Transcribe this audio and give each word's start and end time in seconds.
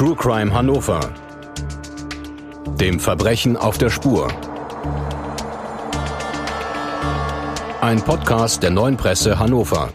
True 0.00 0.16
Crime 0.16 0.52
Hannover. 0.54 1.12
Dem 2.80 2.98
Verbrechen 2.98 3.58
auf 3.58 3.76
der 3.76 3.90
Spur. 3.90 4.28
Ein 7.82 8.00
Podcast 8.00 8.62
der 8.62 8.70
neuen 8.70 8.96
Presse 8.96 9.38
Hannover. 9.38 9.92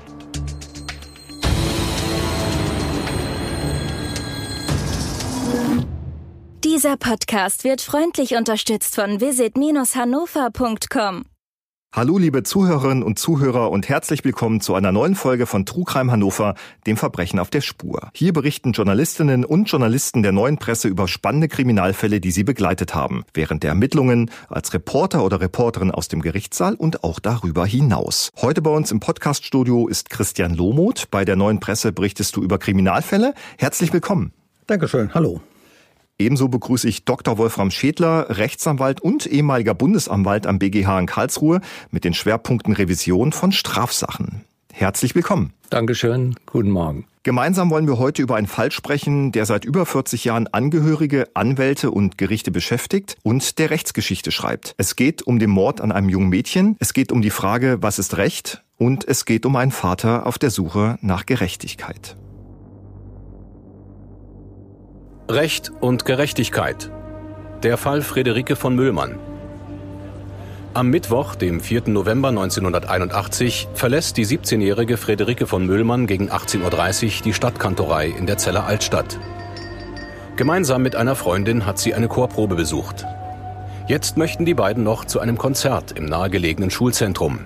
Dieser 6.63 6.97
Podcast 6.97 7.63
wird 7.63 7.81
freundlich 7.81 8.35
unterstützt 8.35 8.93
von 8.93 9.19
visit-hannover.com. 9.19 11.25
Hallo 11.95 12.17
liebe 12.17 12.43
Zuhörerinnen 12.43 13.03
und 13.03 13.17
Zuhörer 13.19 13.71
und 13.71 13.87
herzlich 13.87 14.25
willkommen 14.25 14.59
zu 14.59 14.75
einer 14.75 14.91
neuen 14.91 15.15
Folge 15.15 15.45
von 15.45 15.65
True 15.65 15.85
Crime 15.85 16.11
Hannover, 16.11 16.55
dem 16.85 16.97
Verbrechen 16.97 17.39
auf 17.39 17.49
der 17.49 17.61
Spur. 17.61 18.09
Hier 18.13 18.33
berichten 18.33 18.73
Journalistinnen 18.73 19.45
und 19.45 19.71
Journalisten 19.71 20.21
der 20.21 20.33
neuen 20.33 20.57
Presse 20.57 20.89
über 20.89 21.07
spannende 21.07 21.47
Kriminalfälle, 21.47 22.19
die 22.19 22.31
sie 22.31 22.43
begleitet 22.43 22.95
haben, 22.95 23.23
während 23.33 23.63
der 23.63 23.69
Ermittlungen, 23.69 24.29
als 24.49 24.73
Reporter 24.73 25.23
oder 25.23 25.39
Reporterin 25.39 25.89
aus 25.89 26.09
dem 26.09 26.21
Gerichtssaal 26.21 26.75
und 26.75 27.05
auch 27.05 27.21
darüber 27.21 27.65
hinaus. 27.65 28.29
Heute 28.41 28.61
bei 28.61 28.71
uns 28.71 28.91
im 28.91 28.99
Podcaststudio 28.99 29.87
ist 29.87 30.09
Christian 30.09 30.53
Lohmuth. 30.53 31.09
Bei 31.11 31.23
der 31.23 31.37
neuen 31.37 31.61
Presse 31.61 31.93
berichtest 31.93 32.35
du 32.35 32.43
über 32.43 32.57
Kriminalfälle. 32.57 33.33
Herzlich 33.57 33.93
willkommen. 33.93 34.33
Dankeschön. 34.67 35.13
Hallo. 35.13 35.39
Ebenso 36.17 36.47
begrüße 36.47 36.87
ich 36.87 37.03
Dr. 37.03 37.37
Wolfram 37.37 37.71
Schädler, 37.71 38.37
Rechtsanwalt 38.37 39.01
und 39.01 39.25
ehemaliger 39.25 39.73
Bundesanwalt 39.73 40.47
am 40.47 40.59
BGH 40.59 40.99
in 40.99 41.07
Karlsruhe 41.07 41.59
mit 41.91 42.05
den 42.05 42.13
Schwerpunkten 42.13 42.73
Revision 42.73 43.33
von 43.33 43.51
Strafsachen. 43.51 44.45
Herzlich 44.71 45.13
willkommen. 45.13 45.51
Dankeschön. 45.69 46.35
Guten 46.45 46.71
Morgen. 46.71 47.05
Gemeinsam 47.23 47.69
wollen 47.69 47.87
wir 47.87 47.97
heute 47.97 48.21
über 48.21 48.35
einen 48.35 48.47
Fall 48.47 48.71
sprechen, 48.71 49.31
der 49.33 49.45
seit 49.45 49.65
über 49.65 49.85
40 49.85 50.23
Jahren 50.25 50.47
Angehörige, 50.47 51.27
Anwälte 51.33 51.91
und 51.91 52.17
Gerichte 52.17 52.51
beschäftigt 52.51 53.17
und 53.23 53.57
der 53.57 53.69
Rechtsgeschichte 53.71 54.31
schreibt. 54.31 54.73
Es 54.77 54.95
geht 54.95 55.23
um 55.23 55.39
den 55.39 55.49
Mord 55.49 55.81
an 55.81 55.91
einem 55.91 56.07
jungen 56.07 56.29
Mädchen, 56.29 56.77
es 56.79 56.93
geht 56.93 57.11
um 57.11 57.21
die 57.21 57.29
Frage, 57.29 57.77
was 57.81 57.99
ist 57.99 58.15
Recht 58.15 58.61
und 58.77 59.05
es 59.05 59.25
geht 59.25 59.45
um 59.45 59.55
einen 59.55 59.71
Vater 59.71 60.27
auf 60.27 60.37
der 60.37 60.49
Suche 60.49 60.97
nach 61.01 61.25
Gerechtigkeit. 61.25 62.15
Recht 65.27 65.71
und 65.81 66.05
Gerechtigkeit. 66.05 66.91
Der 67.63 67.77
Fall 67.77 68.03
Friederike 68.03 68.55
von 68.55 68.75
Müllmann. 68.75 69.17
Am 70.75 70.91
Mittwoch, 70.91 71.33
dem 71.33 71.61
4. 71.61 71.87
November 71.87 72.27
1981, 72.27 73.67
verlässt 73.73 74.17
die 74.17 74.25
17-jährige 74.27 74.97
Friederike 74.97 75.47
von 75.47 75.65
Müllmann 75.65 76.05
gegen 76.05 76.29
18.30 76.29 77.05
Uhr 77.05 77.23
die 77.23 77.33
Stadtkantorei 77.33 78.09
in 78.09 78.27
der 78.27 78.37
Zeller 78.37 78.67
Altstadt. 78.67 79.19
Gemeinsam 80.35 80.83
mit 80.83 80.95
einer 80.95 81.15
Freundin 81.15 81.65
hat 81.65 81.79
sie 81.79 81.95
eine 81.95 82.07
Chorprobe 82.07 82.53
besucht. 82.53 83.03
Jetzt 83.87 84.17
möchten 84.17 84.45
die 84.45 84.53
beiden 84.53 84.83
noch 84.83 85.05
zu 85.05 85.19
einem 85.19 85.39
Konzert 85.39 85.91
im 85.93 86.05
nahegelegenen 86.05 86.69
Schulzentrum. 86.69 87.39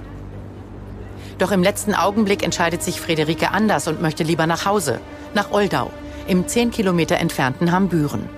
Doch 1.38 1.54
im 1.54 1.64
letzten 1.64 1.96
Augenblick 1.96 2.44
entscheidet 2.44 2.84
sich 2.84 3.00
Friederike 3.00 3.52
anders 3.52 3.88
und 3.88 4.02
möchte 4.02 4.26
lieber 4.26 4.48
nach 4.48 4.66
Hause, 4.66 5.00
nach 5.34 5.52
Oldau 5.52 5.92
im 6.30 6.48
10 6.48 6.72
Kilometer 6.72 7.18
entfernten 7.18 7.72
Hambüren. 7.72 8.30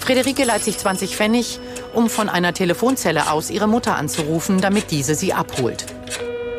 Friederike 0.00 0.44
leiht 0.44 0.62
sich 0.62 0.78
20 0.78 1.16
Pfennig, 1.16 1.58
um 1.94 2.10
von 2.10 2.28
einer 2.28 2.52
Telefonzelle 2.52 3.30
aus 3.30 3.50
ihre 3.50 3.66
Mutter 3.66 3.96
anzurufen, 3.96 4.60
damit 4.60 4.90
diese 4.90 5.14
sie 5.14 5.32
abholt. 5.32 5.86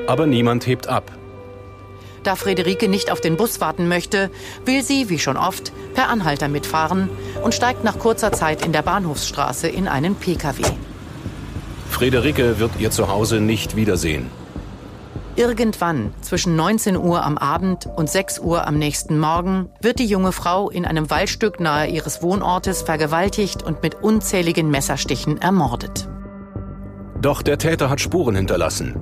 Aber 0.07 0.25
niemand 0.25 0.67
hebt 0.67 0.87
ab. 0.87 1.11
Da 2.23 2.35
Friederike 2.35 2.89
nicht 2.89 3.09
auf 3.09 3.21
den 3.21 3.37
Bus 3.37 3.61
warten 3.61 3.87
möchte, 3.87 4.29
will 4.65 4.83
sie, 4.83 5.09
wie 5.09 5.19
schon 5.19 5.37
oft, 5.37 5.71
per 5.93 6.09
Anhalter 6.09 6.49
mitfahren 6.49 7.09
und 7.41 7.53
steigt 7.53 7.85
nach 7.85 7.99
kurzer 7.99 8.33
Zeit 8.33 8.65
in 8.65 8.73
der 8.73 8.81
Bahnhofsstraße 8.81 9.69
in 9.69 9.87
einen 9.87 10.15
Pkw. 10.15 10.63
Friederike 11.89 12.59
wird 12.59 12.71
ihr 12.79 12.91
Zuhause 12.91 13.39
nicht 13.39 13.75
wiedersehen. 13.75 14.29
Irgendwann 15.37 16.15
zwischen 16.21 16.55
19 16.55 16.97
Uhr 16.97 17.23
am 17.23 17.37
Abend 17.37 17.87
und 17.95 18.09
6 18.09 18.39
Uhr 18.39 18.65
am 18.65 18.79
nächsten 18.79 19.19
Morgen 19.19 19.69
wird 19.79 19.99
die 19.99 20.07
junge 20.07 20.31
Frau 20.31 20.71
in 20.71 20.83
einem 20.83 21.11
Waldstück 21.11 21.59
nahe 21.59 21.87
ihres 21.87 22.23
Wohnortes 22.23 22.81
vergewaltigt 22.81 23.61
und 23.61 23.83
mit 23.83 24.01
unzähligen 24.01 24.71
Messerstichen 24.71 25.39
ermordet. 25.39 26.09
Doch 27.21 27.43
der 27.43 27.59
Täter 27.59 27.91
hat 27.91 28.01
Spuren 28.01 28.35
hinterlassen. 28.35 28.99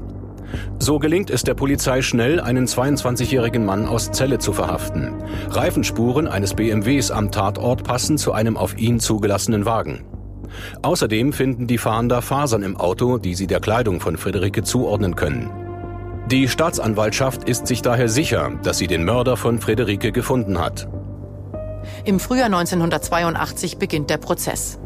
So 0.78 1.00
gelingt 1.00 1.30
es 1.30 1.44
der 1.44 1.54
Polizei 1.54 2.02
schnell, 2.02 2.42
einen 2.42 2.68
22-jährigen 2.68 3.66
Mann 3.66 3.88
aus 3.88 4.12
Celle 4.12 4.38
zu 4.38 4.52
verhaften. 4.52 5.14
Reifenspuren 5.52 6.28
eines 6.28 6.54
BMWs 6.54 7.12
am 7.12 7.32
Tatort 7.32 7.86
passen 7.86 8.18
zu 8.18 8.34
einem 8.34 8.58
auf 8.58 8.78
ihn 8.78 9.00
zugelassenen 9.00 9.66
Wagen. 9.66 10.04
Außerdem 10.82 11.32
finden 11.32 11.66
die 11.66 11.78
Fahnder 11.78 12.22
Fasern 12.22 12.62
im 12.62 12.76
Auto, 12.76 13.20
die 13.20 13.36
sie 13.36 13.48
der 13.48 13.62
Kleidung 13.62 14.02
von 14.02 14.18
Friederike 14.18 14.64
zuordnen 14.64 15.16
können. 15.16 15.65
Die 16.32 16.48
Staatsanwaltschaft 16.48 17.48
ist 17.48 17.68
sich 17.68 17.84
daher 17.84 18.10
sicher, 18.10 18.52
dass 18.64 18.80
sie 18.80 18.88
den 18.88 19.06
Mörder 19.06 19.38
von 19.38 19.60
Friederike 19.60 20.12
gefunden 20.12 20.60
hat. 20.60 20.88
Im 22.04 22.20
Frühjahr 22.20 22.48
1982 22.48 23.78
beginnt 23.78 24.10
der 24.10 24.18
Prozess. 24.18 24.80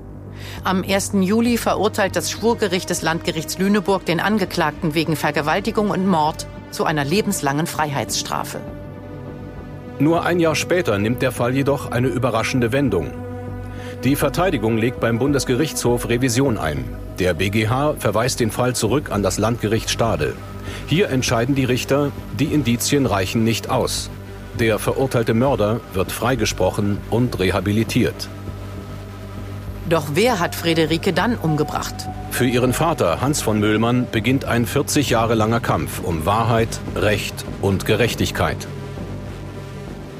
Am 0.65 0.83
1. 0.83 1.11
Juli 1.21 1.57
verurteilt 1.57 2.17
das 2.17 2.29
Schwurgericht 2.29 2.89
des 2.89 3.03
Landgerichts 3.03 3.57
Lüneburg 3.57 4.05
den 4.05 4.19
Angeklagten 4.19 4.95
wegen 4.95 5.15
Vergewaltigung 5.15 5.91
und 5.91 6.05
Mord 6.05 6.45
zu 6.71 6.83
einer 6.83 7.05
lebenslangen 7.05 7.67
Freiheitsstrafe. 7.67 8.59
Nur 9.97 10.25
ein 10.25 10.41
Jahr 10.41 10.55
später 10.55 10.97
nimmt 10.97 11.21
der 11.21 11.31
Fall 11.31 11.55
jedoch 11.55 11.91
eine 11.91 12.09
überraschende 12.09 12.73
Wendung. 12.73 13.11
Die 14.03 14.17
Verteidigung 14.17 14.77
legt 14.77 14.99
beim 14.99 15.19
Bundesgerichtshof 15.19 16.09
Revision 16.09 16.57
ein. 16.57 16.83
Der 17.17 17.33
BGH 17.33 17.95
verweist 17.97 18.41
den 18.41 18.51
Fall 18.51 18.75
zurück 18.75 19.09
an 19.09 19.23
das 19.23 19.37
Landgericht 19.37 19.89
Stade. 19.89 20.35
Hier 20.87 21.09
entscheiden 21.09 21.55
die 21.55 21.65
Richter, 21.65 22.11
die 22.39 22.45
Indizien 22.45 23.05
reichen 23.05 23.43
nicht 23.43 23.69
aus. 23.69 24.09
Der 24.59 24.79
verurteilte 24.79 25.33
Mörder 25.33 25.79
wird 25.93 26.11
freigesprochen 26.11 26.97
und 27.09 27.39
rehabilitiert. 27.39 28.27
Doch 29.87 30.09
wer 30.13 30.39
hat 30.39 30.53
Friederike 30.53 31.13
dann 31.13 31.35
umgebracht? 31.35 31.95
Für 32.29 32.45
ihren 32.45 32.73
Vater 32.73 33.21
Hans 33.21 33.41
von 33.41 33.59
Müllmann 33.59 34.07
beginnt 34.11 34.45
ein 34.45 34.65
40 34.65 35.09
Jahre 35.09 35.35
langer 35.35 35.59
Kampf 35.59 36.01
um 36.03 36.25
Wahrheit, 36.25 36.79
Recht 36.95 37.45
und 37.61 37.85
Gerechtigkeit. 37.85 38.67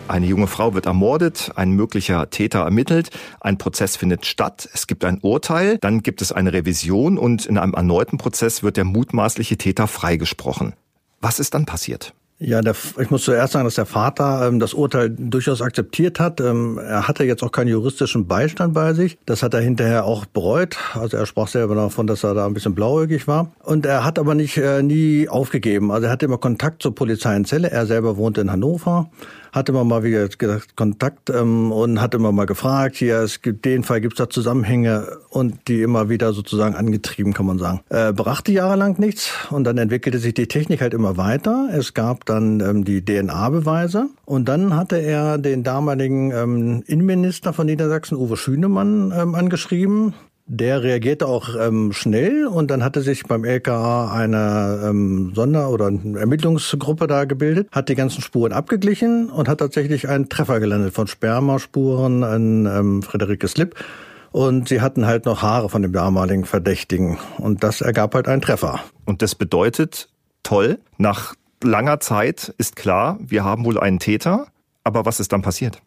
Eine 0.09 0.25
junge 0.25 0.47
Frau 0.47 0.74
wird 0.74 0.88
ermordet, 0.88 1.52
ein 1.56 1.70
möglicher 1.70 2.31
Täter 2.31 2.62
ermittelt, 2.62 3.12
ein 3.42 3.59
Prozess 3.59 3.96
findet 3.96 4.25
statt, 4.25 4.68
es 4.74 4.88
gibt 4.88 5.06
ein 5.06 5.20
Urteil, 5.22 5.78
dann 5.81 6.02
gibt 6.02 6.24
es 6.24 6.31
eine 6.31 6.52
Revision 6.52 7.20
und 7.20 7.46
in 7.46 7.59
einem 7.59 7.75
erneuten 7.75 8.18
Prozess 8.18 8.64
wird 8.64 8.78
der 8.78 8.86
mutmaßliche 8.86 9.58
Täter 9.58 9.86
freigesprochen. 9.86 10.74
Was 11.22 11.40
ist 11.40 11.53
dann 11.53 11.68
passiert? 11.68 12.16
Ja, 12.42 12.62
der, 12.62 12.74
ich 13.00 13.12
muss 13.12 13.25
zuerst 13.25 13.53
sagen, 13.53 13.66
dass 13.66 13.75
der 13.75 13.86
Vater 13.86 14.48
ähm, 14.48 14.59
das 14.59 14.74
Urteil 14.74 15.09
durchaus 15.09 15.62
akzeptiert 15.62 16.22
hat. 16.22 16.40
Ähm, 16.40 16.80
er 16.80 17.08
hatte 17.08 17.25
jetzt 17.25 17.44
auch 17.44 17.52
keinen 17.52 17.68
juristischen 17.68 18.28
Beistand 18.28 18.74
bei 18.74 18.94
sich. 18.94 19.19
Das 19.25 19.44
hat 19.44 19.53
er 19.53 19.59
hinterher 19.59 20.06
auch 20.06 20.25
bereut. 20.25 20.78
Also 20.94 21.18
er 21.18 21.25
sprach 21.25 21.50
selber 21.50 21.75
davon, 21.75 22.08
dass 22.08 22.24
er 22.24 22.34
da 22.34 22.46
ein 22.46 22.53
bisschen 22.53 22.74
blauäugig 22.74 23.28
war. 23.28 23.52
Und 23.62 23.86
er 23.86 24.06
hat 24.06 24.18
aber 24.18 24.36
nicht 24.36 24.58
äh, 24.58 24.81
nie 24.81 25.28
aufgegeben. 25.28 25.92
Also 25.92 26.08
er 26.08 26.14
hatte 26.14 26.25
immer 26.25 26.38
Kontakt 26.38 26.81
zur 26.81 26.96
Polizei 26.96 27.36
in 27.36 27.44
Celle. 27.44 27.69
Er 27.69 27.86
selber 27.86 28.16
wohnte 28.16 28.40
in 28.40 28.50
Hannover 28.50 29.12
hat 29.52 29.70
immer 29.70 29.84
mal 29.84 30.04
wieder 30.04 30.28
gesagt, 30.28 30.76
Kontakt 30.76 31.30
ähm, 31.30 31.72
und 31.72 32.02
hat 32.02 32.14
immer 32.14 32.32
mal 32.32 32.46
gefragt, 32.46 32.96
hier, 32.96 33.20
es 33.20 33.42
gibt 33.42 33.66
den 33.66 33.84
Fall, 33.84 34.02
gibt 34.02 34.14
es 34.14 34.18
da 34.18 34.30
Zusammenhänge 34.30 35.08
und 35.30 35.68
die 35.68 35.82
immer 35.82 36.10
wieder 36.10 36.34
sozusagen 36.34 36.76
angetrieben, 36.76 37.34
kann 37.34 37.46
man 37.46 37.60
sagen. 37.60 37.82
Äh, 37.90 38.14
brachte 38.14 38.52
jahrelang 38.52 39.00
nichts 39.00 39.32
und 39.50 39.64
dann 39.64 39.78
entwickelte 39.78 40.20
sich 40.20 40.34
die 40.34 40.48
Technik 40.48 40.82
halt 40.82 40.94
immer 40.94 41.18
weiter. 41.18 41.70
Es 41.72 41.94
gab 41.94 42.26
dann 42.26 42.60
ähm, 42.60 42.86
die 42.86 43.04
DNA-Beweise 43.04 44.08
und 44.26 44.50
dann 44.50 44.76
hatte 44.76 44.98
er 44.98 45.38
den 45.38 45.63
damaligen 45.63 46.31
ähm, 46.31 46.84
Innenminister 46.86 47.54
von 47.54 47.66
Niedersachsen, 47.66 48.18
Uwe 48.18 48.38
Schünemann, 48.38 49.13
ähm, 49.16 49.36
angeschrieben 49.36 50.13
der 50.50 50.81
reagierte 50.81 51.28
auch 51.28 51.50
ähm, 51.56 51.94
schnell 51.94 52.48
und 52.48 52.72
dann 52.72 52.84
hatte 52.84 53.01
sich 53.01 53.24
beim 53.24 53.46
LKA 53.46 54.12
eine 54.12 54.81
ähm, 54.84 55.31
Sonder- 55.36 55.69
oder 55.69 55.86
Ermittlungsgruppe 55.86 57.06
da 57.06 57.25
gebildet, 57.25 57.68
hat 57.72 57.88
die 57.88 57.96
ganzen 57.96 58.24
Spuren 58.24 58.51
abgeglichen 58.51 59.30
und 59.30 59.48
hat 59.48 59.60
tatsächlich 59.60 60.10
einen 60.10 60.28
Treffer 60.28 60.60
gelandet 60.60 60.96
von 60.96 61.06
Spermaspuren 61.06 62.24
an 62.24 62.66
ähm, 62.66 63.04
Friederike 63.04 63.48
Slip. 63.48 63.75
Und 64.31 64.68
sie 64.69 64.81
hatten 64.81 65.06
halt 65.06 65.25
noch 65.25 65.44
Haare 65.44 65.69
von 65.69 65.84
dem 65.84 65.94
damaligen 65.94 66.46
Verdächtigen. 66.46 67.19
Und 67.38 67.63
das 67.63 67.81
ergab 67.81 68.16
halt 68.16 68.28
einen 68.28 68.42
Treffer. 68.42 68.80
Und 69.06 69.22
das 69.22 69.36
bedeutet, 69.36 70.10
toll, 70.42 70.80
nach 70.98 71.36
langer 71.63 72.00
Zeit 72.00 72.54
ist 72.57 72.75
klar, 72.75 73.19
wir 73.22 73.44
haben 73.44 73.66
wohl 73.66 73.80
einen 73.80 74.00
Täter. 74.00 74.48
Aber 74.84 75.06
was 75.06 75.19
ist 75.19 75.31
dann 75.31 75.44
passiert? 75.44 75.81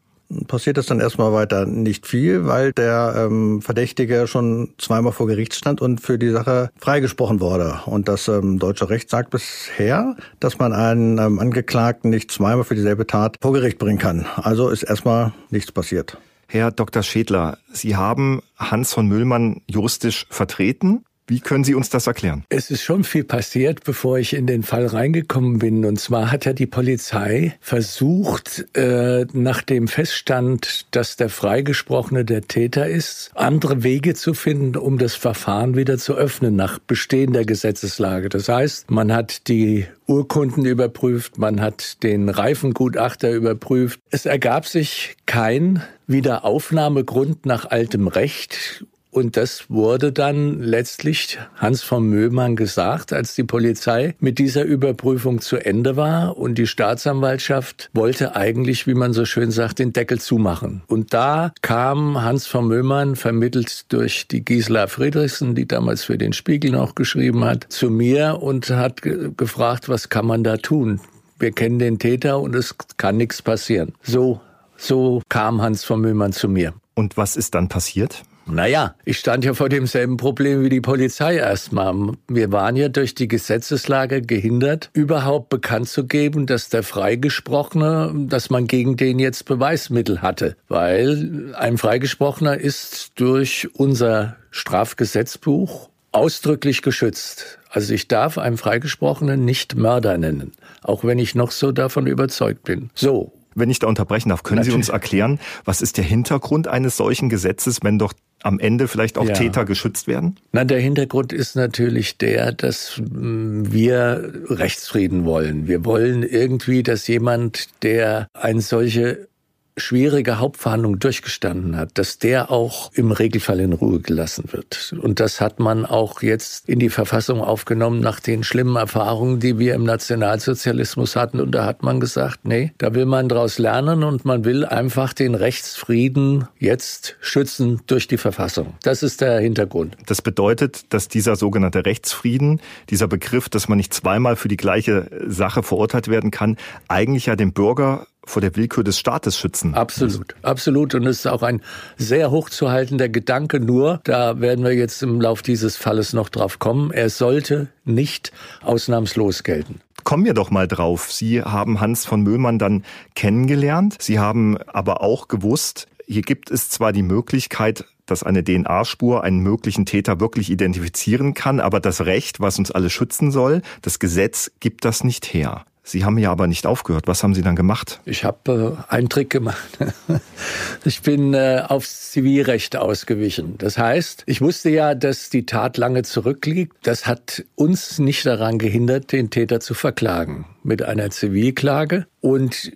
Passiert 0.47 0.79
es 0.79 0.87
dann 0.87 1.01
erstmal 1.01 1.33
weiter 1.33 1.67
nicht 1.67 2.07
viel, 2.07 2.47
weil 2.47 2.73
der 2.73 3.15
ähm, 3.17 3.63
Verdächtige 3.63 4.27
schon 4.27 4.71
zweimal 4.79 5.13
vor 5.13 5.27
Gericht 5.27 5.55
stand 5.55 5.81
und 5.81 6.01
für 6.01 6.19
die 6.19 6.31
Sache 6.31 6.71
freigesprochen 6.79 7.41
wurde. 7.41 7.81
Und 7.87 8.09
das 8.09 8.29
ähm, 8.29 8.59
deutsche 8.59 8.91
Recht 8.91 9.11
sagt 9.11 9.31
bisher, 9.31 10.17
dass 10.41 10.59
man 10.59 10.73
einen 10.73 11.19
ähm, 11.19 11.39
Angeklagten 11.39 12.11
nicht 12.11 12.31
zweimal 12.31 12.65
für 12.65 12.75
dieselbe 12.75 13.07
Tat 13.07 13.37
vor 13.41 13.53
Gericht 13.53 13.79
bringen 13.79 13.99
kann. 13.99 14.27
Also 14.37 14.69
ist 14.69 14.83
erstmal 14.83 15.33
nichts 15.51 15.73
passiert. 15.73 16.19
Herr 16.49 16.71
Dr. 16.71 17.03
Schädler, 17.03 17.57
Sie 17.73 17.97
haben 17.97 18.43
Hans 18.59 18.93
von 18.93 19.09
Müllmann 19.09 19.63
juristisch 19.67 20.27
vertreten. 20.29 21.05
Wie 21.29 21.41
können 21.41 21.63
Sie 21.63 21.75
uns 21.75 21.89
das 21.89 22.07
erklären? 22.07 22.45
Es 22.49 22.71
ist 22.71 22.83
schon 22.83 23.05
viel 23.05 23.25
passiert, 23.25 23.85
bevor 23.85 24.19
ich 24.19 24.35
in 24.35 24.47
den 24.47 24.65
Fall 24.65 24.87
reingekommen 24.87 25.61
bin. 25.61 25.85
Und 25.85 26.01
zwar 26.01 26.33
hat 26.33 26.45
ja 26.45 26.53
die 26.53 26.67
Polizei 26.67 27.57
versucht, 27.61 28.67
äh, 28.77 29.27
nachdem 29.33 29.87
feststand, 29.87 30.87
dass 30.91 31.17
der 31.17 31.29
Freigesprochene 31.29 32.25
der 32.25 32.43
Täter 32.43 32.89
ist, 32.89 33.31
andere 33.35 33.85
Wege 33.85 34.15
zu 34.15 34.35
finden, 34.35 34.77
um 34.77 34.99
das 34.99 35.15
Verfahren 35.15 35.77
wieder 35.77 35.97
zu 35.97 36.15
öffnen 36.15 36.57
nach 36.57 36.81
bestehender 36.81 37.45
Gesetzeslage. 37.45 38.29
Das 38.29 38.49
heißt, 38.49 38.91
man 38.91 39.13
hat 39.13 39.47
die 39.49 39.87
Urkunden 40.07 40.65
überprüft, 40.65 41.39
man 41.39 41.61
hat 41.61 42.03
den 42.03 42.29
Reifengutachter 42.29 43.31
überprüft. 43.31 44.01
Es 44.11 44.27
ergab 44.27 44.67
sich 44.67 45.17
kein 45.27 45.83
Wiederaufnahmegrund 46.07 47.47
nach 47.47 47.71
altem 47.71 48.09
Recht 48.09 48.85
und 49.13 49.37
das 49.37 49.69
wurde 49.69 50.11
dann 50.11 50.59
letztlich 50.63 51.39
Hans 51.57 51.83
von 51.83 52.09
Möhmann 52.09 52.57
gesagt, 52.57 53.13
als 53.13 53.35
die 53.35 53.45
Polizei 53.45 54.15
mit 54.21 54.39
dieser 54.39 54.65
Überprüfung 54.65 55.43
zu 55.43 55.59
Ende 55.59 55.97
war 55.97 56.39
und 56.39 56.57
die 56.57 56.67
Staatsanwaltschaft 56.67 57.91
wollte 57.93 58.35
eigentlich, 58.37 58.87
wie 58.87 58.95
man 58.95 59.13
so 59.13 59.27
schön 59.27 59.51
sagt, 59.51 59.81
den 59.81 59.93
Deckel 59.93 60.19
zumachen. 60.19 60.81
Und 60.87 61.13
da 61.13 61.53
kam 61.61 62.23
Hans 62.23 62.47
von 62.47 62.67
Möhmann, 62.67 63.15
vermittelt 63.15 63.93
durch 63.93 64.29
die 64.29 64.47
Gisela 64.47 64.87
Friedrichsen, 64.87 65.55
die 65.55 65.69
damals 65.69 66.05
für 66.05 66.17
den 66.17 66.33
Spiegel 66.33 66.71
noch 66.71 66.95
geschrieben 66.95 67.45
hat, 67.45 67.67
zu 67.69 67.91
mir 67.91 68.39
und 68.41 68.71
hat 68.71 69.03
gefragt, 69.03 69.91
was 69.91 70.09
kann 70.09 70.25
man 70.25 70.43
da 70.43 70.57
tun? 70.57 71.03
Wir 71.39 71.53
kennen 71.53 71.79
den 71.79 71.99
Täter 71.99 72.41
und 72.41 72.57
es 72.57 72.75
kann 72.97 73.19
nichts 73.19 73.43
passieren. 73.43 73.93
So, 74.01 74.41
so 74.79 75.21
kam 75.29 75.61
Hans 75.61 75.85
von 75.85 76.01
Möhmann 76.01 76.33
zu 76.33 76.49
mir. 76.49 76.73
Und 76.95 77.19
was 77.19 77.37
ist 77.37 77.55
dann 77.55 77.69
passiert? 77.69 78.23
Naja, 78.47 78.95
ich 79.05 79.19
stand 79.19 79.45
ja 79.45 79.55
vor 79.55 79.69
demselben 79.69 80.17
Problem 80.17 80.63
wie 80.63 80.69
die 80.69 80.81
Polizei 80.81 81.37
erstmal. 81.37 82.13
Wir 82.29 82.53
waren 82.53 82.77
ja 82.77 82.89
durch 82.89 83.15
die 83.15 83.29
Gesetzeslage 83.29 84.23
gehindert, 84.23 84.91
überhaupt 84.93 85.49
bekannt 85.49 85.89
zu 85.89 86.07
geben, 86.07 86.47
dass 86.47 86.69
der 86.69 86.83
Freigesprochene, 86.83 88.27
dass 88.29 88.51
man 88.51 88.67
gegen 88.67 88.97
den 88.97 89.19
jetzt 89.19 89.45
Beweismittel 89.45 90.23
hatte. 90.23 90.57
Weil 90.69 91.55
ein 91.57 91.79
Freigesprochener 91.79 92.59
ist 92.59 93.13
durch 93.17 93.69
unser 93.75 94.37
Strafgesetzbuch 94.51 95.89
ausdrücklich 96.13 96.83
geschützt. 96.83 97.59
Also 97.71 97.95
ich 97.95 98.07
darf 98.07 98.39
einen 98.39 98.59
Freigesprochenen 98.59 99.45
nicht 99.45 99.77
Mörder 99.77 100.19
nennen, 100.19 100.53
auch 100.83 101.05
wenn 101.05 101.19
ich 101.19 101.35
noch 101.35 101.51
so 101.51 101.73
davon 101.73 102.07
überzeugt 102.07 102.65
bin. 102.65 102.91
So, 102.95 103.33
wenn 103.55 103.71
ich 103.71 103.79
da 103.79 103.87
unterbrechen 103.87 104.29
darf, 104.29 104.43
können 104.43 104.59
Natürlich. 104.59 104.73
Sie 104.73 104.77
uns 104.77 104.89
erklären, 104.89 105.41
was 105.65 105.83
ist 105.83 105.97
der 105.97 106.05
Hintergrund 106.05 106.69
eines 106.69 106.97
solchen 106.97 107.29
Gesetzes, 107.29 107.79
wenn 107.83 107.99
doch 107.99 108.13
am 108.43 108.59
Ende 108.59 108.89
vielleicht 108.89 109.19
auch 109.19 109.27
ja. 109.27 109.35
Täter 109.35 109.65
geschützt 109.65 110.07
werden? 110.07 110.37
Na, 110.53 110.65
der 110.65 110.81
Hintergrund 110.81 111.33
ist 111.33 111.57
natürlich 111.57 112.19
der, 112.19 112.53
dass 112.53 113.01
mm, 113.01 113.65
wir 113.71 114.33
Rechtsfrieden 114.49 115.25
wollen. 115.25 115.69
Wir 115.69 115.85
wollen 115.85 116.23
irgendwie, 116.23 116.83
dass 116.83 117.07
jemand, 117.07 117.69
der 117.83 118.29
eine 118.35 118.61
solche 118.61 119.29
schwierige 119.77 120.39
Hauptverhandlung 120.39 120.99
durchgestanden 120.99 121.77
hat, 121.77 121.97
dass 121.97 122.19
der 122.19 122.51
auch 122.51 122.93
im 122.95 123.11
Regelfall 123.11 123.61
in 123.61 123.73
Ruhe 123.73 124.01
gelassen 124.01 124.45
wird. 124.53 124.95
Und 125.01 125.19
das 125.21 125.41
hat 125.41 125.61
man 125.61 125.87
auch 125.87 126.23
jetzt 126.23 126.69
in 126.69 126.79
die 126.79 126.91
Verfassung 126.91 127.41
aufgenommen 127.41 128.01
nach 128.01 128.21
den 128.21 128.45
schlimmen 128.45 128.77
Erfahrungen, 128.77 129.41
die 129.41 129.59
wir 129.59 129.75
im 129.75 129.85
Nationalsozialismus 129.85 131.17
hatten. 131.17 131.41
Und 131.41 131.53
da 131.53 131.65
hat 131.65 131.83
man 131.83 132.01
gesagt, 132.01 132.41
nee, 132.45 132.73
da 132.79 132.95
will 132.95 133.07
man 133.07 133.29
daraus 133.29 133.59
lernen 133.59 134.05
und 134.05 134.25
man 134.25 134.45
will 134.45 134.65
einfach 134.65 135.15
den 135.15 135.35
Rechtsfrieden 135.35 136.49
jetzt 136.59 137.17
schützen 137.21 137.81
durch 137.87 138.09
die 138.09 138.19
Verfassung. 138.19 138.75
Das 138.83 139.03
ist 139.03 139.21
der 139.21 139.41
Hintergrund. 139.41 139.97
Das 140.07 140.21
bedeutet, 140.21 140.93
dass 140.93 141.09
dieser 141.09 141.37
sogenannte 141.37 141.87
Rechtsfrieden, 141.87 142.61
dieser 142.91 143.09
Begriff, 143.09 143.49
dass 143.49 143.69
man 143.69 143.79
nicht 143.79 143.95
zweimal 143.95 144.37
für 144.37 144.49
die 144.49 144.57
gleiche 144.57 145.09
Sache 145.27 145.63
verurteilt 145.63 146.09
werden 146.09 146.31
kann, 146.31 146.57
eigentlich 146.89 147.27
ja 147.27 147.37
dem 147.37 147.53
Bürger 147.53 148.07
vor 148.25 148.41
der 148.41 148.57
Willkür 148.57 148.85
des 148.85 148.99
Staates 148.99 149.37
schützen. 149.37 149.75
Absolut, 149.75 150.35
absolut. 150.43 150.95
Und 150.95 151.07
es 151.07 151.21
ist 151.21 151.27
auch 151.27 151.43
ein 151.43 151.61
sehr 151.97 152.31
hochzuhaltender 152.31 153.09
Gedanke. 153.09 153.61
Nur, 153.61 154.01
da 154.05 154.41
werden 154.41 154.65
wir 154.65 154.75
jetzt 154.75 155.03
im 155.03 155.21
Lauf 155.21 155.43
dieses 155.43 155.77
Falles 155.77 156.13
noch 156.13 156.29
drauf 156.29 156.59
kommen, 156.59 156.91
er 156.91 157.11
sollte 157.11 157.69
nicht 157.85 158.33
ausnahmslos 158.63 159.43
gelten. 159.43 159.81
Kommen 160.05 160.25
wir 160.25 160.35
doch 160.35 160.51
mal 160.51 160.67
drauf. 160.67 161.13
Sie 161.13 161.43
haben 161.43 161.81
Hans 161.81 162.05
von 162.07 162.23
Möhlmann 162.23 162.59
dann 162.59 162.85
kennengelernt. 163.15 163.97
Sie 164.01 164.19
haben 164.19 164.59
aber 164.59 165.01
auch 165.01 165.29
gewusst, 165.29 165.87
hier 166.07 166.23
gibt 166.23 166.51
es 166.51 166.69
zwar 166.69 166.93
die 166.93 167.03
Möglichkeit, 167.03 167.85
dass 168.07 168.23
eine 168.23 168.43
DNA-Spur 168.43 169.23
einen 169.23 169.39
möglichen 169.39 169.87
Täter 169.87 170.21
wirklich 170.21 170.51
identifizieren 170.51 171.35
kann, 171.35 171.61
aber 171.61 171.81
das 171.81 172.05
Recht, 172.05 172.41
was 172.41 172.59
uns 172.59 172.71
alle 172.71 172.91
schützen 172.91 173.31
soll, 173.31 173.63
das 173.81 173.99
Gesetz 173.99 174.51
gibt 174.61 174.85
das 174.85 175.05
nicht 175.05 175.33
her. 175.33 175.65
Sie 175.85 176.05
haben 176.05 176.17
ja 176.19 176.31
aber 176.31 176.47
nicht 176.47 176.65
aufgehört. 176.65 177.09
Was 177.09 177.23
haben 177.23 177.35
Sie 177.35 177.43
dann 177.43 177.57
gemacht? 177.57 178.01
Ich 178.05 178.25
habe 178.25 178.77
äh, 178.89 178.93
einen 178.93 179.09
Trick 179.09 179.31
gemacht. 179.31 179.79
ich 180.85 181.03
bin 181.03 181.35
äh, 181.35 181.63
aufs 181.67 182.13
Zivilrecht 182.13 182.77
ausgewichen. 182.77 183.57
Das 183.59 183.79
heißt, 183.79 184.23
ich 184.27 184.41
wusste 184.41 184.71
ja, 184.71 184.95
dass 184.95 185.29
die 185.29 185.45
Tat 185.45 185.77
lange 185.79 186.05
zurückliegt. 186.05 186.77
Das 186.83 187.07
hat 187.07 187.45
uns 187.57 187.99
nicht 187.99 188.25
daran 188.25 188.59
gehindert, 188.59 189.11
den 189.11 189.31
Täter 189.31 189.59
zu 189.59 189.75
verklagen 189.75 190.47
mit 190.63 190.83
einer 190.83 191.11
Zivilklage. 191.11 192.07
Und 192.21 192.73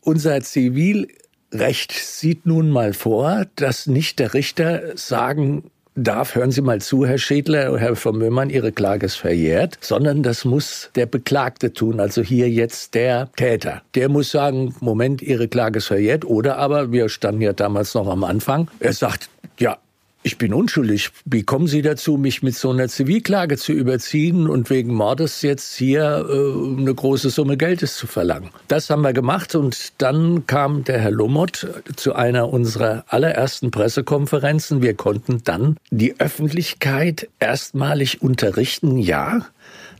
unser 0.00 0.40
Zivilrecht 0.40 1.92
sieht 1.92 2.46
nun 2.46 2.70
mal 2.70 2.94
vor, 2.94 3.46
dass 3.54 3.86
nicht 3.86 4.18
der 4.18 4.34
Richter 4.34 4.96
sagen 4.96 5.70
darf, 5.94 6.34
hören 6.34 6.50
Sie 6.50 6.62
mal 6.62 6.80
zu, 6.80 7.06
Herr 7.06 7.18
Schädler, 7.18 7.78
Herr 7.78 7.96
von 7.96 8.18
Möhmann, 8.18 8.50
Ihre 8.50 8.72
Klage 8.72 9.06
ist 9.06 9.16
verjährt, 9.16 9.78
sondern 9.80 10.22
das 10.22 10.44
muss 10.44 10.90
der 10.94 11.06
Beklagte 11.06 11.72
tun, 11.72 12.00
also 12.00 12.22
hier 12.22 12.48
jetzt 12.48 12.94
der 12.94 13.30
Täter. 13.36 13.82
Der 13.94 14.08
muss 14.08 14.30
sagen, 14.30 14.74
Moment, 14.80 15.22
Ihre 15.22 15.48
Klage 15.48 15.78
ist 15.78 15.86
verjährt, 15.86 16.24
oder 16.24 16.56
aber, 16.56 16.92
wir 16.92 17.08
standen 17.08 17.42
ja 17.42 17.52
damals 17.52 17.94
noch 17.94 18.08
am 18.08 18.24
Anfang, 18.24 18.68
er 18.80 18.92
sagt, 18.92 19.28
ja, 19.58 19.78
ich 20.22 20.38
bin 20.38 20.52
unschuldig. 20.52 21.10
Wie 21.24 21.42
kommen 21.42 21.66
Sie 21.66 21.82
dazu, 21.82 22.16
mich 22.16 22.42
mit 22.42 22.54
so 22.54 22.70
einer 22.70 22.88
Zivilklage 22.88 23.56
zu 23.56 23.72
überziehen 23.72 24.48
und 24.48 24.68
wegen 24.68 24.94
Mordes 24.94 25.42
jetzt 25.42 25.76
hier 25.76 26.26
äh, 26.28 26.78
eine 26.80 26.94
große 26.94 27.30
Summe 27.30 27.56
Geldes 27.56 27.96
zu 27.96 28.06
verlangen? 28.06 28.50
Das 28.68 28.90
haben 28.90 29.02
wir 29.02 29.12
gemacht 29.12 29.54
und 29.54 29.94
dann 29.98 30.46
kam 30.46 30.84
der 30.84 31.00
Herr 31.00 31.10
Lomott 31.10 31.66
zu 31.96 32.14
einer 32.14 32.50
unserer 32.50 33.04
allerersten 33.08 33.70
Pressekonferenzen. 33.70 34.82
Wir 34.82 34.94
konnten 34.94 35.42
dann 35.44 35.76
die 35.90 36.20
Öffentlichkeit 36.20 37.28
erstmalig 37.38 38.22
unterrichten, 38.22 38.98
ja, 38.98 39.46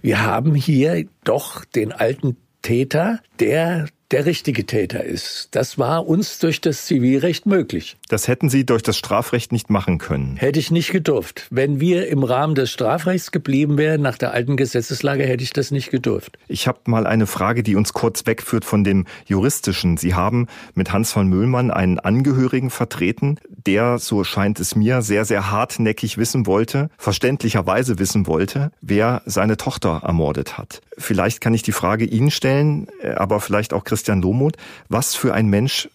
wir 0.02 0.22
haben 0.22 0.54
hier 0.54 1.04
doch 1.24 1.64
den 1.64 1.92
alten 1.92 2.36
Täter, 2.62 3.20
der 3.38 3.86
der 4.10 4.26
richtige 4.26 4.66
Täter 4.66 5.04
ist. 5.04 5.48
Das 5.52 5.78
war 5.78 6.06
uns 6.06 6.38
durch 6.38 6.60
das 6.60 6.86
Zivilrecht 6.86 7.46
möglich. 7.46 7.96
Das 8.08 8.26
hätten 8.26 8.48
Sie 8.48 8.66
durch 8.66 8.82
das 8.82 8.96
Strafrecht 8.96 9.52
nicht 9.52 9.70
machen 9.70 9.98
können. 9.98 10.36
Hätte 10.36 10.58
ich 10.58 10.70
nicht 10.70 10.90
gedurft. 10.90 11.46
Wenn 11.50 11.80
wir 11.80 12.08
im 12.08 12.24
Rahmen 12.24 12.54
des 12.54 12.70
Strafrechts 12.70 13.30
geblieben 13.30 13.78
wären, 13.78 14.02
nach 14.02 14.18
der 14.18 14.32
alten 14.32 14.56
Gesetzeslage, 14.56 15.24
hätte 15.24 15.44
ich 15.44 15.52
das 15.52 15.70
nicht 15.70 15.90
gedurft. 15.90 16.38
Ich 16.48 16.66
habe 16.66 16.78
mal 16.86 17.06
eine 17.06 17.26
Frage, 17.26 17.62
die 17.62 17.76
uns 17.76 17.92
kurz 17.92 18.26
wegführt 18.26 18.64
von 18.64 18.82
dem 18.82 19.06
Juristischen. 19.26 19.96
Sie 19.96 20.14
haben 20.14 20.48
mit 20.74 20.92
Hans 20.92 21.12
von 21.12 21.28
Müllmann 21.28 21.70
einen 21.70 22.00
Angehörigen 22.00 22.70
vertreten, 22.70 23.38
der, 23.48 23.98
so 23.98 24.24
scheint 24.24 24.58
es 24.58 24.74
mir, 24.74 25.02
sehr, 25.02 25.24
sehr 25.24 25.50
hartnäckig 25.50 26.18
wissen 26.18 26.46
wollte, 26.46 26.90
verständlicherweise 26.98 27.98
wissen 27.98 28.26
wollte, 28.26 28.72
wer 28.80 29.22
seine 29.24 29.56
Tochter 29.56 30.02
ermordet 30.04 30.58
hat. 30.58 30.80
Vielleicht 30.98 31.40
kann 31.40 31.54
ich 31.54 31.62
die 31.62 31.72
Frage 31.72 32.04
Ihnen 32.04 32.30
stellen, 32.30 32.88
äh, 33.02 33.12
aber 33.12 33.40
vielleicht 33.40 33.72
auch 33.72 33.84
Christian 33.84 33.99
Christian 34.00 34.22
Lomuth. 34.22 34.56
Was 34.88 35.14
für 35.14 35.34
ein 35.34 35.48
Mensch 35.48 35.90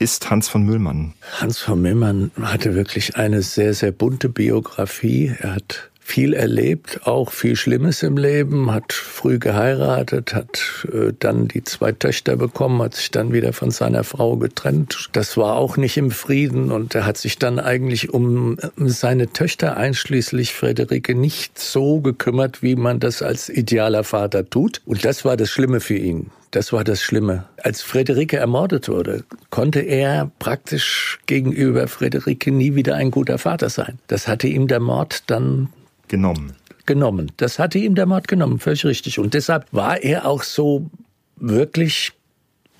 ist 0.00 0.28
Hans 0.28 0.48
von 0.48 0.64
Müllmann? 0.64 1.14
Hans 1.38 1.60
von 1.60 1.80
Müllmann 1.80 2.32
hatte 2.42 2.74
wirklich 2.74 3.14
eine 3.14 3.42
sehr, 3.42 3.74
sehr 3.74 3.92
bunte 3.92 4.28
Biografie. 4.28 5.32
Er 5.38 5.54
hat 5.54 5.90
viel 6.06 6.34
erlebt, 6.34 7.00
auch 7.06 7.32
viel 7.32 7.56
Schlimmes 7.56 8.02
im 8.02 8.18
Leben, 8.18 8.70
hat 8.70 8.92
früh 8.92 9.38
geheiratet, 9.38 10.34
hat 10.34 10.86
äh, 10.92 11.14
dann 11.18 11.48
die 11.48 11.64
zwei 11.64 11.92
Töchter 11.92 12.36
bekommen, 12.36 12.82
hat 12.82 12.94
sich 12.94 13.10
dann 13.10 13.32
wieder 13.32 13.54
von 13.54 13.70
seiner 13.70 14.04
Frau 14.04 14.36
getrennt. 14.36 15.08
Das 15.12 15.38
war 15.38 15.56
auch 15.56 15.78
nicht 15.78 15.96
im 15.96 16.10
Frieden 16.10 16.70
und 16.70 16.94
er 16.94 17.06
hat 17.06 17.16
sich 17.16 17.38
dann 17.38 17.58
eigentlich 17.58 18.12
um 18.12 18.58
seine 18.76 19.32
Töchter 19.32 19.78
einschließlich 19.78 20.52
Friederike 20.52 21.14
nicht 21.14 21.58
so 21.58 22.00
gekümmert, 22.00 22.62
wie 22.62 22.76
man 22.76 23.00
das 23.00 23.22
als 23.22 23.48
idealer 23.48 24.04
Vater 24.04 24.48
tut. 24.48 24.82
Und 24.84 25.06
das 25.06 25.24
war 25.24 25.38
das 25.38 25.48
Schlimme 25.48 25.80
für 25.80 25.96
ihn. 25.96 26.30
Das 26.50 26.72
war 26.72 26.84
das 26.84 27.02
Schlimme. 27.02 27.46
Als 27.62 27.80
Friederike 27.80 28.36
ermordet 28.36 28.90
wurde, 28.90 29.24
konnte 29.48 29.80
er 29.80 30.30
praktisch 30.38 31.18
gegenüber 31.24 31.88
Friederike 31.88 32.52
nie 32.52 32.74
wieder 32.74 32.94
ein 32.94 33.10
guter 33.10 33.38
Vater 33.38 33.70
sein. 33.70 33.98
Das 34.06 34.28
hatte 34.28 34.48
ihm 34.48 34.68
der 34.68 34.80
Mord 34.80 35.24
dann 35.28 35.70
genommen. 36.08 36.54
Genommen. 36.86 37.32
Das 37.38 37.58
hatte 37.58 37.78
ihm 37.78 37.94
der 37.94 38.06
Mord 38.06 38.28
genommen, 38.28 38.58
völlig 38.58 38.84
richtig. 38.84 39.18
Und 39.18 39.34
deshalb 39.34 39.66
war 39.72 40.02
er 40.02 40.26
auch 40.26 40.42
so 40.42 40.90
wirklich 41.36 42.12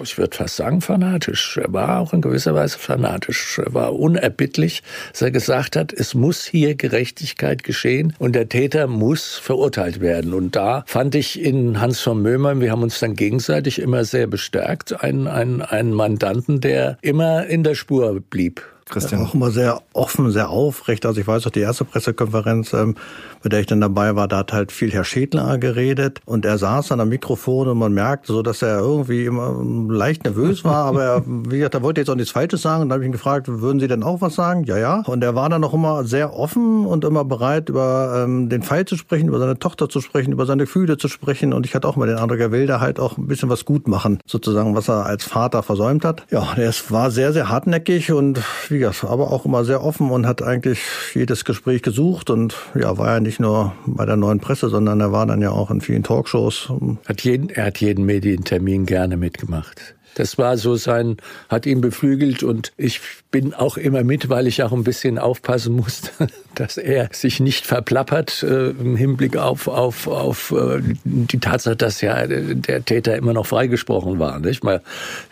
ich 0.02 0.19
würde 0.19 0.37
fast 0.37 0.57
sagen, 0.57 0.81
fanatisch. 0.81 1.57
Er 1.57 1.73
war 1.73 2.00
auch 2.00 2.12
in 2.12 2.21
gewisser 2.21 2.54
Weise 2.54 2.78
fanatisch. 2.78 3.61
Er 3.64 3.75
war 3.75 3.95
unerbittlich, 3.95 4.83
dass 5.12 5.23
er 5.23 5.31
gesagt 5.31 5.76
hat, 5.76 5.93
es 5.93 6.14
muss 6.14 6.45
hier 6.45 6.75
Gerechtigkeit 6.75 7.62
geschehen 7.62 8.14
und 8.19 8.35
der 8.35 8.49
Täter 8.49 8.88
muss 8.88 9.37
verurteilt 9.37 10.00
werden. 10.00 10.35
Und 10.35 10.57
da 10.57 10.83
fand 10.87 11.14
ich 11.14 11.40
in 11.40 11.81
Hans 11.81 12.00
von 12.00 12.21
Möhmer, 12.21 12.61
wir 12.61 12.73
haben 12.73 12.83
uns 12.83 12.99
dann 12.99 13.14
gegenseitig 13.14 13.81
immer 13.81 14.04
sehr 14.04 14.26
bestärkt, 14.26 15.00
einen, 15.02 15.28
einen, 15.28 15.62
einen 15.62 15.93
Mandanten, 15.93 16.61
der 16.61 16.99
immer 17.00 17.47
in 17.47 17.62
der 17.62 17.76
Spur 17.76 18.21
blieb. 18.21 18.62
Christian. 18.86 19.22
Auch 19.22 19.34
immer 19.34 19.50
sehr 19.50 19.80
offen, 19.92 20.30
sehr 20.30 20.50
aufrecht. 20.50 21.06
Also 21.06 21.20
ich 21.20 21.26
weiß 21.26 21.46
auch, 21.46 21.50
die 21.50 21.60
erste 21.60 21.84
Pressekonferenz, 21.84 22.72
ähm, 22.72 22.96
bei 23.42 23.48
der 23.48 23.60
ich 23.60 23.66
dann 23.66 23.80
dabei 23.80 24.16
war, 24.16 24.28
da 24.28 24.38
hat 24.38 24.52
halt 24.52 24.72
viel 24.72 24.92
Herr 24.92 25.04
Schädler 25.04 25.58
geredet 25.58 26.20
und 26.24 26.44
er 26.44 26.58
saß 26.58 26.92
an 26.92 27.00
am 27.00 27.08
Mikrofon 27.08 27.68
und 27.68 27.78
man 27.78 27.92
merkte 27.92 28.32
so, 28.32 28.42
dass 28.42 28.62
er 28.62 28.78
irgendwie 28.78 29.24
immer 29.24 29.62
leicht 29.88 30.24
nervös 30.24 30.64
war, 30.64 30.84
aber 30.86 31.02
er, 31.02 31.22
wie 31.26 31.58
gesagt, 31.58 31.74
er 31.74 31.82
wollte 31.82 32.00
jetzt 32.00 32.10
auch 32.10 32.14
nichts 32.14 32.32
Falsches 32.32 32.62
sagen 32.62 32.82
und 32.82 32.88
dann 32.88 32.96
habe 32.96 33.04
ich 33.04 33.08
ihn 33.08 33.12
gefragt, 33.12 33.48
würden 33.48 33.80
Sie 33.80 33.88
denn 33.88 34.02
auch 34.02 34.20
was 34.20 34.34
sagen? 34.34 34.64
Ja, 34.64 34.76
ja. 34.78 35.02
Und 35.06 35.22
er 35.22 35.34
war 35.34 35.48
dann 35.48 35.64
auch 35.64 35.74
immer 35.74 36.04
sehr 36.04 36.34
offen 36.34 36.86
und 36.86 37.04
immer 37.04 37.24
bereit, 37.24 37.68
über 37.68 38.24
ähm, 38.24 38.48
den 38.48 38.62
Fall 38.62 38.84
zu 38.84 38.96
sprechen, 38.96 39.28
über 39.28 39.38
seine 39.38 39.58
Tochter 39.58 39.88
zu 39.88 40.00
sprechen, 40.00 40.32
über 40.32 40.46
seine 40.46 40.64
Gefühle 40.64 40.96
zu 40.96 41.08
sprechen 41.08 41.52
und 41.52 41.66
ich 41.66 41.74
hatte 41.74 41.88
auch 41.88 41.96
mal 41.96 42.06
den 42.06 42.18
Eindruck, 42.18 42.40
er 42.40 42.52
will 42.52 42.66
da 42.66 42.80
halt 42.80 43.00
auch 43.00 43.18
ein 43.18 43.26
bisschen 43.26 43.48
was 43.48 43.64
gut 43.64 43.88
machen, 43.88 44.18
sozusagen, 44.26 44.74
was 44.74 44.88
er 44.88 45.06
als 45.06 45.24
Vater 45.24 45.62
versäumt 45.62 46.04
hat. 46.04 46.24
Ja, 46.30 46.54
er 46.56 46.72
war 46.88 47.10
sehr, 47.10 47.32
sehr 47.32 47.48
hartnäckig 47.48 48.12
und 48.12 48.40
wie 48.68 48.74
gesagt, 48.78 49.04
aber 49.04 49.33
auch 49.33 49.45
immer 49.45 49.64
sehr 49.64 49.83
offen 49.83 50.11
und 50.11 50.26
hat 50.26 50.43
eigentlich 50.43 50.81
jedes 51.14 51.45
Gespräch 51.45 51.83
gesucht 51.83 52.31
und 52.31 52.54
ja, 52.75 52.97
war 52.99 53.14
ja 53.14 53.21
nicht 53.21 53.40
nur 53.40 53.73
bei 53.87 54.07
der 54.07 54.16
neuen 54.16 54.40
Presse, 54.40 54.69
sondern 54.69 55.00
er 55.00 55.12
war 55.12 55.26
dann 55.26 55.43
ja 55.43 55.50
auch 55.50 55.71
in 55.71 55.81
vielen 55.81 56.02
Talkshows. 56.02 56.73
Hat 57.07 57.23
jeden, 57.23 57.50
er 57.50 57.66
hat 57.66 57.78
jeden 57.78 58.04
Medientermin 58.04 58.87
gerne 58.87 59.16
mitgemacht. 59.16 59.95
Das 60.14 60.38
war 60.38 60.57
so 60.57 60.76
sein, 60.76 61.16
hat 61.49 61.66
ihn 61.66 61.81
beflügelt 61.81 62.43
und 62.43 62.73
ich 62.76 63.00
bin 63.31 63.52
auch 63.52 63.76
immer 63.76 64.04
mit, 64.04 64.28
weil 64.28 64.47
ich 64.47 64.62
auch 64.62 64.73
ein 64.73 64.85
bisschen 64.85 65.19
aufpassen 65.19 65.75
musste, 65.75 66.11
dass 66.54 66.76
er 66.76 67.09
sich 67.12 67.40
nicht 67.40 67.66
verplappert 67.66 68.43
äh, 68.43 68.71
im 68.71 68.97
Hinblick 68.97 69.37
auf, 69.37 69.66
auf, 69.66 70.07
auf 70.07 70.52
äh, 70.52 70.81
die 71.04 71.40
Tatsache, 71.40 71.76
dass 71.76 72.00
ja 72.00 72.26
der 72.26 72.85
Täter 72.85 73.16
immer 73.16 73.33
noch 73.33 73.47
freigesprochen 73.47 74.19
war. 74.19 74.38
Nicht? 74.38 74.62
Man, 74.62 74.81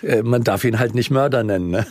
äh, 0.02 0.22
man 0.22 0.42
darf 0.42 0.64
ihn 0.64 0.78
halt 0.78 0.94
nicht 0.94 1.10
Mörder 1.10 1.44
nennen. 1.44 1.70
Ne? 1.70 1.86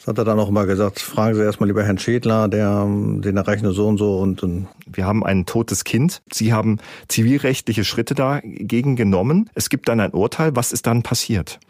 Das 0.00 0.06
hat 0.06 0.16
er 0.16 0.24
dann 0.24 0.40
auch 0.40 0.48
immer 0.48 0.64
gesagt, 0.64 0.98
fragen 0.98 1.34
Sie 1.34 1.42
erstmal 1.42 1.68
lieber 1.68 1.84
Herrn 1.84 1.98
Schädler, 1.98 2.48
der, 2.48 2.86
den 2.86 3.36
erreichen 3.36 3.64
wir 3.64 3.72
so 3.72 3.86
und 3.86 3.98
so 3.98 4.18
und, 4.18 4.42
und 4.42 4.66
wir 4.86 5.04
haben 5.04 5.22
ein 5.22 5.44
totes 5.44 5.84
Kind. 5.84 6.22
Sie 6.32 6.54
haben 6.54 6.78
zivilrechtliche 7.08 7.84
Schritte 7.84 8.14
dagegen 8.14 8.96
genommen. 8.96 9.50
Es 9.54 9.68
gibt 9.68 9.90
dann 9.90 10.00
ein 10.00 10.12
Urteil. 10.12 10.56
Was 10.56 10.72
ist 10.72 10.86
dann 10.86 11.02
passiert? 11.02 11.60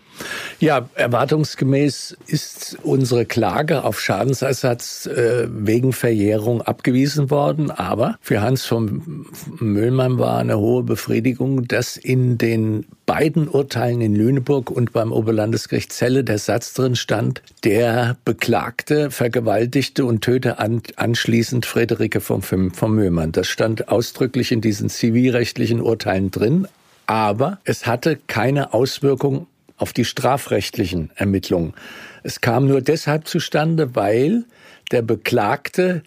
Ja, 0.58 0.88
erwartungsgemäß 0.94 2.16
ist 2.26 2.76
unsere 2.82 3.24
Klage 3.24 3.84
auf 3.84 4.00
Schadensersatz 4.00 5.06
äh, 5.06 5.48
wegen 5.50 5.92
Verjährung 5.92 6.60
abgewiesen 6.62 7.30
worden. 7.30 7.70
Aber 7.70 8.18
für 8.20 8.42
Hans 8.42 8.66
von 8.66 9.26
Müllmann 9.58 10.18
war 10.18 10.38
eine 10.38 10.58
hohe 10.58 10.82
Befriedigung, 10.82 11.66
dass 11.66 11.96
in 11.96 12.36
den 12.36 12.86
beiden 13.06 13.48
Urteilen 13.48 14.02
in 14.02 14.14
Lüneburg 14.14 14.70
und 14.70 14.92
beim 14.92 15.12
Oberlandesgericht 15.12 15.92
Celle 15.92 16.24
der 16.24 16.38
Satz 16.38 16.74
drin 16.74 16.94
stand, 16.94 17.42
der 17.64 18.16
Beklagte 18.24 19.10
vergewaltigte 19.10 20.04
und 20.04 20.20
töte 20.22 20.58
an, 20.58 20.82
anschließend 20.96 21.66
Friederike 21.66 22.20
von, 22.20 22.42
von 22.42 22.94
Müllmann. 22.94 23.32
Das 23.32 23.48
stand 23.48 23.88
ausdrücklich 23.88 24.52
in 24.52 24.60
diesen 24.60 24.90
zivilrechtlichen 24.90 25.80
Urteilen 25.80 26.30
drin. 26.30 26.68
Aber 27.06 27.58
es 27.64 27.86
hatte 27.86 28.16
keine 28.28 28.72
Auswirkung 28.72 29.48
auf 29.80 29.92
die 29.92 30.04
strafrechtlichen 30.04 31.10
Ermittlungen. 31.14 31.74
Es 32.22 32.40
kam 32.40 32.66
nur 32.66 32.82
deshalb 32.82 33.26
zustande, 33.26 33.94
weil 33.94 34.44
der 34.90 35.02
Beklagte 35.02 36.02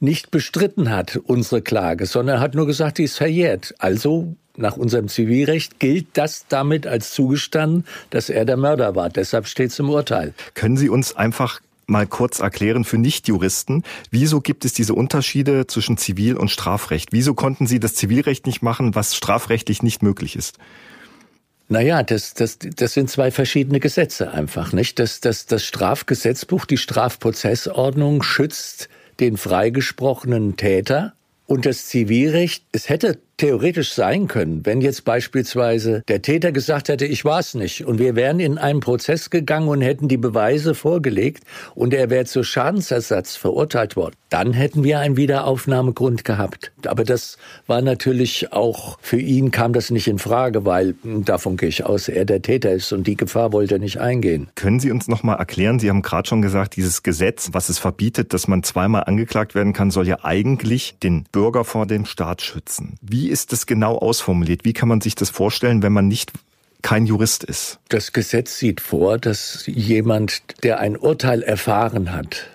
nicht 0.00 0.30
bestritten 0.30 0.90
hat, 0.90 1.16
unsere 1.24 1.62
Klage, 1.62 2.06
sondern 2.06 2.40
hat 2.40 2.54
nur 2.54 2.66
gesagt, 2.66 2.98
die 2.98 3.04
ist 3.04 3.16
verjährt. 3.16 3.74
Also 3.78 4.36
nach 4.56 4.76
unserem 4.76 5.08
Zivilrecht 5.08 5.80
gilt 5.80 6.06
das 6.14 6.46
damit 6.48 6.86
als 6.86 7.12
zugestanden, 7.12 7.84
dass 8.10 8.28
er 8.28 8.44
der 8.44 8.56
Mörder 8.56 8.94
war. 8.94 9.08
Deshalb 9.08 9.46
steht 9.46 9.70
es 9.70 9.78
im 9.78 9.90
Urteil. 9.90 10.34
Können 10.54 10.76
Sie 10.76 10.88
uns 10.88 11.16
einfach 11.16 11.60
mal 11.86 12.06
kurz 12.06 12.40
erklären 12.40 12.84
für 12.84 12.96
Nichtjuristen, 12.96 13.82
wieso 14.10 14.40
gibt 14.40 14.64
es 14.64 14.72
diese 14.72 14.94
Unterschiede 14.94 15.66
zwischen 15.66 15.98
Zivil- 15.98 16.36
und 16.36 16.50
Strafrecht? 16.50 17.12
Wieso 17.12 17.34
konnten 17.34 17.66
Sie 17.66 17.78
das 17.78 17.94
Zivilrecht 17.94 18.46
nicht 18.46 18.62
machen, 18.62 18.94
was 18.94 19.14
strafrechtlich 19.14 19.82
nicht 19.82 20.02
möglich 20.02 20.36
ist? 20.36 20.58
Naja, 21.68 22.02
das, 22.02 22.34
das, 22.34 22.58
das 22.58 22.92
sind 22.92 23.10
zwei 23.10 23.30
verschiedene 23.30 23.80
Gesetze 23.80 24.30
einfach, 24.30 24.72
nicht? 24.72 24.98
Das, 24.98 25.20
das, 25.20 25.46
das 25.46 25.64
Strafgesetzbuch, 25.64 26.66
die 26.66 26.76
Strafprozessordnung 26.76 28.22
schützt 28.22 28.88
den 29.20 29.36
freigesprochenen 29.36 30.56
Täter 30.56 31.14
und 31.46 31.66
das 31.66 31.86
Zivilrecht, 31.86 32.64
es 32.72 32.88
hätte 32.88 33.18
theoretisch 33.44 33.92
sein 33.92 34.26
können, 34.26 34.64
wenn 34.64 34.80
jetzt 34.80 35.04
beispielsweise 35.04 36.02
der 36.08 36.22
Täter 36.22 36.50
gesagt 36.50 36.88
hätte, 36.88 37.04
ich 37.04 37.26
war 37.26 37.40
es 37.40 37.52
nicht, 37.52 37.84
und 37.84 37.98
wir 37.98 38.16
wären 38.16 38.40
in 38.40 38.56
einen 38.56 38.80
Prozess 38.80 39.28
gegangen 39.28 39.68
und 39.68 39.82
hätten 39.82 40.08
die 40.08 40.16
Beweise 40.16 40.74
vorgelegt 40.74 41.44
und 41.74 41.92
er 41.92 42.08
wäre 42.08 42.24
zu 42.24 42.42
Schadensersatz 42.42 43.36
verurteilt 43.36 43.96
worden, 43.96 44.14
dann 44.30 44.54
hätten 44.54 44.82
wir 44.82 44.98
einen 44.98 45.18
Wiederaufnahmegrund 45.18 46.24
gehabt. 46.24 46.72
Aber 46.86 47.04
das 47.04 47.36
war 47.66 47.82
natürlich 47.82 48.50
auch 48.54 48.96
für 49.02 49.20
ihn 49.20 49.50
kam 49.50 49.74
das 49.74 49.90
nicht 49.90 50.08
in 50.08 50.18
Frage, 50.18 50.64
weil 50.64 50.94
hm, 51.02 51.26
davon 51.26 51.58
gehe 51.58 51.68
ich 51.68 51.84
aus, 51.84 52.08
er 52.08 52.24
der 52.24 52.40
Täter 52.40 52.72
ist 52.72 52.92
und 52.92 53.06
die 53.06 53.14
Gefahr 53.14 53.52
wollte 53.52 53.74
er 53.74 53.78
nicht 53.78 54.00
eingehen. 54.00 54.48
Können 54.54 54.80
Sie 54.80 54.90
uns 54.90 55.06
noch 55.06 55.22
mal 55.22 55.34
erklären? 55.34 55.78
Sie 55.78 55.90
haben 55.90 56.00
gerade 56.00 56.26
schon 56.26 56.40
gesagt, 56.40 56.76
dieses 56.76 57.02
Gesetz, 57.02 57.50
was 57.52 57.68
es 57.68 57.78
verbietet, 57.78 58.32
dass 58.32 58.48
man 58.48 58.62
zweimal 58.62 59.04
angeklagt 59.04 59.54
werden 59.54 59.74
kann, 59.74 59.90
soll 59.90 60.08
ja 60.08 60.24
eigentlich 60.24 60.96
den 61.02 61.24
Bürger 61.30 61.64
vor 61.64 61.84
dem 61.84 62.06
Staat 62.06 62.40
schützen. 62.40 62.96
Wie 63.02 63.33
ist 63.34 63.50
das 63.50 63.66
genau 63.66 63.98
ausformuliert? 63.98 64.64
Wie 64.64 64.72
kann 64.72 64.88
man 64.88 65.00
sich 65.00 65.16
das 65.16 65.28
vorstellen, 65.28 65.82
wenn 65.82 65.92
man 65.92 66.06
nicht 66.06 66.30
kein 66.82 67.04
Jurist 67.04 67.42
ist? 67.42 67.80
Das 67.88 68.12
Gesetz 68.12 68.60
sieht 68.60 68.80
vor, 68.80 69.18
dass 69.18 69.64
jemand, 69.66 70.42
der 70.62 70.78
ein 70.78 70.96
Urteil 70.96 71.42
erfahren 71.42 72.12
hat, 72.12 72.46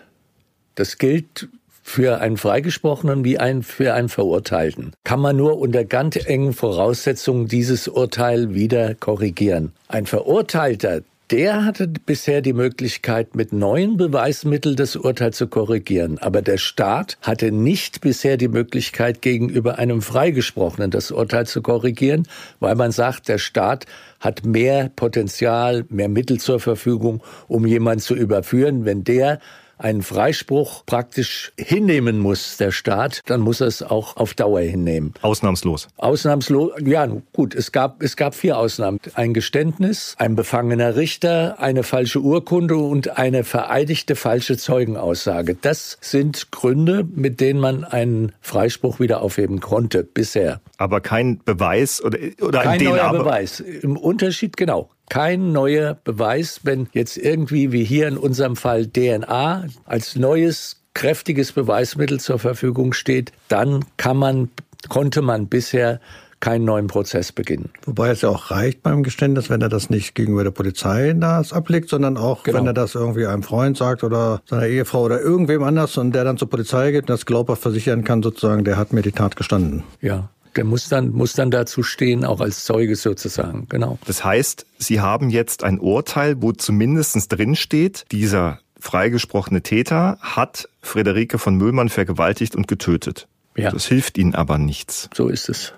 das 0.76 0.98
gilt 0.98 1.50
für 1.84 2.22
einen 2.22 2.38
Freigesprochenen 2.38 3.26
wie 3.26 3.40
ein, 3.40 3.62
für 3.62 3.94
einen 3.94 4.08
Verurteilten. 4.08 4.94
Kann 5.04 5.20
man 5.20 5.36
nur 5.36 5.58
unter 5.60 5.84
ganz 5.84 6.16
engen 6.16 6.54
Voraussetzungen 6.54 7.50
dieses 7.50 7.90
Urteil 7.90 8.54
wieder 8.54 8.96
korrigieren. 8.96 9.74
Ein 9.90 10.06
Verurteilter, 10.06 11.02
der 11.32 11.64
hatte 11.64 11.88
bisher 11.88 12.42
die 12.42 12.54
Möglichkeit, 12.54 13.36
mit 13.36 13.54
neuen 13.54 13.98
Beweismitteln 13.98 14.76
das 14.76 14.96
Urteil 14.96 15.32
zu 15.32 15.48
korrigieren. 15.48 16.18
Aber 16.18 16.42
der 16.42 16.58
Staat 16.58 17.18
hatte 17.22 17.52
nicht 17.52 18.02
bisher 18.02 18.38
die 18.38 18.48
Möglichkeit, 18.48 19.22
gegenüber 19.22 19.78
einem 19.78 20.02
Freigesprochenen 20.02 20.90
das 20.90 21.12
Urteil 21.12 21.46
zu 21.46 21.62
korrigieren, 21.62 22.28
weil 22.60 22.76
man 22.76 22.92
sagt, 22.92 23.28
der 23.28 23.38
Staat 23.38 23.86
hat 24.20 24.44
mehr 24.46 24.90
Potenzial, 24.96 25.86
mehr 25.90 26.10
Mittel 26.10 26.40
zur 26.40 26.60
Verfügung, 26.60 27.22
um 27.48 27.66
jemanden 27.66 28.02
zu 28.02 28.16
überführen, 28.16 28.86
wenn 28.86 29.04
der 29.04 29.40
einen 29.80 30.04
Freispruch 30.04 30.86
praktisch 30.86 31.52
hinnehmen 31.58 32.20
muss, 32.20 32.58
der 32.58 32.72
Staat, 32.72 33.22
dann 33.26 33.40
muss 33.40 33.62
er 33.62 33.68
es 33.68 33.82
auch 33.82 34.18
auf 34.18 34.34
Dauer 34.34 34.60
hinnehmen. 34.60 35.14
Ausnahmslos. 35.22 35.88
Ausnahmslos, 35.98 36.74
ja, 36.86 37.08
gut, 37.34 37.56
es 37.56 37.72
gab, 37.72 38.04
es 38.04 38.16
gab 38.16 38.36
vier 38.36 38.58
Ausnahmen. 38.58 39.00
Ein 39.14 39.34
Geständnis, 39.34 40.16
ein 40.18 40.36
befangener 40.36 40.96
Richter, 40.96 41.60
eine 41.60 41.84
falsche 41.84 42.20
Urkunde 42.20 42.76
und 42.78 43.18
eine 43.18 43.44
vereidigte 43.44 44.16
falsche 44.16 44.58
Zeugenaussage. 44.58 45.56
Das 45.56 45.98
sind 46.02 46.52
Gründe, 46.52 47.08
mit 47.16 47.40
denen 47.40 47.60
man 47.60 47.86
einen 47.86 48.34
Freispruch 48.42 49.00
wieder 49.00 49.22
aufheben 49.22 49.62
konnte 49.62 50.04
bisher. 50.04 50.60
Aber 50.78 51.00
kein 51.02 51.40
Beweis 51.44 52.04
oder, 52.04 52.20
oder 52.42 52.62
kein 52.62 52.84
neuer 52.84 53.12
Beweis. 53.12 53.60
Im 53.60 53.96
Unterschied, 53.96 54.58
genau 54.58 54.90
kein 55.10 55.52
neuer 55.52 55.98
Beweis, 56.04 56.62
wenn 56.64 56.88
jetzt 56.94 57.18
irgendwie 57.18 57.72
wie 57.72 57.84
hier 57.84 58.08
in 58.08 58.18
unserem 58.18 58.56
Fall 58.56 58.88
DNA 58.88 59.66
als 59.86 60.16
neues 60.16 60.78
kräftiges 60.94 61.52
Beweismittel 61.52 62.20
zur 62.20 62.40
Verfügung 62.40 62.94
steht, 62.94 63.32
dann 63.48 63.86
kann 63.98 64.18
man, 64.18 64.50
konnte 64.88 65.22
man 65.22 65.48
bisher 65.48 66.00
keinen 66.40 66.64
neuen 66.64 66.88
Prozess 66.88 67.32
beginnen. 67.32 67.70
Wobei 67.86 68.10
es 68.10 68.22
ja 68.22 68.30
auch 68.30 68.50
reicht 68.50 68.82
beim 68.82 69.04
Geständnis, 69.04 69.50
wenn 69.50 69.62
er 69.62 69.70
das 69.70 69.90
nicht 69.90 70.16
gegenüber 70.16 70.44
der 70.44 70.52
Polizei 70.52 71.14
das 71.14 71.52
ablegt, 71.52 71.90
sondern 71.90 72.18
auch, 72.18 72.44
genau. 72.44 72.60
wenn 72.60 72.68
er 72.68 72.74
das 72.74 72.96
irgendwie 72.96 73.26
einem 73.26 73.44
Freund 73.44 73.78
sagt 73.78 74.04
oder 74.04 74.42
seiner 74.46 74.68
Ehefrau 74.68 75.04
oder 75.04 75.20
irgendwem 75.20 75.64
anders 75.64 75.98
und 75.98 76.14
der 76.14 76.24
dann 76.24 76.38
zur 76.38 76.50
Polizei 76.50 76.92
geht 76.92 77.04
und 77.04 77.10
das 77.10 77.26
glaubhaft 77.26 77.62
versichern 77.62 78.04
kann, 78.04 78.24
sozusagen, 78.24 78.64
der 78.64 78.78
hat 78.78 78.94
mir 78.94 79.02
die 79.02 79.12
Tat 79.12 79.36
gestanden. 79.36 79.84
Ja. 80.02 80.30
Der 80.56 80.64
muss 80.64 80.90
dann, 80.90 81.12
muss 81.12 81.34
dann 81.34 81.52
dazu 81.52 81.84
stehen, 81.84 82.26
auch 82.26 82.42
als 82.42 82.64
Zeuge 82.64 82.96
sozusagen, 82.96 83.68
genau. 83.70 83.98
Das 84.06 84.24
heißt, 84.24 84.66
Sie 84.78 85.00
haben 85.00 85.30
jetzt 85.30 85.64
ein 85.64 85.80
Urteil, 85.80 86.42
wo 86.42 86.52
zumindest 86.52 87.32
drin 87.32 87.56
steht, 87.56 88.06
dieser 88.12 88.60
freigesprochene 88.80 89.62
Täter 89.62 90.18
hat 90.22 90.70
Friederike 90.82 91.38
von 91.38 91.56
Müllmann 91.56 91.90
vergewaltigt 91.90 92.56
und 92.56 92.68
getötet. 92.68 93.28
Ja. 93.56 93.72
Das 93.72 93.86
hilft 93.86 94.18
Ihnen 94.18 94.36
aber 94.36 94.58
nichts. 94.58 95.10
So 95.14 95.28
ist 95.28 95.50
es. 95.50 95.74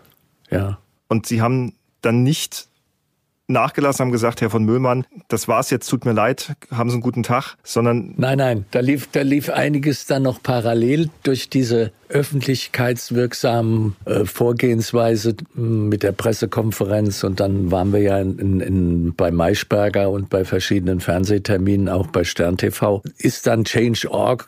Ja. 0.50 0.78
Und 1.08 1.26
Sie 1.26 1.42
haben 1.42 1.74
dann 2.02 2.24
nicht 2.24 2.68
nachgelassen, 3.52 4.06
haben 4.06 4.12
gesagt, 4.12 4.42
Herr 4.42 4.50
von 4.50 4.64
Müllmann, 4.64 5.06
das 5.28 5.48
war's 5.48 5.70
jetzt, 5.70 5.88
tut 5.88 6.06
mir 6.06 6.14
leid, 6.14 6.54
haben 6.72 6.90
Sie 6.90 6.96
einen 6.96 7.02
guten 7.02 7.24
Tag, 7.24 7.56
sondern... 7.64 8.14
Nein, 8.18 8.38
nein, 8.38 8.66
da 8.72 8.80
lief, 8.80 9.08
da 9.12 9.22
lief 9.22 9.50
einiges 9.50 10.06
dann 10.06 10.24
noch 10.24 10.42
parallel 10.42 11.10
durch 11.24 11.50
diese 11.50 11.92
öffentlichkeitswirksamen 12.12 13.96
äh, 14.06 14.26
Vorgehensweise 14.26 15.36
mit 15.56 16.04
der 16.04 16.12
Pressekonferenz. 16.12 17.24
Und 17.24 17.40
dann 17.40 17.72
waren 17.72 17.94
wir 17.94 18.02
ja 18.02 18.20
in, 18.20 18.60
in, 18.60 19.14
bei 19.16 19.32
Maischberger 19.32 20.10
und 20.10 20.30
bei 20.30 20.46
verschiedenen 20.46 21.00
Fernsehterminen, 21.00 21.90
auch 21.90 22.08
bei 22.08 22.24
Stern 22.24 22.58
TV, 22.58 23.02
ist 23.18 23.48
dann 23.48 23.64
Change.org, 23.64 24.48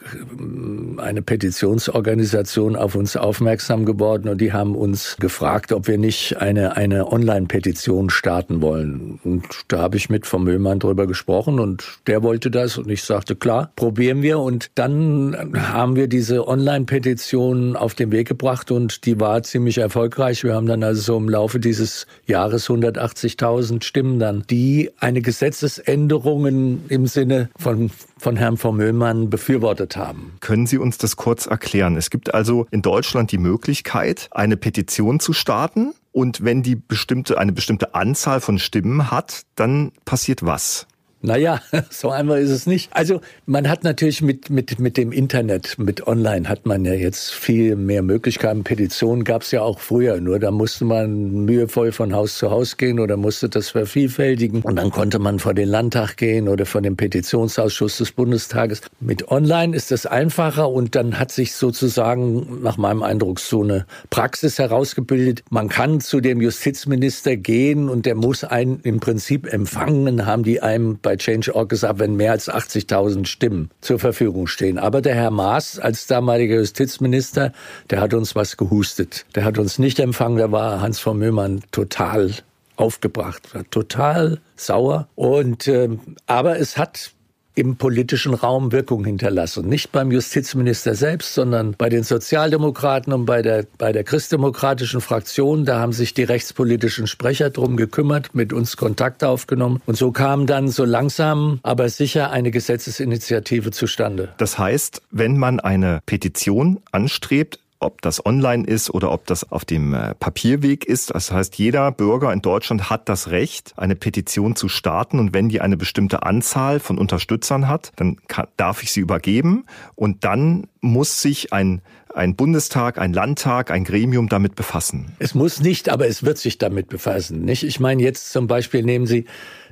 eine 0.98 1.22
Petitionsorganisation, 1.22 2.76
auf 2.76 2.96
uns 2.96 3.16
aufmerksam 3.16 3.86
geworden? 3.86 4.28
Und 4.30 4.42
die 4.42 4.54
haben 4.54 4.76
uns 4.76 5.18
gefragt, 5.20 5.72
ob 5.72 5.88
wir 5.88 5.98
nicht 5.98 6.38
eine, 6.38 6.76
eine 6.76 7.12
Online-Petition 7.12 8.10
starten 8.10 8.62
wollen. 8.62 8.93
Und 9.24 9.44
da 9.68 9.80
habe 9.80 9.98
ich 9.98 10.10
mit 10.10 10.26
vom 10.26 10.44
Müllmann 10.44 10.80
drüber 10.80 11.08
gesprochen 11.08 11.60
und 11.60 12.00
der 12.08 12.24
wollte 12.24 12.52
das 12.52 12.78
und 12.78 12.90
ich 12.90 13.04
sagte, 13.04 13.36
klar, 13.36 13.72
probieren 13.76 14.22
wir 14.22 14.40
und 14.40 14.72
dann 14.76 15.54
haben 15.56 15.96
wir 15.96 16.08
diese 16.08 16.48
Online-Petition 16.48 17.04
Petition 17.04 17.76
auf 17.76 17.94
den 17.96 18.12
Weg 18.12 18.28
gebracht 18.28 18.72
und 18.72 19.06
die 19.06 19.20
war 19.20 19.44
ziemlich 19.44 19.78
erfolgreich. 19.78 20.44
Wir 20.44 20.56
haben 20.56 20.68
dann 20.68 20.84
also 20.84 21.02
so 21.02 21.18
im 21.18 21.30
Laufe 21.30 21.60
dieses 21.60 22.08
Jahres 22.26 22.70
180.000 22.70 23.84
Stimmen 23.84 24.20
dann, 24.20 24.44
die 24.50 24.92
eine 25.00 25.22
Gesetzesänderung 25.22 26.82
im 26.88 27.08
Sinne 27.08 27.50
von 27.58 27.92
von 28.24 28.38
Herrn 28.38 28.56
von 28.56 28.78
Müllmann 28.78 29.30
befürwortet 29.30 29.98
haben. 29.98 30.38
Können 30.40 30.66
Sie 30.66 30.78
uns 30.78 30.98
das 30.98 31.18
kurz 31.18 31.46
erklären? 31.46 31.98
Es 31.98 32.10
gibt 32.10 32.34
also 32.34 32.66
in 32.72 32.82
Deutschland 32.82 33.34
die 33.34 33.38
Möglichkeit, 33.38 34.30
eine 34.32 34.56
Petition 34.56 35.20
zu 35.20 35.34
starten. 35.34 35.94
Und 36.13 36.46
wenn 36.46 36.63
die 36.63 36.75
bestimmte, 36.75 37.38
eine 37.39 37.51
bestimmte 37.51 37.96
Anzahl 37.96 38.39
von 38.39 38.60
Stimmen 38.60 39.12
hat, 39.12 39.41
dann 39.55 39.91
passiert 40.05 40.46
was? 40.46 40.88
Naja, 41.25 41.62
so 41.89 42.10
einfach 42.10 42.36
ist 42.36 42.50
es 42.50 42.68
nicht. 42.68 42.89
Also 42.94 43.22
man 43.46 43.70
hat 43.70 43.86
natürlich 43.86 44.22
mit, 44.22 44.50
mit, 44.50 44.77
mit 44.77 44.98
dem 44.98 45.13
Internet, 45.13 45.80
mit 45.80 46.06
Online 46.06 46.50
hat 46.50 46.65
man 46.65 46.84
ja 46.84 46.94
jetzt 46.94 47.32
viel 47.32 47.77
mehr 47.77 48.03
Möglichkeiten. 48.03 48.65
Petitionen 48.65 49.24
gab 49.24 49.44
es 49.44 49.51
ja 49.51 49.62
auch 49.62 49.80
früher, 49.80 50.20
nur 50.20 50.38
da 50.38 50.51
musste 50.51 50.84
man 50.84 51.46
mühevoll 51.46 51.94
von 51.94 52.13
Haus 52.13 52.38
zu 52.38 52.51
Haus 52.51 52.75
gehen 52.75 53.00
oder 53.00 53.15
musste 53.15 53.48
das 53.48 53.70
vervielfältigen. 53.70 54.63
Und 54.63 54.75
dann 54.75 54.92
konnte 54.92 55.18
man 55.18 55.39
vor 55.39 55.53
den 55.53 55.70
Landtag 55.70 56.18
gehen 56.18 56.50
oder 56.50 56.65
vor 56.65 56.82
den 56.82 56.98
Petitionsausschuss 56.98 58.00
des 58.00 58.12
Bundestages. 58.12 58.82
Mit 59.00 59.32
Online 59.32 59.74
ist 59.74 59.92
das 59.92 60.06
einfacher 60.06 60.70
und 60.70 60.94
dann 60.94 61.18
hat 61.20 61.32
sich 61.32 61.56
sozusagen 61.56 62.62
nach 62.62 62.75
meinem 62.75 63.01
Eindruck 63.01 63.39
so 63.39 63.63
eine 63.63 63.86
Praxis 64.10 64.60
herausgebildet. 64.60 65.44
Man 65.50 65.70
kann 65.70 66.01
zu 66.01 66.20
dem 66.20 66.42
Justizminister 66.42 67.38
gehen 67.38 67.88
und 67.88 68.06
der 68.06 68.15
muss 68.15 68.44
einen 68.44 68.82
im 68.82 69.00
Prinzip 69.00 69.51
empfangen, 69.51 70.25
haben 70.25 70.44
die 70.44 70.62
einem 70.62 71.00
bei 71.01 71.12
bei 71.13 71.17
Change.org 71.17 71.70
gesagt, 71.70 72.00
wenn 72.00 72.15
mehr 72.15 72.32
als 72.32 72.50
80.000 72.50 73.25
Stimmen 73.27 73.70
zur 73.82 74.00
Verfügung 74.00 74.48
stehen. 74.48 74.79
Aber 74.79 75.01
der 75.01 75.13
Herr 75.13 75.29
Maas 75.29 75.77
als 75.77 76.08
damaliger 76.08 76.55
Justizminister, 76.55 77.53
der 77.91 78.01
hat 78.01 78.13
uns 78.15 78.36
was 78.36 78.58
gehustet. 78.58 79.25
Der 79.36 79.46
hat 79.46 79.60
uns 79.60 79.77
nicht 79.77 80.00
empfangen, 80.00 80.38
da 80.38 80.51
war 80.51 80.82
Hans 80.82 81.00
von 81.00 81.20
Möhmann 81.20 81.62
total 81.72 82.32
aufgebracht, 82.77 83.43
total 83.70 84.39
sauer. 84.55 85.08
Und 85.13 85.67
äh, 85.67 85.89
aber 86.25 86.58
es 86.58 86.77
hat 86.77 87.12
im 87.56 87.76
politischen 87.76 88.34
Raum 88.34 88.72
Wirkung 88.72 89.06
hinterlassen. 89.06 89.68
Nicht 89.68 89.92
beim 89.92 90.12
Justizminister 90.12 90.96
selbst, 90.96 91.34
sondern 91.34 91.76
bei 91.78 91.90
den 91.90 92.04
Sozialdemokraten 92.04 93.14
und 93.14 93.26
bei 93.26 93.42
der, 93.42 93.66
bei 93.78 93.92
der 93.92 94.04
christdemokratischen 94.04 95.02
Fraktion. 95.02 95.66
Da 95.66 95.80
haben 95.80 95.94
sich 95.94 96.14
die 96.14 96.24
rechtspolitischen 96.24 97.08
Sprecher 97.08 97.50
drum 97.50 97.78
gekümmert, 97.78 98.34
mit 98.34 98.54
uns 98.54 98.78
Kontakt 98.78 99.24
aufgenommen. 99.24 99.82
Und 99.86 99.98
so 99.98 100.12
kam 100.12 100.48
dann 100.48 100.68
so 100.68 100.86
langsam, 100.86 101.60
aber 101.64 101.90
sicher 101.90 102.32
eine 102.32 102.52
Gesetzesinitiative 102.52 103.72
zustande. 103.72 104.30
Das 104.38 104.58
heißt, 104.58 105.02
wenn 105.12 105.38
man 105.38 105.60
eine 105.60 106.02
Petition 106.06 106.80
anstrebt, 106.92 107.60
ob 107.84 108.02
das 108.02 108.26
online 108.26 108.65
ist 108.65 108.89
oder 108.89 109.12
ob 109.12 109.26
das 109.28 109.52
auf 109.52 109.65
dem 109.65 109.93
äh, 109.93 110.15
Papierweg 110.15 110.86
ist. 110.86 111.13
Das 111.13 111.32
heißt, 111.32 111.58
jeder 111.58 111.91
Bürger 111.91 112.34
in 112.34 112.41
Deutschland 112.41 112.89
hat 112.89 113.10
das 113.10 113.30
Recht, 113.30 113.74
eine 113.78 113.96
Petition 113.96 114.56
zu 114.56 114.69
starten 114.69 115.19
und 115.19 115.34
wenn 115.34 115.50
die 115.50 115.62
eine 115.62 115.78
bestimmte 115.78 116.24
Anzahl 116.24 116.80
von 116.80 116.98
Unterstützern 116.98 117.67
hat, 117.67 117.91
dann 117.96 118.17
kann, 118.28 118.48
darf 118.58 118.84
ich 118.84 118.91
sie 118.91 119.02
übergeben 119.02 119.65
und 119.96 120.24
dann 120.24 120.67
muss 120.82 121.22
sich 121.22 121.54
ein 121.54 121.82
ein 122.15 122.36
Bundestag, 122.36 123.00
ein 123.00 123.12
Landtag, 123.12 123.72
ein 123.72 123.84
Gremium 123.84 124.30
damit 124.30 124.56
befassen? 124.56 125.13
Es 125.19 125.34
muss 125.34 125.62
nicht, 125.62 125.89
aber 125.89 126.08
es 126.08 126.24
wird 126.24 126.38
sich 126.38 126.58
damit 126.58 126.88
befassen. 126.88 127.43
Nicht? 127.43 127.63
Ich 127.63 127.80
meine, 127.80 128.04
jetzt 128.04 128.32
zum 128.32 128.48
Beispiel 128.48 128.84
nehmen 128.84 129.08
Sie 129.08 129.26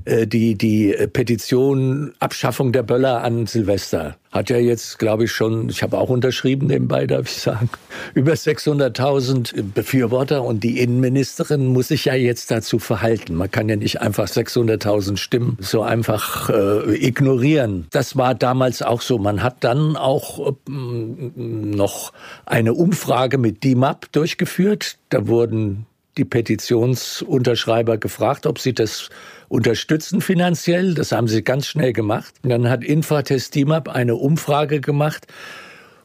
die, 0.06 0.56
die 0.56 0.96
Petition 1.12 2.14
Abschaffung 2.20 2.72
der 2.72 2.84
Böller 2.84 3.24
an 3.24 3.48
Silvester 3.48 4.18
hat 4.32 4.50
ja 4.50 4.58
jetzt, 4.58 4.98
glaube 4.98 5.26
ich, 5.26 5.32
schon, 5.32 5.70
ich 5.70 5.84
habe 5.84 5.98
auch 5.98 6.10
unterschrieben 6.10 6.68
nebenbei, 6.68 7.06
darf 7.06 7.28
ich 7.28 7.42
sagen, 7.42 7.70
über 8.14 8.34
600.000 8.34 9.74
Befürworter 9.74 10.44
und 10.44 10.64
die 10.64 10.80
Innenministerin 10.80 11.66
muss 11.66 11.90
sich 11.90 12.06
ja 12.06 12.16
jetzt 12.16 12.50
dazu 12.50 12.80
verhalten. 12.80 13.36
Man 13.36 13.52
kann 13.52 13.68
ja 13.68 13.76
nicht 13.76 14.02
einfach 14.02 14.28
600.000 14.28 15.18
Stimmen 15.18 15.58
so 15.60 15.82
einfach 15.82 16.50
äh, 16.50 16.96
ignorieren. 16.96 17.88
Das 17.92 18.16
war 18.16 18.34
damals 18.34 18.82
auch 18.82 19.02
so. 19.02 19.18
Man 19.18 19.44
hat 19.44 19.64
dann 19.66 19.98
auch 19.98 20.48
äh, 20.48 20.52
noch 20.66 22.14
eine 22.46 22.74
Umfrage 22.74 23.38
mit 23.38 23.64
DIMAP 23.66 24.14
durchgeführt. 24.14 24.98
Da 25.10 25.28
wurden 25.28 25.86
die 26.18 26.26
Petitionsunterschreiber 26.26 27.98
gefragt, 27.98 28.46
ob 28.46 28.60
sie 28.60 28.74
das 28.74 29.10
unterstützen 29.52 30.22
finanziell. 30.22 30.94
Das 30.94 31.12
haben 31.12 31.28
sie 31.28 31.44
ganz 31.44 31.68
schnell 31.68 31.92
gemacht. 31.92 32.34
Und 32.42 32.50
dann 32.50 32.70
hat 32.70 32.86
Infratest 32.86 33.54
DIMAP 33.54 33.90
eine 33.90 34.16
Umfrage 34.16 34.80
gemacht. 34.80 35.28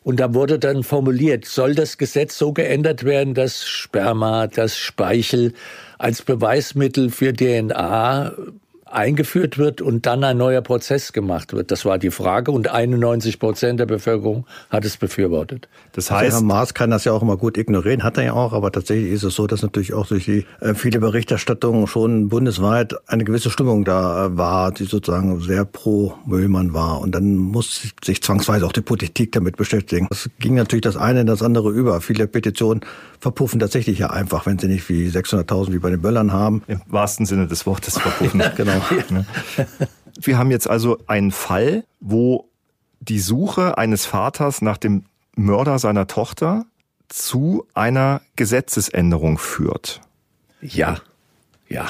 Und 0.02 0.18
da 0.18 0.34
wurde 0.34 0.58
dann 0.58 0.82
formuliert, 0.82 1.44
soll 1.44 1.74
das 1.74 1.96
Gesetz 1.96 2.36
so 2.36 2.52
geändert 2.52 3.04
werden, 3.04 3.34
dass 3.34 3.64
Sperma, 3.64 4.48
das 4.48 4.76
Speichel 4.76 5.52
als 5.98 6.22
Beweismittel 6.22 7.10
für 7.10 7.32
DNA 7.32 8.32
eingeführt 8.90 9.58
wird 9.58 9.80
und 9.80 10.06
dann 10.06 10.24
ein 10.24 10.36
neuer 10.36 10.62
Prozess 10.62 11.12
gemacht 11.12 11.52
wird? 11.52 11.70
Das 11.70 11.84
war 11.84 11.98
die 11.98 12.10
Frage 12.10 12.50
und 12.50 12.68
91 12.68 13.38
Prozent 13.38 13.80
der 13.80 13.86
Bevölkerung 13.86 14.46
hat 14.70 14.84
es 14.84 14.96
befürwortet. 14.96 15.68
Das 15.92 16.10
heißt, 16.10 16.24
also 16.24 16.36
Herr 16.38 16.44
Maas 16.44 16.74
kann 16.74 16.90
das 16.90 17.04
ja 17.04 17.12
auch 17.12 17.22
immer 17.22 17.36
gut 17.36 17.58
ignorieren, 17.58 18.02
hat 18.02 18.18
er 18.18 18.24
ja 18.24 18.32
auch, 18.32 18.52
aber 18.52 18.72
tatsächlich 18.72 19.12
ist 19.12 19.22
es 19.22 19.34
so, 19.34 19.46
dass 19.46 19.62
natürlich 19.62 19.94
auch 19.94 20.06
durch 20.06 20.24
die 20.24 20.46
äh, 20.60 20.74
viele 20.74 21.00
Berichterstattungen 21.00 21.86
schon 21.86 22.28
bundesweit 22.28 22.94
eine 23.08 23.24
gewisse 23.24 23.50
Stimmung 23.50 23.84
da 23.84 24.26
äh, 24.26 24.36
war, 24.36 24.72
die 24.72 24.84
sozusagen 24.84 25.40
sehr 25.40 25.64
pro 25.64 26.14
Müllmann 26.24 26.74
war 26.74 27.00
und 27.00 27.14
dann 27.14 27.36
muss 27.36 27.92
sich 28.04 28.22
zwangsweise 28.22 28.66
auch 28.66 28.72
die 28.72 28.82
Politik 28.82 29.32
damit 29.32 29.56
beschäftigen. 29.56 30.08
Es 30.10 30.30
ging 30.38 30.54
natürlich 30.54 30.82
das 30.82 30.96
eine 30.96 31.22
in 31.22 31.26
das 31.26 31.42
andere 31.42 31.70
über. 31.70 32.00
Viele 32.00 32.26
Petitionen 32.26 32.80
verpuffen 33.20 33.60
tatsächlich 33.60 33.98
ja 33.98 34.10
einfach, 34.10 34.46
wenn 34.46 34.58
sie 34.58 34.68
nicht 34.68 34.88
wie 34.88 35.08
600.000 35.08 35.72
wie 35.72 35.78
bei 35.78 35.90
den 35.90 36.00
Böllern 36.00 36.32
haben. 36.32 36.62
Im 36.66 36.80
wahrsten 36.86 37.26
Sinne 37.26 37.46
des 37.46 37.66
Wortes 37.66 37.98
verpuffen. 37.98 38.42
genau. 38.56 38.75
Wir 40.20 40.38
haben 40.38 40.50
jetzt 40.50 40.68
also 40.68 40.98
einen 41.06 41.30
Fall, 41.30 41.84
wo 42.00 42.48
die 43.00 43.18
Suche 43.18 43.78
eines 43.78 44.06
Vaters 44.06 44.62
nach 44.62 44.78
dem 44.78 45.04
Mörder 45.34 45.78
seiner 45.78 46.06
Tochter 46.06 46.64
zu 47.08 47.66
einer 47.74 48.22
Gesetzesänderung 48.36 49.38
führt. 49.38 50.00
Ja, 50.60 50.96
ja. 51.68 51.86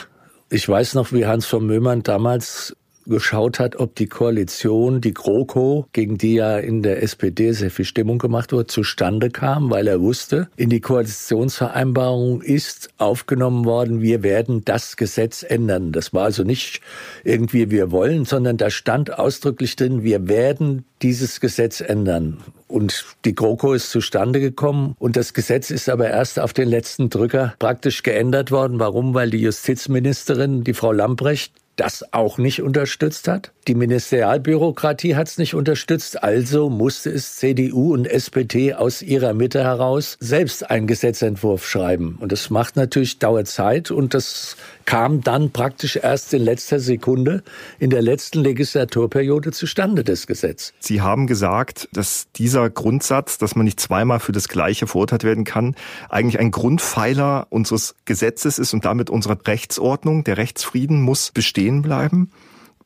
Ich 0.50 0.68
weiß 0.68 0.94
noch, 0.94 1.12
wie 1.12 1.26
Hans 1.26 1.46
von 1.46 1.66
Möhmann 1.66 2.02
damals 2.02 2.76
geschaut 3.06 3.58
hat, 3.58 3.76
ob 3.76 3.94
die 3.94 4.06
Koalition, 4.06 5.00
die 5.00 5.14
GroKo, 5.14 5.86
gegen 5.92 6.18
die 6.18 6.34
ja 6.34 6.58
in 6.58 6.82
der 6.82 7.02
SPD 7.02 7.52
sehr 7.52 7.70
viel 7.70 7.84
Stimmung 7.84 8.18
gemacht 8.18 8.52
wurde, 8.52 8.66
zustande 8.66 9.30
kam, 9.30 9.70
weil 9.70 9.88
er 9.88 10.00
wusste, 10.00 10.48
in 10.56 10.70
die 10.70 10.80
Koalitionsvereinbarung 10.80 12.42
ist 12.42 12.90
aufgenommen 12.98 13.64
worden, 13.64 14.00
wir 14.00 14.22
werden 14.22 14.64
das 14.64 14.96
Gesetz 14.96 15.42
ändern. 15.42 15.92
Das 15.92 16.12
war 16.12 16.24
also 16.24 16.42
nicht 16.42 16.80
irgendwie 17.24 17.70
wir 17.70 17.90
wollen, 17.90 18.24
sondern 18.24 18.56
da 18.56 18.70
stand 18.70 19.18
ausdrücklich 19.18 19.76
drin, 19.76 20.02
wir 20.02 20.28
werden 20.28 20.84
dieses 21.02 21.40
Gesetz 21.40 21.80
ändern. 21.80 22.38
Und 22.68 23.04
die 23.24 23.34
GroKo 23.34 23.74
ist 23.74 23.90
zustande 23.90 24.40
gekommen 24.40 24.96
und 24.98 25.16
das 25.16 25.34
Gesetz 25.34 25.70
ist 25.70 25.88
aber 25.88 26.08
erst 26.08 26.40
auf 26.40 26.52
den 26.52 26.68
letzten 26.68 27.10
Drücker 27.10 27.54
praktisch 27.58 28.02
geändert 28.02 28.50
worden. 28.50 28.80
Warum? 28.80 29.14
Weil 29.14 29.30
die 29.30 29.40
Justizministerin, 29.40 30.64
die 30.64 30.74
Frau 30.74 30.90
Lamprecht, 30.90 31.52
das 31.76 32.12
auch 32.12 32.38
nicht 32.38 32.62
unterstützt 32.62 33.28
hat. 33.28 33.52
Die 33.68 33.74
Ministerialbürokratie 33.74 35.14
hat 35.14 35.28
es 35.28 35.38
nicht 35.38 35.54
unterstützt, 35.54 36.22
also 36.22 36.70
musste 36.70 37.10
es 37.10 37.36
CDU 37.36 37.92
und 37.92 38.06
SPD 38.06 38.74
aus 38.74 39.02
ihrer 39.02 39.34
Mitte 39.34 39.62
heraus 39.62 40.16
selbst 40.20 40.70
einen 40.70 40.86
Gesetzentwurf 40.86 41.66
schreiben. 41.66 42.16
Und 42.20 42.32
das 42.32 42.50
macht 42.50 42.76
natürlich, 42.76 43.18
dauert 43.18 43.46
Zeit 43.46 43.90
und 43.90 44.14
das 44.14 44.56
kam 44.86 45.20
dann 45.20 45.50
praktisch 45.50 45.96
erst 45.96 46.32
in 46.32 46.42
letzter 46.42 46.80
Sekunde 46.80 47.42
in 47.78 47.90
der 47.90 48.00
letzten 48.00 48.40
Legislaturperiode 48.40 49.52
zustande, 49.52 50.04
das 50.04 50.26
Gesetz. 50.26 50.72
Sie 50.78 51.02
haben 51.02 51.26
gesagt, 51.26 51.88
dass 51.92 52.28
dieser 52.36 52.70
Grundsatz, 52.70 53.36
dass 53.36 53.56
man 53.56 53.64
nicht 53.64 53.80
zweimal 53.80 54.20
für 54.20 54.32
das 54.32 54.48
Gleiche 54.48 54.86
verurteilt 54.86 55.24
werden 55.24 55.44
kann, 55.44 55.74
eigentlich 56.08 56.38
ein 56.38 56.50
Grundpfeiler 56.50 57.48
unseres 57.50 57.96
Gesetzes 58.04 58.58
ist 58.58 58.72
und 58.72 58.84
damit 58.84 59.10
unserer 59.10 59.36
Rechtsordnung. 59.46 60.24
Der 60.24 60.38
Rechtsfrieden 60.38 61.02
muss 61.02 61.32
bestehen 61.32 61.82
bleiben. 61.82 62.30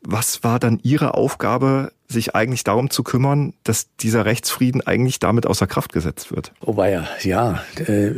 Was 0.03 0.43
war 0.43 0.59
dann 0.59 0.79
Ihre 0.83 1.15
Aufgabe, 1.15 1.93
sich 2.09 2.35
eigentlich 2.35 2.65
darum 2.65 2.91
zu 2.91 3.03
kümmern, 3.03 3.55
dass 3.65 3.95
dieser 3.97 4.25
Rechtsfrieden 4.25 4.81
eigentlich 4.87 5.19
damit 5.19 5.47
außer 5.47 5.67
Kraft 5.67 5.93
gesetzt 5.93 6.35
wird? 6.35 6.53
Oh 6.61 6.75
ja, 6.83 7.07
ja, 7.23 7.63
äh, 7.77 8.11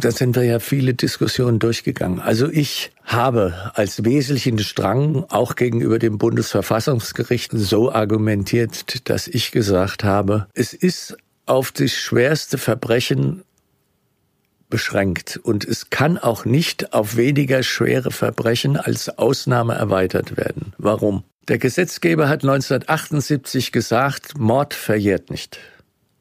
da 0.00 0.10
sind 0.10 0.36
wir 0.36 0.42
ja 0.42 0.58
viele 0.58 0.94
Diskussionen 0.94 1.58
durchgegangen. 1.58 2.20
Also 2.20 2.48
ich 2.48 2.90
habe 3.04 3.72
als 3.74 4.04
wesentlichen 4.04 4.58
Strang 4.58 5.24
auch 5.28 5.54
gegenüber 5.56 5.98
dem 5.98 6.18
Bundesverfassungsgericht 6.18 7.52
so 7.54 7.92
argumentiert, 7.92 9.08
dass 9.08 9.28
ich 9.28 9.52
gesagt 9.52 10.04
habe, 10.04 10.46
es 10.54 10.74
ist 10.74 11.16
auf 11.46 11.72
das 11.72 11.92
schwerste 11.92 12.58
Verbrechen 12.58 13.44
beschränkt. 14.68 15.38
Und 15.42 15.64
es 15.64 15.90
kann 15.90 16.18
auch 16.18 16.44
nicht 16.44 16.92
auf 16.92 17.16
weniger 17.16 17.62
schwere 17.62 18.10
Verbrechen 18.10 18.76
als 18.76 19.08
Ausnahme 19.18 19.74
erweitert 19.74 20.36
werden. 20.36 20.72
Warum? 20.78 21.24
Der 21.48 21.58
Gesetzgeber 21.58 22.28
hat 22.28 22.42
1978 22.42 23.72
gesagt, 23.72 24.38
Mord 24.38 24.74
verjährt 24.74 25.30
nicht. 25.30 25.58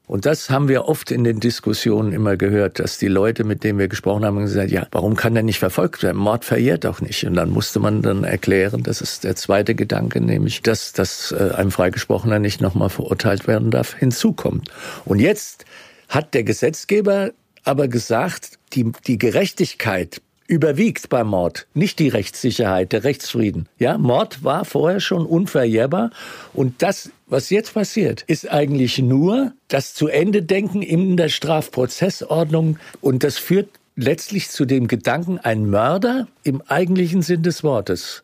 Und 0.08 0.26
das 0.26 0.50
haben 0.50 0.70
wir 0.70 0.86
oft 0.86 1.12
in 1.12 1.26
den 1.26 1.42
Diskussionen 1.42 2.14
immer 2.14 2.38
gehört, 2.38 2.80
dass 2.80 2.98
die 2.98 3.10
Leute, 3.10 3.44
mit 3.44 3.66
denen 3.66 3.78
wir 3.78 3.90
gesprochen 3.90 4.24
haben, 4.24 4.40
gesagt, 4.40 4.72
ja, 4.72 4.88
warum 4.92 5.18
kann 5.18 5.34
der 5.34 5.44
nicht 5.44 5.60
verfolgt 5.60 6.02
werden? 6.02 6.18
Mord 6.18 6.46
verjährt 6.46 6.86
doch 6.86 7.02
nicht. 7.02 7.26
Und 7.26 7.34
dann 7.34 7.50
musste 7.50 7.82
man 7.82 8.02
dann 8.02 8.24
erklären, 8.24 8.84
das 8.84 9.02
ist 9.02 9.26
der 9.26 9.36
zweite 9.36 9.76
Gedanke, 9.76 10.22
nämlich, 10.22 10.62
dass, 10.62 10.94
dass 10.94 11.34
äh, 11.34 11.52
ein 11.58 11.72
Freigesprochener 11.72 12.40
nicht 12.40 12.62
nochmal 12.62 12.90
verurteilt 12.90 13.48
werden 13.48 13.70
darf, 13.70 13.96
hinzukommt. 13.96 14.72
Und 15.04 15.20
jetzt 15.20 15.66
hat 16.08 16.34
der 16.34 16.44
Gesetzgeber 16.46 17.32
aber 17.68 17.88
gesagt, 17.88 18.60
die, 18.74 18.92
die 19.06 19.18
Gerechtigkeit 19.18 20.22
überwiegt 20.48 21.10
beim 21.10 21.28
Mord, 21.28 21.68
nicht 21.74 22.00
die 22.00 22.08
Rechtssicherheit, 22.08 22.94
der 22.94 23.04
Rechtsfrieden. 23.04 23.68
Ja, 23.78 23.98
Mord 23.98 24.44
war 24.44 24.64
vorher 24.64 25.02
schon 25.02 25.26
unverjährbar 25.26 26.12
und 26.54 26.82
das, 26.82 27.12
was 27.28 27.50
jetzt 27.50 27.74
passiert, 27.74 28.24
ist 28.28 28.50
eigentlich 28.50 28.98
nur 29.00 29.52
das 29.68 29.94
zu 29.94 30.08
Ende 30.08 30.42
denken 30.42 30.82
in 30.82 31.18
der 31.18 31.30
Strafprozessordnung 31.30 32.80
und 33.02 33.26
das 33.26 33.38
führt 33.38 33.70
letztlich 33.98 34.50
zu 34.50 34.66
dem 34.66 34.88
Gedanken, 34.88 35.38
ein 35.38 35.70
Mörder 35.70 36.28
im 36.44 36.62
eigentlichen 36.62 37.22
Sinn 37.22 37.44
des 37.44 37.64
Wortes 37.64 38.24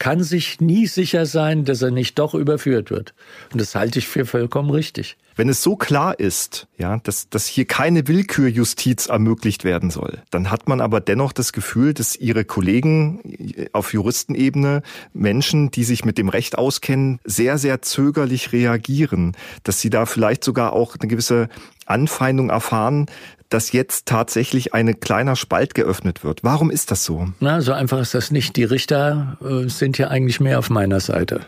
kann 0.00 0.22
sich 0.24 0.60
nie 0.60 0.86
sicher 0.86 1.26
sein, 1.26 1.66
dass 1.66 1.82
er 1.82 1.90
nicht 1.90 2.18
doch 2.18 2.34
überführt 2.34 2.90
wird. 2.90 3.12
Und 3.52 3.60
das 3.60 3.74
halte 3.74 3.98
ich 3.98 4.08
für 4.08 4.24
vollkommen 4.24 4.70
richtig. 4.70 5.18
Wenn 5.40 5.48
es 5.48 5.62
so 5.62 5.74
klar 5.74 6.20
ist, 6.20 6.68
ja, 6.76 6.98
dass, 6.98 7.30
dass 7.30 7.46
hier 7.46 7.64
keine 7.64 8.06
Willkürjustiz 8.06 9.06
ermöglicht 9.06 9.64
werden 9.64 9.88
soll, 9.90 10.18
dann 10.30 10.50
hat 10.50 10.68
man 10.68 10.82
aber 10.82 11.00
dennoch 11.00 11.32
das 11.32 11.54
Gefühl, 11.54 11.94
dass 11.94 12.14
ihre 12.14 12.44
Kollegen 12.44 13.70
auf 13.72 13.94
Juristenebene, 13.94 14.82
Menschen, 15.14 15.70
die 15.70 15.84
sich 15.84 16.04
mit 16.04 16.18
dem 16.18 16.28
Recht 16.28 16.58
auskennen, 16.58 17.20
sehr, 17.24 17.56
sehr 17.56 17.80
zögerlich 17.80 18.52
reagieren, 18.52 19.34
dass 19.64 19.80
sie 19.80 19.88
da 19.88 20.04
vielleicht 20.04 20.44
sogar 20.44 20.74
auch 20.74 20.94
eine 21.00 21.08
gewisse 21.08 21.48
Anfeindung 21.86 22.50
erfahren, 22.50 23.06
dass 23.48 23.72
jetzt 23.72 24.04
tatsächlich 24.04 24.74
ein 24.74 25.00
kleiner 25.00 25.36
Spalt 25.36 25.74
geöffnet 25.74 26.22
wird. 26.22 26.44
Warum 26.44 26.70
ist 26.70 26.90
das 26.90 27.06
so? 27.06 27.28
Na, 27.40 27.62
so 27.62 27.72
einfach 27.72 27.98
ist 27.98 28.12
das 28.12 28.30
nicht. 28.30 28.56
Die 28.56 28.64
Richter 28.64 29.38
äh, 29.42 29.70
sind 29.70 29.96
ja 29.96 30.08
eigentlich 30.08 30.38
mehr 30.38 30.58
auf 30.58 30.68
meiner 30.68 31.00
Seite. 31.00 31.46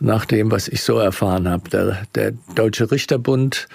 Nach 0.00 0.24
dem, 0.24 0.50
was 0.50 0.68
ich 0.68 0.82
so 0.82 0.98
erfahren 0.98 1.48
habe. 1.48 1.70
Der, 1.70 2.02
der 2.14 2.32
Deutsche 2.54 2.90
Richterbund 2.90 3.68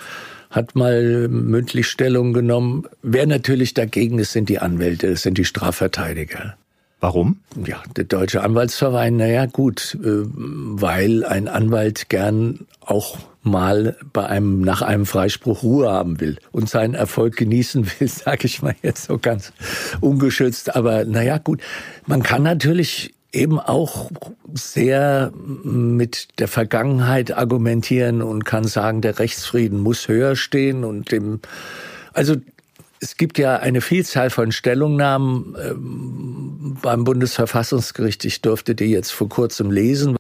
hat 0.52 0.76
mal 0.76 1.28
mündlich 1.30 1.88
Stellung 1.88 2.34
genommen. 2.34 2.86
Wer 3.02 3.26
natürlich 3.26 3.74
dagegen 3.74 4.20
ist, 4.20 4.34
sind 4.34 4.50
die 4.50 4.60
Anwälte, 4.60 5.10
das 5.10 5.24
sind 5.24 5.38
die 5.38 5.46
Strafverteidiger. 5.46 6.56
Warum? 7.00 7.40
Ja, 7.66 7.82
der 7.96 8.04
Deutsche 8.04 8.44
Anwaltsverein, 8.44 9.18
naja 9.18 9.48
gut, 9.48 9.98
äh, 10.04 10.08
weil 10.08 11.26
ein 11.26 11.48
Anwalt 11.48 12.10
gern 12.10 12.68
auch 12.82 13.18
mal 13.42 13.98
bei 14.14 14.28
einem 14.28 14.62
nach 14.62 14.84
einem 14.84 15.08
Freispruch 15.08 15.64
Ruhe 15.64 15.90
haben 15.90 16.20
will 16.20 16.38
und 16.52 16.70
seinen 16.70 16.94
Erfolg 16.94 17.38
genießen 17.38 17.88
will, 18.00 18.08
sage 18.08 18.46
ich 18.46 18.62
mal 18.62 18.76
jetzt 18.84 19.06
so 19.06 19.18
ganz 19.18 19.52
ungeschützt. 20.00 20.76
Aber 20.76 21.06
naja, 21.06 21.40
gut, 21.40 21.62
man 22.06 22.22
kann 22.22 22.44
natürlich 22.44 23.16
eben 23.34 23.60
auch 23.60 24.12
sehr 24.54 25.32
mit 25.36 26.40
der 26.40 26.48
Vergangenheit 26.48 27.36
argumentieren 27.36 28.22
und 28.22 28.46
kann 28.46 28.66
sagen, 28.66 29.02
der 29.02 29.20
Rechtsfrieden 29.20 29.80
muss 29.80 30.08
höher 30.08 30.36
stehen 30.36 30.84
und 30.84 31.12
dem, 31.12 31.40
also 32.14 32.36
es 33.00 33.18
gibt 33.18 33.40
ja 33.40 33.58
eine 33.58 33.82
Vielzahl 33.82 34.30
von 34.30 34.52
Stellungnahmen 34.52 35.56
ähm, 35.64 36.78
beim 36.82 37.04
Bundesverfassungsgericht. 37.04 38.26
Ich 38.26 38.42
durfte 38.42 38.76
die 38.76 38.86
jetzt 38.86 39.12
vor 39.12 39.30
kurzem 39.30 39.72
lesen 39.72 40.18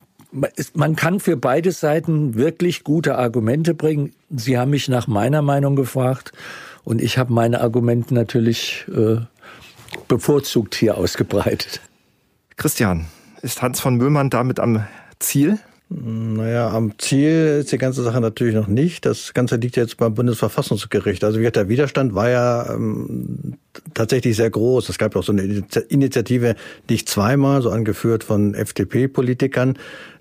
man 0.73 0.95
kann 0.95 1.19
für 1.19 1.35
beide 1.35 1.71
Seiten 1.71 2.35
wirklich 2.35 2.83
gute 2.83 3.17
Argumente 3.17 3.73
bringen. 3.73 4.13
Sie 4.29 4.57
haben 4.57 4.71
mich 4.71 4.87
nach 4.87 5.07
meiner 5.07 5.41
Meinung 5.41 5.75
gefragt 5.75 6.31
und 6.83 7.01
ich 7.01 7.17
habe 7.17 7.33
meine 7.33 7.61
Argumente 7.61 8.13
natürlich 8.13 8.85
äh, 8.87 9.17
bevorzugt 10.07 10.75
hier 10.75 10.97
ausgebreitet. 10.97 11.81
Christian, 12.57 13.05
ist 13.41 13.61
Hans 13.61 13.79
von 13.79 13.95
Möhmann 13.95 14.29
damit 14.29 14.59
am 14.59 14.85
Ziel? 15.19 15.59
Naja, 15.89 16.69
am 16.69 16.97
Ziel 16.99 17.59
ist 17.61 17.71
die 17.71 17.77
ganze 17.77 18.01
Sache 18.01 18.21
natürlich 18.21 18.55
noch 18.55 18.67
nicht. 18.67 19.05
Das 19.05 19.33
Ganze 19.33 19.57
liegt 19.57 19.75
jetzt 19.75 19.97
beim 19.97 20.13
Bundesverfassungsgericht. 20.13 21.23
Also 21.23 21.37
wie 21.37 21.41
gesagt, 21.41 21.57
der 21.57 21.67
Widerstand 21.67 22.15
war 22.15 22.29
ja 22.29 22.73
ähm, 22.73 23.57
tatsächlich 23.93 24.35
sehr 24.35 24.49
groß. 24.49 24.89
Es 24.89 24.97
gab 24.97 25.15
auch 25.15 25.23
so 25.23 25.31
eine 25.31 25.63
Initiative, 25.89 26.55
nicht 26.89 27.09
zweimal, 27.09 27.61
so 27.61 27.69
angeführt 27.69 28.23
von 28.23 28.53
FDP-Politikern, 28.53 29.77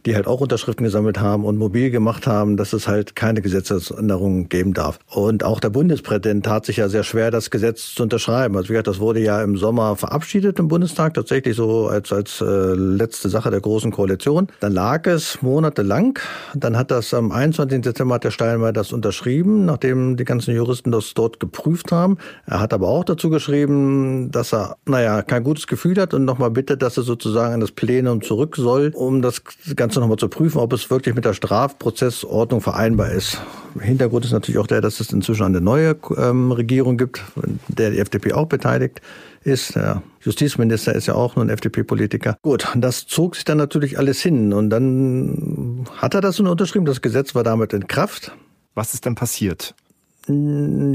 die 0.07 0.15
halt 0.15 0.27
auch 0.27 0.41
Unterschriften 0.41 0.85
gesammelt 0.85 1.21
haben 1.21 1.45
und 1.45 1.59
mobil 1.59 1.91
gemacht 1.91 2.27
haben, 2.27 2.57
dass 2.57 2.73
es 2.73 2.89
halt 2.89 3.17
keine 3.17 3.43
Gesetzesänderungen 3.43 4.49
geben 4.49 4.73
darf. 4.73 4.99
Und 5.09 5.45
auch 5.45 5.61
der 5.61 5.71
Bundespräsident 5.71 6.45
tat 6.45 6.65
sich 6.67 6.79
ja 6.79 6.89
sehr 6.89 7.03
schwer, 7.03 7.31
das 7.31 7.51
Gesetz 7.51 7.95
zu 7.95 8.05
unterschreiben. 8.05 8.57
Also 8.57 8.69
wie 8.69 8.73
gesagt, 8.73 8.87
das 8.87 8.99
wurde 8.99 9.21
ja 9.21 9.43
im 9.43 9.57
Sommer 9.57 9.97
verabschiedet 9.97 10.59
im 10.59 10.69
Bundestag, 10.69 11.15
tatsächlich 11.15 11.57
so 11.57 11.89
als, 11.89 12.13
als 12.13 12.41
äh, 12.41 12.45
letzte 12.45 13.29
Sache 13.29 13.51
der 13.51 13.61
Großen 13.61 13.91
Koalition. 13.91 14.49
Dann 14.61 14.73
lag 14.73 15.07
es 15.07 15.43
monatelang. 15.43 16.19
Dann 16.55 16.77
hat 16.77 16.91
das 16.91 17.13
am 17.13 17.31
21. 17.33 17.83
Dezember 17.83 18.15
hat 18.15 18.25
der 18.25 18.31
Steinmeier 18.31 18.73
das 18.73 18.93
unterschrieben, 18.93 19.67
nachdem 19.67 20.17
die 20.17 20.25
ganzen 20.25 20.55
Juristen 20.55 20.93
das 20.93 21.15
dort 21.15 21.41
geprüft 21.41 21.93
haben. 21.93 22.17
Er 22.47 22.61
hat 22.61 22.73
aber 22.73 22.89
auch 22.89 23.05
dazu 23.05 23.31
geschrieben, 23.40 24.31
dass 24.31 24.53
er, 24.53 24.76
naja, 24.85 25.22
kein 25.22 25.42
gutes 25.42 25.66
Gefühl 25.66 25.98
hat 25.98 26.12
und 26.12 26.26
nochmal 26.26 26.50
bittet, 26.50 26.83
dass 26.83 26.98
er 26.98 27.03
sozusagen 27.03 27.55
in 27.55 27.61
das 27.61 27.72
Plenum 27.72 28.20
zurück 28.20 28.57
soll, 28.57 28.92
um 28.94 29.22
das 29.22 29.42
Ganze 29.76 29.98
nochmal 29.98 30.18
zu 30.18 30.29
prüfen, 30.29 30.59
ob 30.59 30.74
es 30.74 30.90
wirklich 30.90 31.14
mit 31.14 31.24
der 31.24 31.33
Strafprozessordnung 31.33 32.61
vereinbar 32.61 33.11
ist. 33.11 33.40
Hintergrund 33.81 34.26
ist 34.26 34.33
natürlich 34.33 34.59
auch 34.59 34.66
der, 34.66 34.83
dass 34.83 35.00
es 35.00 35.11
inzwischen 35.11 35.44
eine 35.44 35.62
neue 35.62 35.96
ähm, 36.18 36.53
Regierung 36.53 36.98
gibt, 36.98 37.22
der 37.68 37.90
die 37.90 37.98
FDP 37.98 38.35
auch 38.35 38.46
beteiligt 38.46 39.00
ist. 39.42 39.74
Der 39.74 40.03
Justizminister 40.20 40.94
ist 40.94 41.07
ja 41.07 41.14
auch 41.14 41.37
nur 41.37 41.44
ein 41.46 41.48
FDP-Politiker. 41.48 42.37
Gut, 42.42 42.68
das 42.76 43.07
zog 43.07 43.37
sich 43.37 43.44
dann 43.44 43.57
natürlich 43.57 43.98
alles 43.98 44.20
hin. 44.20 44.53
Und 44.53 44.68
dann 44.68 45.87
hat 45.96 46.14
er 46.14 46.20
das 46.20 46.38
unterschrieben. 46.38 46.85
Das 46.85 47.00
Gesetz 47.00 47.35
war 47.35 47.42
damit 47.42 47.72
in 47.72 47.87
Kraft. 47.87 48.33
Was 48.74 48.92
ist 48.92 49.07
denn 49.07 49.14
passiert? 49.14 49.74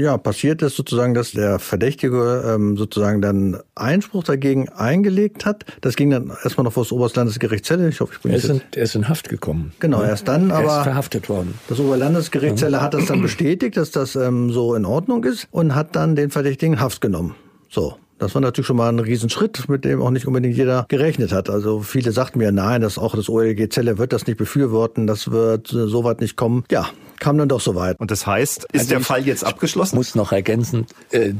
Ja, 0.00 0.16
passiert 0.18 0.62
ist 0.62 0.76
sozusagen, 0.76 1.14
dass 1.14 1.32
der 1.32 1.58
Verdächtige 1.58 2.44
ähm, 2.46 2.76
sozusagen 2.76 3.20
dann 3.20 3.60
Einspruch 3.74 4.24
dagegen 4.24 4.68
eingelegt 4.68 5.44
hat. 5.44 5.64
Das 5.80 5.96
ging 5.96 6.10
dann 6.10 6.32
erstmal 6.42 6.64
noch 6.64 6.72
vor 6.72 6.84
das 6.84 6.92
Oberlandesgericht 6.92 7.64
Celle. 7.64 7.88
Ich 7.88 8.00
hoffe, 8.00 8.14
ich 8.14 8.22
bin 8.22 8.32
er, 8.32 8.38
ist 8.38 8.48
in, 8.48 8.60
er 8.74 8.82
ist 8.82 8.94
in 8.94 9.08
Haft 9.08 9.28
gekommen. 9.28 9.72
Genau, 9.80 10.02
erst 10.02 10.28
dann, 10.28 10.50
aber 10.50 10.68
er 10.68 10.78
ist 10.78 10.84
verhaftet 10.84 11.28
worden. 11.28 11.54
Das 11.68 11.78
Oberlandesgericht 11.80 12.58
Celle 12.58 12.80
hat 12.80 12.94
das 12.94 13.06
dann 13.06 13.22
bestätigt, 13.22 13.76
dass 13.76 13.90
das 13.90 14.16
ähm, 14.16 14.50
so 14.50 14.74
in 14.74 14.84
Ordnung 14.84 15.24
ist 15.24 15.48
und 15.50 15.74
hat 15.74 15.96
dann 15.96 16.16
den 16.16 16.30
Verdächtigen 16.30 16.80
Haft 16.80 17.00
genommen. 17.00 17.34
So. 17.68 17.96
Das 18.18 18.34
war 18.34 18.40
natürlich 18.40 18.66
schon 18.66 18.76
mal 18.76 18.88
ein 18.88 18.98
Riesenschritt, 18.98 19.68
mit 19.68 19.84
dem 19.84 20.00
auch 20.00 20.10
nicht 20.10 20.26
unbedingt 20.26 20.56
jeder 20.56 20.86
gerechnet 20.88 21.32
hat. 21.32 21.50
Also 21.50 21.80
viele 21.80 22.12
sagten 22.12 22.38
mir, 22.38 22.50
nein, 22.50 22.80
das 22.80 22.96
auch 22.96 23.14
das 23.14 23.28
OLG 23.28 23.68
Zelle 23.70 23.98
wird 23.98 24.14
das 24.14 24.26
nicht 24.26 24.38
befürworten, 24.38 25.06
das 25.06 25.30
wird 25.30 25.70
äh, 25.72 25.86
so 25.86 26.02
weit 26.02 26.22
nicht 26.22 26.34
kommen. 26.34 26.64
Ja, 26.70 26.86
kam 27.20 27.38
dann 27.38 27.48
doch 27.48 27.60
so 27.60 27.74
weit. 27.74 27.98
Und 27.98 28.10
das 28.10 28.26
heißt, 28.26 28.64
ist 28.72 28.80
also 28.80 28.88
der 28.88 29.00
Fall 29.00 29.26
jetzt 29.26 29.44
abgeschlossen? 29.44 29.96
Muss 29.96 30.14
noch 30.14 30.32
ergänzen, 30.32 30.86
äh, 31.10 31.32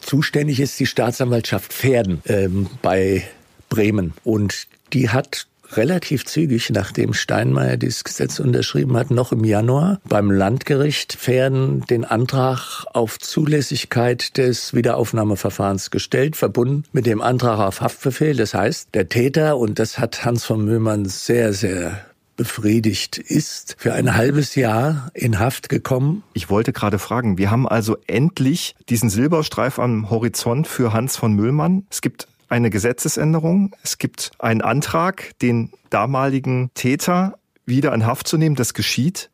zuständig 0.00 0.60
ist 0.60 0.78
die 0.80 0.86
Staatsanwaltschaft 0.86 1.72
Pferden 1.72 2.22
ähm, 2.26 2.68
bei 2.82 3.24
Bremen 3.68 4.14
und 4.24 4.66
die 4.92 5.10
hat 5.10 5.46
relativ 5.72 6.24
zügig, 6.26 6.70
nachdem 6.70 7.14
Steinmeier 7.14 7.76
dieses 7.76 8.04
Gesetz 8.04 8.40
unterschrieben 8.40 8.96
hat, 8.96 9.10
noch 9.10 9.32
im 9.32 9.44
Januar 9.44 10.00
beim 10.08 10.30
Landgericht 10.30 11.12
Pferden 11.14 11.84
den 11.88 12.04
Antrag 12.04 12.84
auf 12.92 13.18
Zulässigkeit 13.18 14.36
des 14.36 14.74
Wiederaufnahmeverfahrens 14.74 15.90
gestellt, 15.90 16.36
verbunden 16.36 16.84
mit 16.92 17.06
dem 17.06 17.22
Antrag 17.22 17.60
auf 17.60 17.80
Haftbefehl. 17.80 18.36
Das 18.36 18.54
heißt, 18.54 18.88
der 18.94 19.08
Täter, 19.08 19.58
und 19.58 19.78
das 19.78 19.98
hat 19.98 20.24
Hans 20.24 20.44
von 20.44 20.64
Möhmann 20.64 21.04
sehr, 21.04 21.52
sehr 21.52 22.04
befriedigt 22.40 23.18
ist, 23.18 23.76
für 23.78 23.92
ein 23.92 24.14
halbes 24.14 24.54
Jahr 24.54 25.10
in 25.12 25.38
Haft 25.38 25.68
gekommen. 25.68 26.22
Ich 26.32 26.48
wollte 26.48 26.72
gerade 26.72 26.98
fragen, 26.98 27.36
wir 27.36 27.50
haben 27.50 27.68
also 27.68 27.98
endlich 28.06 28.74
diesen 28.88 29.10
Silberstreif 29.10 29.78
am 29.78 30.08
Horizont 30.08 30.66
für 30.66 30.94
Hans 30.94 31.18
von 31.18 31.34
Müllmann. 31.34 31.84
Es 31.90 32.00
gibt 32.00 32.28
eine 32.48 32.70
Gesetzesänderung, 32.70 33.76
es 33.82 33.98
gibt 33.98 34.30
einen 34.38 34.62
Antrag, 34.62 35.38
den 35.42 35.70
damaligen 35.90 36.70
Täter 36.72 37.34
wieder 37.66 37.92
in 37.92 38.06
Haft 38.06 38.26
zu 38.26 38.38
nehmen. 38.38 38.56
Das 38.56 38.72
geschieht. 38.72 39.28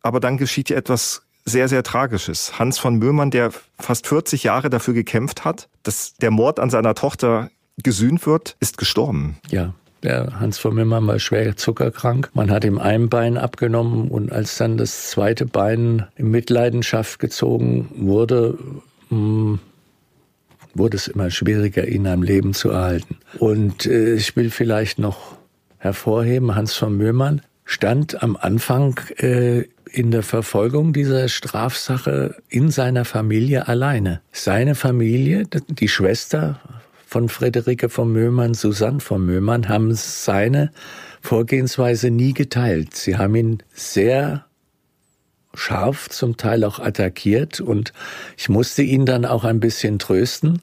Aber 0.00 0.18
dann 0.18 0.38
geschieht 0.38 0.70
ja 0.70 0.78
etwas 0.78 1.24
sehr, 1.44 1.68
sehr 1.68 1.82
Tragisches. 1.82 2.58
Hans 2.58 2.78
von 2.78 2.96
Möhmann, 2.96 3.30
der 3.30 3.52
fast 3.78 4.06
40 4.06 4.44
Jahre 4.44 4.70
dafür 4.70 4.94
gekämpft 4.94 5.44
hat, 5.44 5.68
dass 5.82 6.14
der 6.14 6.30
Mord 6.30 6.60
an 6.60 6.70
seiner 6.70 6.94
Tochter 6.94 7.50
gesühnt 7.76 8.24
wird, 8.24 8.56
ist 8.58 8.78
gestorben. 8.78 9.36
Ja, 9.50 9.74
der 10.02 10.38
Hans 10.40 10.58
von 10.58 10.74
Mimmer 10.74 11.04
war 11.06 11.18
schwer 11.18 11.56
zuckerkrank. 11.56 12.30
Man 12.34 12.50
hat 12.50 12.64
ihm 12.64 12.78
ein 12.78 13.08
Bein 13.08 13.36
abgenommen 13.36 14.08
und 14.08 14.30
als 14.30 14.56
dann 14.56 14.76
das 14.76 15.10
zweite 15.10 15.46
Bein 15.46 16.06
in 16.16 16.30
Mitleidenschaft 16.30 17.18
gezogen 17.18 17.88
wurde, 17.96 18.58
hm, 19.08 19.58
wurde 20.74 20.96
es 20.96 21.08
immer 21.08 21.30
schwieriger, 21.30 21.86
ihn 21.88 22.06
am 22.06 22.22
Leben 22.22 22.54
zu 22.54 22.70
erhalten. 22.70 23.16
Und 23.38 23.86
äh, 23.86 24.14
ich 24.14 24.36
will 24.36 24.50
vielleicht 24.50 24.98
noch 24.98 25.36
hervorheben, 25.78 26.54
Hans 26.54 26.74
von 26.74 26.96
Möhmann 26.96 27.42
stand 27.64 28.22
am 28.22 28.36
Anfang 28.36 29.00
äh, 29.18 29.64
in 29.90 30.10
der 30.10 30.22
Verfolgung 30.22 30.92
dieser 30.92 31.28
Strafsache 31.28 32.36
in 32.48 32.70
seiner 32.70 33.04
Familie 33.04 33.68
alleine. 33.68 34.20
Seine 34.32 34.74
Familie, 34.74 35.44
die 35.68 35.88
Schwester 35.88 36.60
von 37.08 37.30
Friederike 37.30 37.88
von 37.88 38.12
Möhmann, 38.12 38.52
Susanne 38.52 39.00
von 39.00 39.24
Möhmann, 39.24 39.70
haben 39.70 39.94
seine 39.94 40.70
Vorgehensweise 41.22 42.10
nie 42.10 42.34
geteilt. 42.34 42.94
Sie 42.94 43.16
haben 43.16 43.34
ihn 43.34 43.62
sehr 43.72 44.44
scharf 45.54 46.10
zum 46.10 46.36
Teil 46.36 46.64
auch 46.64 46.78
attackiert 46.78 47.60
und 47.60 47.94
ich 48.36 48.50
musste 48.50 48.82
ihn 48.82 49.06
dann 49.06 49.24
auch 49.24 49.44
ein 49.44 49.58
bisschen 49.58 49.98
trösten 49.98 50.60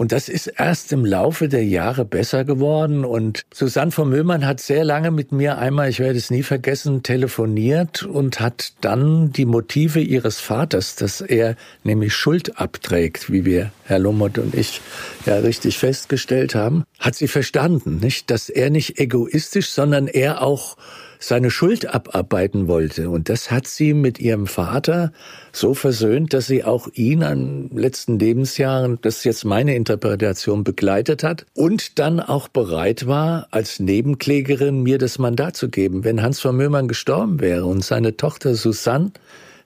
und 0.00 0.12
das 0.12 0.30
ist 0.30 0.46
erst 0.46 0.94
im 0.94 1.04
Laufe 1.04 1.46
der 1.46 1.62
Jahre 1.62 2.06
besser 2.06 2.46
geworden. 2.46 3.04
Und 3.04 3.44
Susanne 3.52 3.90
von 3.90 4.08
Möhmann 4.08 4.46
hat 4.46 4.58
sehr 4.58 4.82
lange 4.82 5.10
mit 5.10 5.30
mir 5.30 5.58
einmal, 5.58 5.90
ich 5.90 6.00
werde 6.00 6.16
es 6.16 6.30
nie 6.30 6.42
vergessen, 6.42 7.02
telefoniert 7.02 8.04
und 8.04 8.40
hat 8.40 8.72
dann 8.80 9.30
die 9.30 9.44
Motive 9.44 10.00
ihres 10.00 10.40
Vaters, 10.40 10.96
dass 10.96 11.20
er 11.20 11.54
nämlich 11.84 12.14
Schuld 12.14 12.58
abträgt, 12.58 13.30
wie 13.30 13.44
wir, 13.44 13.72
Herr 13.84 13.98
Lummert 13.98 14.38
und 14.38 14.54
ich, 14.54 14.80
ja 15.26 15.34
richtig 15.36 15.76
festgestellt 15.76 16.54
haben, 16.54 16.84
hat 16.98 17.14
sie 17.14 17.28
verstanden, 17.28 17.98
nicht? 17.98 18.30
Dass 18.30 18.48
er 18.48 18.70
nicht 18.70 18.98
egoistisch, 18.98 19.68
sondern 19.68 20.06
er 20.06 20.40
auch 20.40 20.78
seine 21.20 21.50
Schuld 21.50 21.94
abarbeiten 21.94 22.66
wollte. 22.66 23.10
Und 23.10 23.28
das 23.28 23.50
hat 23.50 23.68
sie 23.68 23.94
mit 23.94 24.18
ihrem 24.18 24.46
Vater 24.46 25.12
so 25.52 25.74
versöhnt, 25.74 26.32
dass 26.34 26.46
sie 26.46 26.64
auch 26.64 26.88
ihn 26.94 27.22
an 27.22 27.70
letzten 27.72 28.18
Lebensjahren, 28.18 28.98
das 29.02 29.18
ist 29.18 29.24
jetzt 29.24 29.44
meine 29.44 29.76
Interpretation, 29.76 30.64
begleitet 30.64 31.22
hat 31.22 31.46
und 31.54 31.98
dann 31.98 32.18
auch 32.18 32.48
bereit 32.48 33.06
war, 33.06 33.46
als 33.50 33.78
Nebenklägerin 33.78 34.82
mir 34.82 34.98
das 34.98 35.18
Mandat 35.18 35.56
zu 35.56 35.68
geben. 35.68 36.02
Wenn 36.04 36.22
Hans 36.22 36.40
von 36.40 36.56
Möhmann 36.56 36.88
gestorben 36.88 37.40
wäre 37.40 37.66
und 37.66 37.84
seine 37.84 38.16
Tochter 38.16 38.54
Susanne 38.54 39.12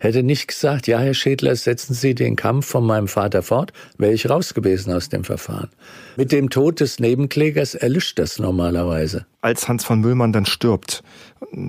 hätte 0.04 0.22
nicht 0.22 0.46
gesagt, 0.46 0.86
ja, 0.86 1.00
Herr 1.00 1.14
Schädler, 1.14 1.56
setzen 1.56 1.94
Sie 1.94 2.14
den 2.14 2.36
Kampf 2.36 2.66
von 2.66 2.86
meinem 2.86 3.08
Vater 3.08 3.42
fort, 3.42 3.72
wäre 3.98 4.12
ich 4.12 4.30
raus 4.30 4.54
gewesen 4.54 4.92
aus 4.92 5.08
dem 5.08 5.24
Verfahren. 5.24 5.70
Mit 6.16 6.30
dem 6.30 6.50
Tod 6.50 6.78
des 6.80 7.00
Nebenklägers 7.00 7.74
erlischt 7.74 8.18
das 8.18 8.38
normalerweise. 8.38 9.26
Als 9.40 9.66
Hans 9.66 9.84
von 9.84 10.00
Müllmann 10.00 10.32
dann 10.32 10.46
stirbt, 10.46 11.02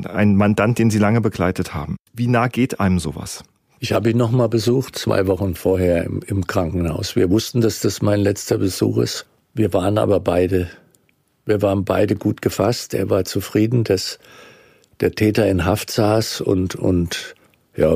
ein 0.04 0.36
Mandant, 0.36 0.78
den 0.78 0.92
Sie 0.92 1.00
lange 1.00 1.22
begleitet 1.22 1.74
haben, 1.74 1.96
wie 2.14 2.28
nah 2.28 2.48
geht 2.48 2.80
einem 2.80 3.00
sowas? 3.00 3.44
Ich 3.80 3.94
habe 3.94 4.10
ihn 4.10 4.18
noch 4.18 4.32
mal 4.32 4.50
besucht, 4.50 4.98
zwei 4.98 5.28
Wochen 5.28 5.56
vorher 5.56 6.04
im, 6.04 6.22
im 6.26 6.48
Krankenhaus. 6.48 7.16
Wir 7.16 7.30
wussten, 7.30 7.62
dass 7.62 7.82
das 7.82 8.02
mein 8.02 8.20
letzter 8.20 8.58
Besuch 8.58 8.98
ist. 8.98 9.26
Wir 9.54 9.74
waren 9.74 9.98
aber 9.98 10.20
beide, 10.20 10.70
wir 11.46 11.62
waren 11.62 11.86
beide 11.86 12.16
gut 12.16 12.42
gefasst. 12.42 12.94
Er 12.94 13.10
war 13.10 13.26
zufrieden, 13.26 13.84
dass 13.84 14.20
der 15.02 15.12
Täter 15.12 15.48
in 15.48 15.66
Haft 15.66 15.92
saß 15.92 16.42
und, 16.42 16.76
und 16.76 17.35
ja, 17.76 17.96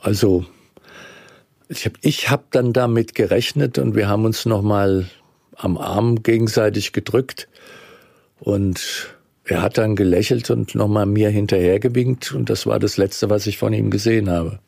also 0.00 0.44
ich 1.68 1.84
habe 1.86 1.96
ich 2.02 2.30
hab 2.30 2.50
dann 2.50 2.72
damit 2.72 3.14
gerechnet 3.14 3.78
und 3.78 3.94
wir 3.94 4.08
haben 4.08 4.24
uns 4.24 4.46
noch 4.46 4.62
mal 4.62 5.08
am 5.56 5.78
Arm 5.78 6.22
gegenseitig 6.22 6.92
gedrückt 6.92 7.48
und 8.40 9.14
er 9.44 9.62
hat 9.62 9.78
dann 9.78 9.96
gelächelt 9.96 10.50
und 10.50 10.74
noch 10.74 10.88
mal 10.88 11.06
mir 11.06 11.30
hinterhergewinkt 11.30 12.32
und 12.32 12.50
das 12.50 12.66
war 12.66 12.78
das 12.78 12.96
letzte, 12.96 13.30
was 13.30 13.46
ich 13.46 13.58
von 13.58 13.72
ihm 13.72 13.90
gesehen 13.90 14.30
habe 14.30 14.58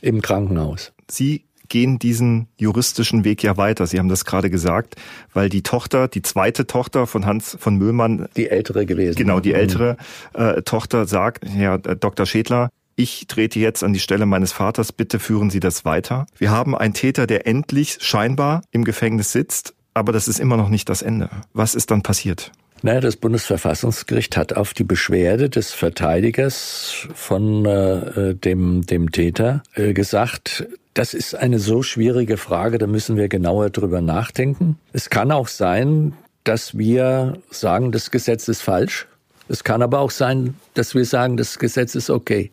im 0.00 0.20
Krankenhaus. 0.20 0.92
Sie 1.10 1.44
gehen 1.68 1.98
diesen 1.98 2.48
juristischen 2.56 3.24
Weg 3.24 3.42
ja 3.42 3.56
weiter. 3.56 3.86
Sie 3.86 3.98
haben 3.98 4.08
das 4.08 4.24
gerade 4.24 4.50
gesagt, 4.50 4.94
weil 5.32 5.48
die 5.48 5.62
Tochter, 5.62 6.06
die 6.06 6.22
zweite 6.22 6.66
Tochter 6.66 7.06
von 7.06 7.26
Hans 7.26 7.56
von 7.58 7.76
Möhlmann, 7.76 8.28
die 8.36 8.48
ältere 8.48 8.86
gewesen, 8.86 9.16
genau 9.16 9.40
die 9.40 9.52
ältere 9.52 9.96
äh, 10.34 10.62
Tochter 10.62 11.06
sagt, 11.06 11.44
Herr 11.44 11.78
Dr. 11.78 12.26
Schädler, 12.26 12.70
ich 12.96 13.26
trete 13.28 13.60
jetzt 13.60 13.84
an 13.84 13.92
die 13.92 14.00
Stelle 14.00 14.26
meines 14.26 14.52
Vaters, 14.52 14.92
bitte 14.92 15.18
führen 15.18 15.50
Sie 15.50 15.60
das 15.60 15.84
weiter. 15.84 16.26
Wir 16.36 16.50
haben 16.50 16.74
einen 16.74 16.94
Täter, 16.94 17.26
der 17.26 17.46
endlich 17.46 17.98
scheinbar 18.00 18.62
im 18.70 18.84
Gefängnis 18.84 19.32
sitzt, 19.32 19.74
aber 19.94 20.12
das 20.12 20.28
ist 20.28 20.40
immer 20.40 20.56
noch 20.56 20.70
nicht 20.70 20.88
das 20.88 21.02
Ende. 21.02 21.28
Was 21.52 21.74
ist 21.74 21.90
dann 21.90 22.02
passiert? 22.02 22.52
Naja, 22.82 23.00
das 23.00 23.16
Bundesverfassungsgericht 23.16 24.36
hat 24.36 24.52
auf 24.54 24.74
die 24.74 24.84
Beschwerde 24.84 25.48
des 25.48 25.72
Verteidigers 25.72 27.08
von 27.14 27.64
äh, 27.64 28.34
dem, 28.34 28.84
dem 28.84 29.12
Täter 29.12 29.62
äh, 29.74 29.92
gesagt, 29.92 30.66
das 30.94 31.14
ist 31.14 31.34
eine 31.34 31.58
so 31.58 31.82
schwierige 31.82 32.36
Frage, 32.36 32.78
da 32.78 32.86
müssen 32.86 33.16
wir 33.16 33.28
genauer 33.28 33.70
drüber 33.70 34.00
nachdenken. 34.00 34.78
Es 34.92 35.10
kann 35.10 35.32
auch 35.32 35.48
sein, 35.48 36.14
dass 36.44 36.78
wir 36.78 37.38
sagen, 37.50 37.92
das 37.92 38.10
Gesetz 38.10 38.48
ist 38.48 38.62
falsch. 38.62 39.06
Es 39.48 39.64
kann 39.64 39.82
aber 39.82 40.00
auch 40.00 40.10
sein, 40.10 40.54
dass 40.74 40.94
wir 40.94 41.04
sagen, 41.04 41.36
das 41.36 41.58
Gesetz 41.58 41.94
ist 41.94 42.10
okay. 42.10 42.50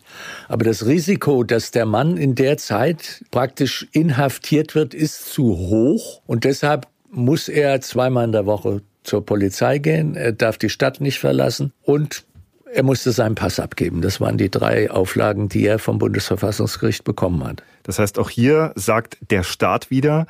Aber 0.48 0.64
das 0.64 0.86
Risiko, 0.86 1.42
dass 1.42 1.70
der 1.70 1.86
Mann 1.86 2.16
in 2.16 2.34
der 2.34 2.56
Zeit 2.56 3.24
praktisch 3.30 3.86
inhaftiert 3.92 4.74
wird, 4.74 4.94
ist 4.94 5.32
zu 5.32 5.56
hoch. 5.56 6.22
Und 6.26 6.44
deshalb 6.44 6.86
muss 7.10 7.48
er 7.48 7.80
zweimal 7.80 8.24
in 8.24 8.32
der 8.32 8.46
Woche 8.46 8.82
zur 9.02 9.24
Polizei 9.24 9.78
gehen. 9.78 10.16
Er 10.16 10.32
darf 10.32 10.56
die 10.56 10.70
Stadt 10.70 11.00
nicht 11.00 11.18
verlassen. 11.18 11.72
Und 11.82 12.24
er 12.72 12.82
musste 12.82 13.12
seinen 13.12 13.34
Pass 13.34 13.60
abgeben. 13.60 14.02
Das 14.02 14.20
waren 14.20 14.36
die 14.36 14.50
drei 14.50 14.90
Auflagen, 14.90 15.48
die 15.48 15.66
er 15.66 15.78
vom 15.78 15.98
Bundesverfassungsgericht 15.98 17.04
bekommen 17.04 17.44
hat. 17.44 17.62
Das 17.84 17.98
heißt, 17.98 18.18
auch 18.18 18.30
hier 18.30 18.72
sagt 18.74 19.18
der 19.30 19.42
Staat 19.44 19.90
wieder, 19.90 20.26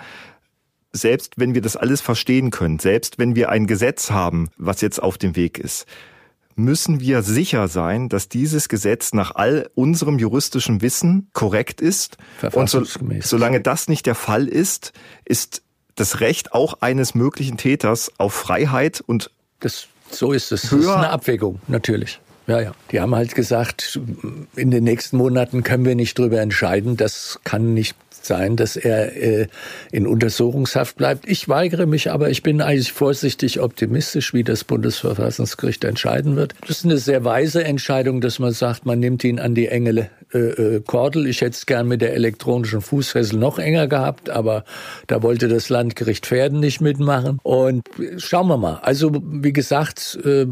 selbst 0.93 1.35
wenn 1.39 1.55
wir 1.55 1.63
das 1.63 1.77
alles 1.77 2.01
verstehen 2.01 2.51
können, 2.51 2.79
selbst 2.79 3.19
wenn 3.19 3.35
wir 3.35 3.49
ein 3.49 3.67
Gesetz 3.67 4.11
haben, 4.11 4.51
was 4.57 4.81
jetzt 4.81 5.03
auf 5.03 5.19
dem 5.19 5.37
Weg 5.37 5.59
ist, 5.59 5.87
müssen 6.57 7.01
wir 7.01 7.23
sicher 7.23 7.69
sein, 7.69 8.09
dass 8.09 8.29
dieses 8.29 8.69
Gesetz 8.69 9.13
nach 9.13 9.35
all 9.35 9.71
unserem 9.75 10.19
juristischen 10.19 10.83
Wissen 10.83 11.29
korrekt 11.33 11.81
ist. 11.81 12.17
Und 12.53 12.71
so, 12.71 12.83
solange 13.21 13.61
das 13.61 13.89
nicht 13.89 14.07
der 14.07 14.15
Fall 14.15 14.49
ist, 14.49 14.93
ist 15.25 15.63
das 15.95 16.21
Recht 16.21 16.53
auch 16.53 16.81
eines 16.81 17.15
möglichen 17.15 17.57
Täters 17.57 18.13
auf 18.19 18.35
Freiheit 18.35 19.03
und 19.07 19.31
das, 19.61 19.87
so 20.11 20.33
ist 20.33 20.53
es. 20.53 20.63
Das 20.63 20.73
ist 20.73 20.89
eine 20.89 21.11
Abwägung, 21.11 21.61
natürlich. 21.69 22.21
Ja, 22.47 22.61
ja. 22.61 22.73
Die 22.91 23.01
haben 23.01 23.15
halt 23.15 23.35
gesagt, 23.35 23.99
in 24.55 24.71
den 24.71 24.85
nächsten 24.85 25.17
Monaten 25.17 25.63
können 25.63 25.85
wir 25.85 25.95
nicht 25.95 26.19
drüber 26.19 26.41
entscheiden. 26.41 26.97
Das 26.97 27.41
kann 27.45 27.73
nicht 27.73 27.97
sein, 28.27 28.57
dass 28.57 28.77
er 28.77 29.17
äh, 29.17 29.47
in 29.93 30.07
Untersuchungshaft 30.07 30.97
bleibt. 30.97 31.29
Ich 31.29 31.49
weigere 31.49 31.87
mich 31.87 32.11
aber, 32.11 32.31
ich 32.31 32.43
bin 32.43 32.61
eigentlich 32.61 32.93
vorsichtig 32.93 33.61
optimistisch, 33.61 34.35
wie 34.35 34.45
das 34.45 34.65
Bundesverfassungsgericht 34.65 35.85
entscheiden 35.85 36.37
wird. 36.37 36.55
Das 36.63 36.79
ist 36.79 36.85
eine 36.85 36.99
sehr 36.99 37.25
weise 37.25 37.65
Entscheidung, 37.65 38.21
dass 38.21 38.39
man 38.39 38.53
sagt, 38.53 38.87
man 38.87 38.99
nimmt 38.99 39.25
ihn 39.25 39.39
an 39.39 39.55
die 39.55 39.69
enge 39.69 40.11
äh, 40.35 40.39
äh, 40.39 40.81
Kordel. 40.81 41.27
Ich 41.27 41.41
hätte 41.43 41.53
es 41.53 41.67
gern 41.67 41.87
mit 41.87 42.01
der 42.01 42.15
elektronischen 42.15 42.81
Fußfessel 42.81 43.39
noch 43.39 43.59
enger 43.59 43.87
gehabt, 43.87 44.31
aber 44.31 44.65
da 45.07 45.23
wollte 45.23 45.49
das 45.49 45.69
Landgericht 45.69 46.27
Pferden 46.27 46.61
nicht 46.61 46.81
mitmachen. 46.81 47.39
Und 47.43 47.89
schauen 48.17 48.49
wir 48.49 48.57
mal. 48.57 48.81
Also 48.83 49.13
wie 49.23 49.53
gesagt, 49.53 50.19
äh, 50.25 50.47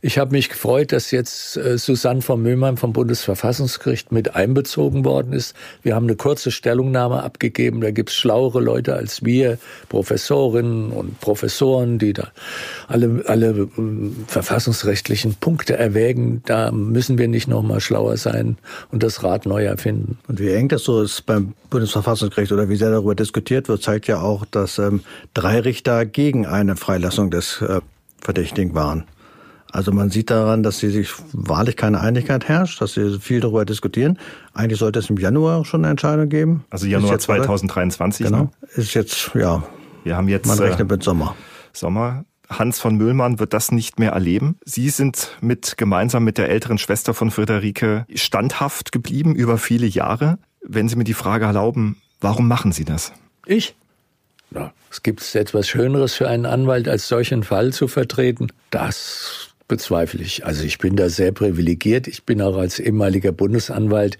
ich 0.00 0.18
habe 0.18 0.32
mich 0.32 0.48
gefreut, 0.48 0.92
dass 0.92 1.10
jetzt 1.10 1.56
äh, 1.56 1.76
Susanne 1.76 2.22
von 2.22 2.42
Möhmann 2.42 2.76
vom 2.76 2.92
Bundesverfassungsgericht 2.92 4.10
mit 4.10 4.34
einbezogen 4.34 5.04
worden 5.04 5.32
ist. 5.32 5.54
Wir 5.82 5.94
haben 5.94 6.06
eine 6.06 6.16
kurze 6.16 6.50
Stellung 6.50 6.83
Stellungnahme 6.84 7.22
abgegeben. 7.22 7.80
Da 7.80 7.90
gibt's 7.90 8.14
schlauere 8.14 8.60
Leute 8.60 8.94
als 8.94 9.24
wir, 9.24 9.58
Professorinnen 9.88 10.90
und 10.90 11.20
Professoren, 11.20 11.98
die 11.98 12.12
da 12.12 12.28
alle, 12.88 13.22
alle 13.26 13.50
äh, 13.50 13.68
verfassungsrechtlichen 14.26 15.34
Punkte 15.34 15.76
erwägen. 15.76 16.42
Da 16.44 16.70
müssen 16.70 17.18
wir 17.18 17.28
nicht 17.28 17.48
nochmal 17.48 17.80
schlauer 17.80 18.16
sein 18.16 18.58
und 18.92 19.02
das 19.02 19.22
Rad 19.22 19.46
neu 19.46 19.64
erfinden. 19.64 20.18
Und 20.28 20.40
wie 20.40 20.50
eng 20.50 20.68
das 20.68 20.84
so 20.84 21.02
ist 21.02 21.24
beim 21.26 21.54
Bundesverfassungsgericht 21.70 22.52
oder 22.52 22.68
wie 22.68 22.76
sehr 22.76 22.90
darüber 22.90 23.14
diskutiert 23.14 23.68
wird, 23.68 23.82
zeigt 23.82 24.06
ja 24.06 24.20
auch, 24.20 24.44
dass 24.44 24.78
ähm, 24.78 25.00
drei 25.32 25.60
Richter 25.60 26.04
gegen 26.04 26.46
eine 26.46 26.76
Freilassung 26.76 27.30
des 27.30 27.62
äh, 27.62 27.80
Verdächtigen 28.20 28.74
waren. 28.74 29.04
Also 29.74 29.90
man 29.90 30.08
sieht 30.08 30.30
daran, 30.30 30.62
dass 30.62 30.78
sie 30.78 30.88
sich 30.88 31.10
wahrlich 31.32 31.76
keine 31.76 32.00
Einigkeit 32.00 32.46
herrscht, 32.46 32.80
dass 32.80 32.94
sie 32.94 33.18
viel 33.18 33.40
darüber 33.40 33.64
diskutieren. 33.64 34.20
Eigentlich 34.52 34.78
sollte 34.78 35.00
es 35.00 35.10
im 35.10 35.16
Januar 35.16 35.64
schon 35.64 35.80
eine 35.80 35.90
Entscheidung 35.90 36.28
geben. 36.28 36.64
Also 36.70 36.86
Januar 36.86 37.18
2023. 37.18 38.26
Genau. 38.26 38.38
Ne? 38.38 38.50
Ist 38.76 38.94
jetzt, 38.94 39.32
ja. 39.34 39.64
Wir 40.04 40.16
haben 40.16 40.28
jetzt. 40.28 40.46
Man 40.46 40.60
rechnet 40.60 40.88
mit 40.88 41.02
Sommer. 41.02 41.34
Sommer. 41.72 42.24
Hans 42.48 42.78
von 42.78 42.94
Müllmann 42.94 43.40
wird 43.40 43.52
das 43.52 43.72
nicht 43.72 43.98
mehr 43.98 44.12
erleben. 44.12 44.58
Sie 44.64 44.90
sind 44.90 45.36
mit, 45.40 45.76
gemeinsam 45.76 46.22
mit 46.22 46.38
der 46.38 46.50
älteren 46.50 46.78
Schwester 46.78 47.12
von 47.12 47.32
Friederike 47.32 48.06
standhaft 48.14 48.92
geblieben 48.92 49.34
über 49.34 49.58
viele 49.58 49.86
Jahre. 49.86 50.38
Wenn 50.62 50.88
Sie 50.88 50.94
mir 50.94 51.02
die 51.02 51.14
Frage 51.14 51.46
erlauben, 51.46 51.96
warum 52.20 52.46
machen 52.46 52.70
Sie 52.70 52.84
das? 52.84 53.12
Ich? 53.44 53.74
Ja, 54.52 54.72
es 54.88 55.02
gibt 55.02 55.34
etwas 55.34 55.66
Schöneres 55.66 56.14
für 56.14 56.28
einen 56.28 56.46
Anwalt, 56.46 56.86
als 56.86 57.08
solchen 57.08 57.42
Fall 57.42 57.72
zu 57.72 57.88
vertreten. 57.88 58.52
Das 58.70 59.53
bezweifle 59.74 60.22
ich. 60.22 60.46
Also 60.46 60.62
ich 60.62 60.78
bin 60.78 60.94
da 60.94 61.08
sehr 61.08 61.32
privilegiert. 61.32 62.06
Ich 62.06 62.22
bin 62.22 62.40
auch 62.40 62.56
als 62.56 62.78
ehemaliger 62.78 63.32
Bundesanwalt 63.32 64.18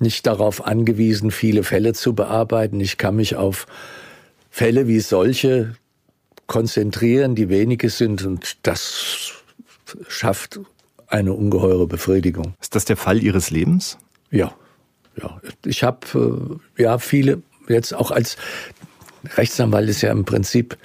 nicht 0.00 0.26
darauf 0.26 0.66
angewiesen, 0.66 1.30
viele 1.30 1.62
Fälle 1.62 1.92
zu 1.92 2.12
bearbeiten. 2.12 2.80
Ich 2.80 2.98
kann 2.98 3.14
mich 3.14 3.36
auf 3.36 3.68
Fälle 4.50 4.88
wie 4.88 4.98
solche 4.98 5.76
konzentrieren, 6.48 7.36
die 7.36 7.48
wenige 7.48 7.88
sind 7.88 8.24
und 8.24 8.56
das 8.66 9.32
schafft 10.08 10.58
eine 11.06 11.34
ungeheure 11.34 11.86
Befriedigung. 11.86 12.54
Ist 12.60 12.74
das 12.74 12.84
der 12.84 12.96
Fall 12.96 13.22
Ihres 13.22 13.50
Lebens? 13.50 13.96
Ja, 14.32 14.52
ja. 15.22 15.40
Ich 15.64 15.84
habe 15.84 16.58
äh, 16.76 16.82
ja 16.82 16.98
viele 16.98 17.42
jetzt 17.68 17.94
auch 17.94 18.10
als 18.10 18.36
Rechtsanwalt 19.36 19.88
ist 19.88 20.02
ja 20.02 20.10
im 20.10 20.24
Prinzip 20.24 20.76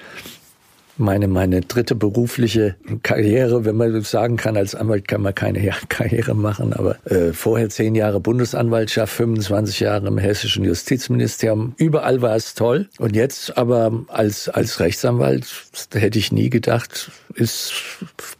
meine, 0.97 1.27
meine 1.27 1.61
dritte 1.61 1.95
berufliche 1.95 2.75
Karriere, 3.03 3.65
wenn 3.65 3.75
man 3.75 4.01
sagen 4.01 4.37
kann, 4.37 4.57
als 4.57 4.75
Anwalt 4.75 5.07
kann 5.07 5.21
man 5.21 5.35
keine 5.35 5.59
Karriere 5.89 6.35
machen, 6.35 6.73
aber 6.73 6.97
äh, 7.05 7.33
vorher 7.33 7.69
zehn 7.69 7.95
Jahre 7.95 8.19
Bundesanwaltschaft, 8.19 9.13
25 9.13 9.79
Jahre 9.81 10.07
im 10.07 10.17
hessischen 10.17 10.63
Justizministerium, 10.63 11.73
überall 11.77 12.21
war 12.21 12.35
es 12.35 12.53
toll. 12.53 12.87
Und 12.99 13.15
jetzt 13.15 13.57
aber 13.57 14.05
als, 14.07 14.49
als 14.49 14.79
Rechtsanwalt 14.79 15.47
hätte 15.93 16.19
ich 16.19 16.31
nie 16.31 16.49
gedacht, 16.49 17.11
ist 17.35 17.73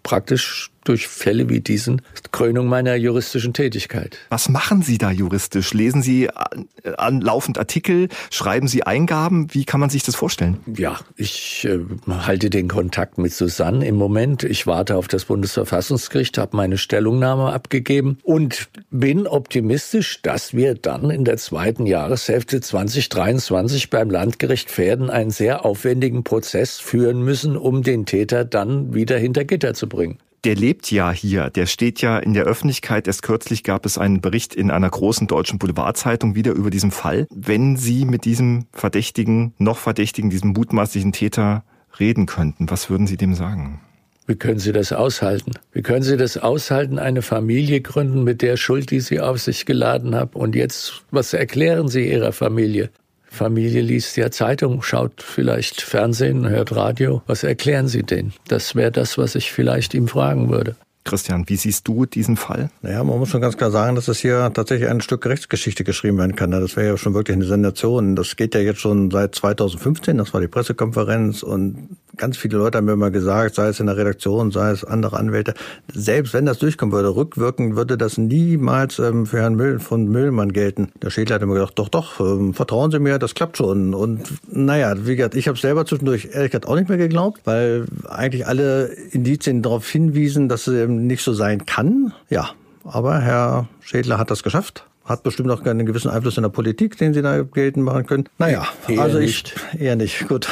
praktisch 0.04 0.72
durch 0.86 1.08
Fälle 1.08 1.50
wie 1.50 1.60
diesen 1.60 2.02
Krönung 2.32 2.68
meiner 2.68 2.96
juristischen 2.96 3.54
Tätigkeit. 3.54 4.18
Was 4.30 4.50
machen 4.50 4.82
Sie 4.82 4.98
da 4.98 5.12
juristisch? 5.12 5.74
Lesen 5.74 6.02
Sie 6.02 6.30
an, 6.30 7.22
laufend 7.22 7.58
Artikel? 7.58 8.10
Schreiben 8.32 8.68
Sie 8.68 8.84
Eingaben? 8.84 9.54
Wie 9.54 9.66
kann 9.66 9.80
man 9.80 9.90
sich 9.90 10.04
das 10.04 10.16
vorstellen? 10.16 10.58
Ja, 10.66 11.00
ich 11.18 11.68
äh, 11.70 11.80
halte 12.08 12.50
den 12.50 12.68
Kontakt 12.68 13.18
mit 13.18 13.34
Susanne 13.34 13.86
im 13.86 13.96
Moment. 13.96 14.44
Ich 14.44 14.68
warte 14.68 14.96
auf 14.96 15.08
das 15.08 15.26
Bundesverfassungsgericht, 15.26 16.38
habe 16.38 16.56
meine 16.56 16.78
Stellungnahme 16.78 17.52
abgegeben 17.52 18.20
und 18.24 18.70
bin 18.92 19.28
optimistisch, 19.28 20.22
dass 20.22 20.54
wir 20.54 20.76
dann 20.76 21.10
in 21.10 21.26
der 21.26 21.38
zweiten 21.38 21.86
Jahreshälfte 21.86 22.62
2023 22.62 23.90
beim 23.90 24.10
Landgericht 24.10 24.70
Pferden 24.70 25.10
einen 25.10 25.32
sehr 25.32 25.66
aufwendigen 25.66 26.24
Prozess 26.24 26.80
führen 26.80 27.24
müssen, 27.24 27.58
um 27.58 27.84
den 27.84 28.06
Täter 28.06 28.46
dann 28.46 28.94
wieder 28.94 29.18
hinter 29.18 29.46
Gitter 29.46 29.74
zu 29.74 29.90
bringen 29.90 30.18
der 30.46 30.56
lebt 30.56 30.92
ja 30.92 31.12
hier, 31.12 31.50
der 31.50 31.66
steht 31.66 32.02
ja 32.02 32.20
in 32.20 32.34
der 32.34 32.44
Öffentlichkeit. 32.44 33.08
Erst 33.08 33.24
kürzlich 33.24 33.64
gab 33.64 33.86
es 33.86 33.98
einen 33.98 34.22
Bericht 34.22 34.54
in 34.54 34.70
einer 34.70 34.90
großen 34.90 35.26
deutschen 35.26 35.58
Boulevardzeitung 35.58 36.36
wieder 36.36 36.52
über 36.54 36.70
diesen 36.70 36.92
Fall. 36.92 37.26
Wenn 37.32 37.78
Sie 37.78 38.06
mit 38.06 38.26
diesem 38.26 38.68
Verdächtigen, 38.72 39.56
noch 39.58 39.80
Verdächtigen, 39.80 40.30
diesem 40.30 40.52
mutmaßlichen 40.52 41.12
Täter 41.12 41.64
reden 42.00 42.28
könnten, 42.28 42.70
was 42.70 42.92
würden 42.92 43.08
Sie 43.08 43.18
dem 43.18 43.34
sagen? 43.34 43.82
Wie 44.28 44.36
können 44.36 44.60
Sie 44.60 44.72
das 44.72 44.92
aushalten? 44.92 45.54
Wie 45.72 45.82
können 45.82 46.04
Sie 46.04 46.18
das 46.18 46.38
aushalten, 46.38 47.00
eine 47.00 47.24
Familie 47.24 47.82
gründen 47.82 48.24
mit 48.24 48.44
der 48.44 48.58
Schuld, 48.58 48.92
die 48.92 49.00
Sie 49.00 49.20
auf 49.20 49.42
sich 49.42 49.66
geladen 49.66 50.14
haben? 50.14 50.34
Und 50.34 50.56
jetzt, 50.56 51.06
was 51.10 51.34
erklären 51.34 51.88
Sie 51.88 52.08
Ihrer 52.08 52.32
Familie? 52.32 52.92
Familie 53.36 53.82
liest 53.82 54.18
ja 54.18 54.32
Zeitung, 54.32 54.82
schaut 54.82 55.22
vielleicht 55.22 55.82
Fernsehen, 55.82 56.50
hört 56.50 56.76
Radio. 56.76 57.22
Was 57.28 57.44
erklären 57.44 57.88
Sie 57.88 58.02
denen? 58.02 58.34
Das 58.48 58.76
wäre 58.76 58.92
das, 58.92 59.18
was 59.18 59.36
ich 59.36 59.52
vielleicht 59.52 59.94
ihm 59.94 60.08
fragen 60.08 60.50
würde. 60.50 60.76
Christian, 61.06 61.48
wie 61.48 61.56
siehst 61.56 61.88
du 61.88 62.06
diesen 62.06 62.36
Fall? 62.36 62.72
Naja, 62.82 63.04
man 63.04 63.20
muss 63.20 63.30
schon 63.30 63.40
ganz 63.40 63.56
klar 63.56 63.70
sagen, 63.70 63.96
dass 63.96 64.08
es 64.08 64.18
hier 64.18 64.52
tatsächlich 64.54 64.90
ein 64.90 65.02
Stück 65.02 65.26
Rechtsgeschichte 65.26 65.84
geschrieben 65.84 66.18
werden 66.18 66.36
kann. 66.36 66.50
Das 66.50 66.76
wäre 66.76 66.88
ja 66.88 66.98
schon 66.98 67.14
wirklich 67.14 67.36
eine 67.36 67.46
Sensation. 67.46 68.16
Das 68.16 68.36
geht 68.36 68.56
ja 68.56 68.62
jetzt 68.62 68.80
schon 68.80 69.12
seit 69.12 69.36
2015, 69.36 70.18
das 70.18 70.34
war 70.34 70.42
die 70.42 70.48
Pressekonferenz 70.48 71.44
und 71.44 71.90
ganz 72.18 72.38
viele 72.38 72.58
Leute 72.58 72.78
haben 72.78 72.86
mir 72.86 72.94
immer 72.94 73.12
gesagt, 73.12 73.56
sei 73.56 73.68
es 73.68 73.80
in 73.80 73.88
der 73.88 73.98
Redaktion, 73.98 74.52
sei 74.52 74.72
es 74.72 74.84
andere 74.84 75.18
Anwälte, 75.18 75.54
selbst 75.94 76.34
wenn 76.34 76.46
das 76.46 76.60
durchkommen 76.60 76.94
würde, 76.94 77.16
rückwirkend 77.16 77.76
würde 77.76 77.98
das 77.98 78.18
niemals 78.18 79.00
ähm, 79.00 79.26
für 79.26 79.40
Herrn 79.40 79.56
Müll 79.56 79.80
von 79.80 80.08
Müllmann 80.08 80.54
gelten. 80.54 80.90
Der 81.02 81.10
Schädler 81.10 81.36
hat 81.36 81.42
immer 81.42 81.54
gedacht, 81.56 81.78
doch, 81.78 81.90
doch, 81.90 82.20
ähm, 82.20 82.54
vertrauen 82.54 82.92
Sie 82.92 83.00
mir, 83.00 83.20
das 83.20 83.36
klappt 83.36 83.58
schon. 83.58 83.94
Und 83.94 84.22
naja, 84.52 84.96
wie 85.06 85.16
gesagt, 85.16 85.36
ich 85.36 85.48
habe 85.48 85.58
selber 85.58 85.86
zwischendurch 85.86 86.30
ehrlich 86.32 86.52
gesagt 86.52 86.68
auch 86.68 86.76
nicht 86.76 86.90
mehr 86.90 86.98
geglaubt, 86.98 87.42
weil 87.46 87.86
eigentlich 88.08 88.48
alle 88.48 88.88
Indizien 89.12 89.62
darauf 89.62 89.88
hinwiesen, 89.88 90.50
dass 90.50 90.68
es 90.68 90.82
eben 90.82 90.95
nicht 90.96 91.24
so 91.24 91.34
sein 91.34 91.66
kann. 91.66 92.14
Ja, 92.30 92.50
aber 92.84 93.20
Herr 93.20 93.68
Schädler 93.82 94.18
hat 94.18 94.32
das 94.32 94.44
geschafft 94.44 94.86
hat 95.06 95.22
bestimmt 95.22 95.52
auch 95.52 95.64
einen 95.64 95.86
gewissen 95.86 96.10
Einfluss 96.10 96.38
in 96.38 96.44
der 96.44 96.50
Politik, 96.50 96.98
den 96.98 97.14
Sie 97.14 97.22
da 97.22 97.44
geltend 97.44 97.86
machen 97.86 98.08
können. 98.08 98.26
Naja, 98.40 98.68
eher 98.88 99.02
also 99.02 99.20
ich 99.20 99.44
nicht. 99.44 99.80
eher 99.80 99.96
nicht. 99.96 100.28
Gut. 100.28 100.50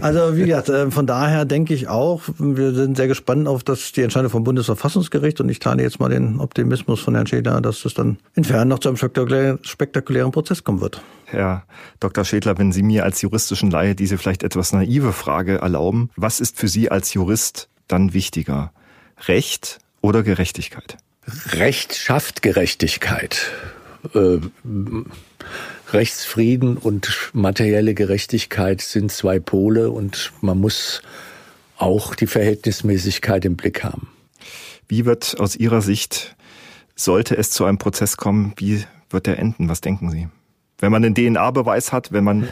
Also 0.00 0.36
wie 0.36 0.46
gesagt, 0.46 0.68
äh, 0.68 0.90
von 0.90 1.06
daher 1.06 1.44
denke 1.44 1.72
ich 1.72 1.86
auch, 1.88 2.22
wir 2.38 2.74
sind 2.74 2.96
sehr 2.96 3.06
gespannt 3.06 3.46
auf 3.46 3.62
das, 3.62 3.92
die 3.92 4.02
Entscheidung 4.02 4.30
vom 4.30 4.42
Bundesverfassungsgericht 4.42 5.40
und 5.40 5.48
ich 5.48 5.60
teile 5.60 5.82
jetzt 5.82 6.00
mal 6.00 6.08
den 6.08 6.40
Optimismus 6.40 7.00
von 7.00 7.14
Herrn 7.14 7.28
Schädler, 7.28 7.60
dass 7.60 7.84
es 7.84 7.94
dann 7.94 8.18
entfernt 8.34 8.68
noch 8.68 8.80
zu 8.80 8.88
einem 8.88 8.96
spektakulären, 8.96 9.60
spektakulären 9.62 10.32
Prozess 10.32 10.64
kommen 10.64 10.80
wird. 10.80 11.00
Herr 11.26 11.64
Dr. 12.00 12.24
Schädler, 12.24 12.58
wenn 12.58 12.72
Sie 12.72 12.82
mir 12.82 13.04
als 13.04 13.22
juristischen 13.22 13.70
Laie 13.70 13.94
diese 13.94 14.18
vielleicht 14.18 14.42
etwas 14.42 14.72
naive 14.72 15.12
Frage 15.12 15.58
erlauben, 15.58 16.10
was 16.16 16.40
ist 16.40 16.58
für 16.58 16.68
Sie 16.68 16.90
als 16.90 17.14
Jurist 17.14 17.68
dann 17.86 18.12
wichtiger? 18.12 18.72
Recht 19.26 19.78
oder 20.00 20.22
Gerechtigkeit? 20.22 20.96
Recht 21.52 21.94
schafft 21.94 22.42
Gerechtigkeit 22.42 23.50
äh, 24.14 24.38
Rechtsfrieden 25.92 26.76
und 26.76 27.30
materielle 27.32 27.94
Gerechtigkeit 27.94 28.80
sind 28.80 29.12
zwei 29.12 29.38
Pole 29.38 29.90
und 29.90 30.32
man 30.40 30.58
muss 30.58 31.02
auch 31.76 32.14
die 32.14 32.26
Verhältnismäßigkeit 32.26 33.44
im 33.44 33.56
Blick 33.56 33.84
haben. 33.84 34.08
Wie 34.88 35.04
wird 35.04 35.38
aus 35.38 35.56
Ihrer 35.56 35.82
Sicht, 35.82 36.36
sollte 36.94 37.36
es 37.36 37.50
zu 37.50 37.64
einem 37.64 37.78
Prozess 37.78 38.16
kommen, 38.16 38.54
wie 38.56 38.84
wird 39.10 39.26
der 39.26 39.38
enden? 39.38 39.68
Was 39.68 39.80
denken 39.80 40.10
Sie? 40.10 40.28
Wenn 40.82 40.90
man 40.90 41.02
den 41.02 41.14
DNA-Beweis 41.14 41.92
hat, 41.92 42.10
wenn 42.10 42.24
man. 42.24 42.48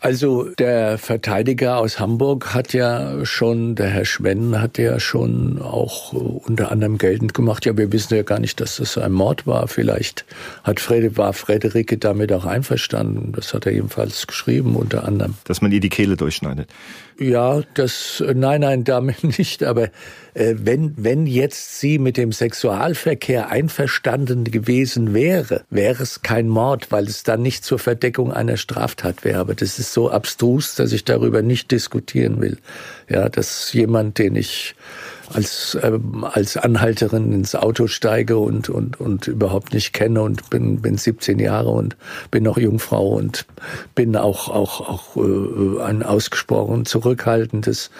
Also 0.00 0.48
der 0.58 0.96
Verteidiger 0.96 1.76
aus 1.76 2.00
Hamburg 2.00 2.54
hat 2.54 2.72
ja 2.72 3.26
schon, 3.26 3.74
der 3.74 3.88
Herr 3.88 4.06
Schwenn 4.06 4.58
hat 4.58 4.78
ja 4.78 4.98
schon 4.98 5.60
auch 5.60 6.14
unter 6.14 6.72
anderem 6.72 6.96
geltend 6.96 7.34
gemacht, 7.34 7.66
ja, 7.66 7.76
wir 7.76 7.92
wissen 7.92 8.14
ja 8.14 8.22
gar 8.22 8.38
nicht, 8.38 8.58
dass 8.60 8.76
das 8.76 8.96
ein 8.96 9.12
Mord 9.12 9.46
war. 9.46 9.68
Vielleicht 9.68 10.24
hat 10.64 10.80
Frede, 10.80 11.18
war 11.18 11.34
Frederike 11.34 11.98
damit 11.98 12.32
auch 12.32 12.46
einverstanden. 12.46 13.32
Das 13.32 13.52
hat 13.52 13.66
er 13.66 13.72
ebenfalls 13.72 14.26
geschrieben, 14.26 14.74
unter 14.74 15.04
anderem. 15.04 15.34
Dass 15.44 15.60
man 15.60 15.70
ihr 15.70 15.80
die 15.80 15.90
Kehle 15.90 16.16
durchschneidet. 16.16 16.70
Ja, 17.20 17.62
das, 17.74 18.22
nein, 18.32 18.60
nein, 18.60 18.84
damit 18.84 19.24
nicht. 19.38 19.64
Aber 19.64 19.84
äh, 20.34 20.54
wenn, 20.56 20.94
wenn 20.96 21.26
jetzt 21.26 21.80
sie 21.80 21.98
mit 21.98 22.16
dem 22.16 22.30
Sexualverkehr 22.30 23.48
einverstanden 23.48 24.44
gewesen 24.44 25.14
wäre, 25.14 25.62
wäre 25.68 26.02
es 26.02 26.22
kein 26.22 26.48
Mord, 26.48 26.92
weil 26.92 27.06
es 27.06 27.24
dann 27.24 27.42
nicht 27.42 27.64
zur 27.64 27.80
Verdeckung 27.80 28.32
einer 28.32 28.56
Straftat 28.56 29.24
wäre. 29.24 29.40
Aber 29.40 29.54
das 29.54 29.80
ist 29.80 29.92
so 29.92 30.10
abstrus, 30.10 30.76
dass 30.76 30.92
ich 30.92 31.04
darüber 31.04 31.42
nicht 31.42 31.72
diskutieren 31.72 32.40
will. 32.40 32.58
Ja, 33.08 33.28
dass 33.28 33.72
jemand, 33.72 34.18
den 34.18 34.36
ich 34.36 34.76
als, 35.32 35.76
ähm, 35.82 36.24
als 36.24 36.56
Anhalterin 36.56 37.32
ins 37.32 37.54
Auto 37.54 37.86
steige 37.86 38.38
und, 38.38 38.68
und, 38.68 39.00
und 39.00 39.26
überhaupt 39.26 39.74
nicht 39.74 39.92
kenne 39.92 40.22
und 40.22 40.50
bin, 40.50 40.80
bin 40.80 40.96
17 40.96 41.38
Jahre 41.38 41.70
und 41.70 41.96
bin 42.30 42.44
noch 42.44 42.58
Jungfrau 42.58 43.08
und 43.08 43.46
bin 43.94 44.16
auch, 44.16 44.48
auch, 44.48 44.80
auch 44.80 45.16
äh, 45.16 45.82
ein 45.82 46.02
ausgesprochen 46.02 46.86
zurückhaltendes 46.86 47.90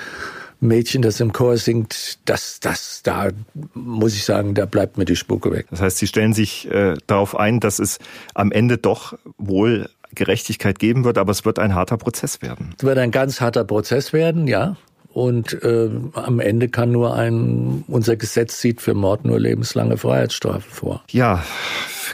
Mädchen, 0.60 1.02
das 1.02 1.20
im 1.20 1.32
Chor 1.32 1.56
singt, 1.56 2.18
das, 2.24 2.58
das, 2.60 3.02
da 3.04 3.28
muss 3.74 4.14
ich 4.14 4.24
sagen, 4.24 4.54
da 4.54 4.66
bleibt 4.66 4.98
mir 4.98 5.04
die 5.04 5.14
Spucke 5.14 5.52
weg. 5.52 5.66
Das 5.70 5.80
heißt, 5.80 5.98
Sie 5.98 6.06
stellen 6.06 6.32
sich 6.32 6.68
äh, 6.70 6.96
darauf 7.06 7.36
ein, 7.36 7.60
dass 7.60 7.78
es 7.78 7.98
am 8.34 8.50
Ende 8.50 8.76
doch 8.76 9.16
wohl 9.36 9.88
Gerechtigkeit 10.14 10.78
geben 10.78 11.04
wird, 11.04 11.18
aber 11.18 11.30
es 11.30 11.44
wird 11.44 11.58
ein 11.58 11.74
harter 11.74 11.96
Prozess 11.96 12.42
werden. 12.42 12.74
Es 12.76 12.84
wird 12.84 12.98
ein 12.98 13.10
ganz 13.10 13.40
harter 13.40 13.64
Prozess 13.64 14.12
werden, 14.12 14.48
ja. 14.48 14.76
Und 15.18 15.64
äh, 15.64 15.90
am 16.12 16.38
Ende 16.38 16.68
kann 16.68 16.92
nur 16.92 17.16
ein, 17.16 17.82
unser 17.88 18.14
Gesetz 18.14 18.60
sieht 18.60 18.80
für 18.80 18.94
Mord 18.94 19.24
nur 19.24 19.40
lebenslange 19.40 19.96
Freiheitsstrafe 19.96 20.70
vor. 20.70 21.02
Ja, 21.10 21.42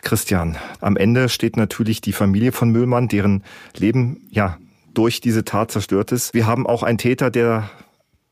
Christian, 0.01 0.57
am 0.81 0.97
Ende 0.97 1.29
steht 1.29 1.59
natürlich 1.59 2.01
die 2.01 2.15
Familie 2.15 2.51
von 2.51 2.71
Müllmann, 2.71 3.09
deren 3.09 3.45
Leben 3.77 4.27
ja 4.31 4.57
durch 4.95 5.21
diese 5.21 5.45
Tat 5.45 5.71
zerstört 5.71 6.13
ist. 6.13 6.33
Wir 6.33 6.47
haben 6.47 6.67
auch 6.67 6.83
einen 6.83 6.97
Täter, 6.97 7.31
der 7.31 7.69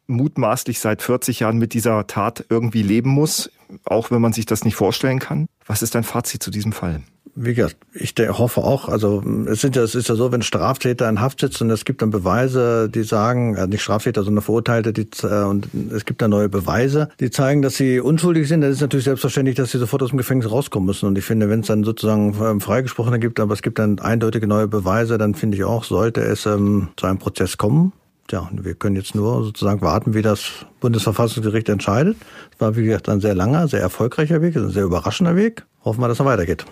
mutmaßlich 0.06 0.80
seit 0.80 1.02
40 1.02 1.40
Jahren 1.40 1.58
mit 1.58 1.74
dieser 1.74 2.06
Tat 2.06 2.42
irgendwie 2.48 2.82
leben 2.82 3.10
muss, 3.10 3.50
auch 3.84 4.10
wenn 4.10 4.22
man 4.22 4.32
sich 4.32 4.46
das 4.46 4.64
nicht 4.64 4.76
vorstellen 4.76 5.18
kann. 5.18 5.48
Was 5.66 5.82
ist 5.82 5.94
dein 5.94 6.02
Fazit 6.02 6.42
zu 6.42 6.50
diesem 6.50 6.72
Fall? 6.72 7.02
Wie 7.34 7.54
gesagt, 7.54 7.76
ich 7.94 8.14
hoffe 8.28 8.62
auch, 8.62 8.90
also 8.90 9.22
es, 9.46 9.62
sind 9.62 9.74
ja, 9.74 9.82
es 9.82 9.94
ist 9.94 10.10
ja 10.10 10.16
so, 10.16 10.30
wenn 10.32 10.42
Straftäter 10.42 11.08
in 11.08 11.22
Haft 11.22 11.40
sitzen 11.40 11.64
und 11.64 11.70
es 11.70 11.86
gibt 11.86 12.02
dann 12.02 12.10
Beweise, 12.10 12.90
die 12.90 13.04
sagen, 13.04 13.56
äh, 13.56 13.66
nicht 13.66 13.80
Straftäter, 13.80 14.22
sondern 14.22 14.44
Verurteilte, 14.44 14.92
die, 14.92 15.08
äh, 15.22 15.44
und 15.44 15.68
es 15.94 16.04
gibt 16.04 16.20
dann 16.20 16.30
neue 16.30 16.50
Beweise, 16.50 17.08
die 17.20 17.30
zeigen, 17.30 17.62
dass 17.62 17.76
sie 17.76 18.00
unschuldig 18.00 18.46
sind, 18.48 18.60
dann 18.60 18.70
ist 18.70 18.82
natürlich 18.82 19.04
selbstverständlich, 19.04 19.56
dass 19.56 19.70
sie 19.70 19.78
sofort 19.78 20.02
aus 20.02 20.10
dem 20.10 20.18
Gefängnis 20.18 20.50
rauskommen 20.50 20.86
müssen. 20.86 21.06
Und 21.06 21.16
ich 21.16 21.24
finde, 21.24 21.48
wenn 21.48 21.60
es 21.60 21.68
dann 21.68 21.84
sozusagen 21.84 22.36
ähm, 22.38 22.60
Freigesprochene 22.60 23.18
gibt, 23.18 23.40
aber 23.40 23.54
es 23.54 23.62
gibt 23.62 23.78
dann 23.78 23.98
eindeutige 23.98 24.46
neue 24.46 24.68
Beweise, 24.68 25.16
dann 25.16 25.34
finde 25.34 25.56
ich 25.56 25.64
auch, 25.64 25.84
sollte 25.84 26.20
es 26.20 26.44
ähm, 26.44 26.88
zu 26.98 27.06
einem 27.06 27.18
Prozess 27.18 27.56
kommen. 27.56 27.94
Ja, 28.30 28.50
wir 28.52 28.74
können 28.74 28.96
jetzt 28.96 29.14
nur 29.14 29.42
sozusagen 29.42 29.80
warten, 29.80 30.12
wie 30.12 30.22
das 30.22 30.66
Bundesverfassungsgericht 30.80 31.70
entscheidet. 31.70 32.16
Es 32.54 32.60
war, 32.60 32.76
wie 32.76 32.84
gesagt, 32.84 33.08
ein 33.08 33.20
sehr 33.20 33.34
langer, 33.34 33.68
sehr 33.68 33.80
erfolgreicher 33.80 34.42
Weg, 34.42 34.54
ein 34.56 34.68
sehr 34.68 34.84
überraschender 34.84 35.34
Weg. 35.34 35.64
Hoffen 35.82 36.00
wir, 36.00 36.08
dass 36.08 36.20
er 36.20 36.26
weitergeht. 36.26 36.66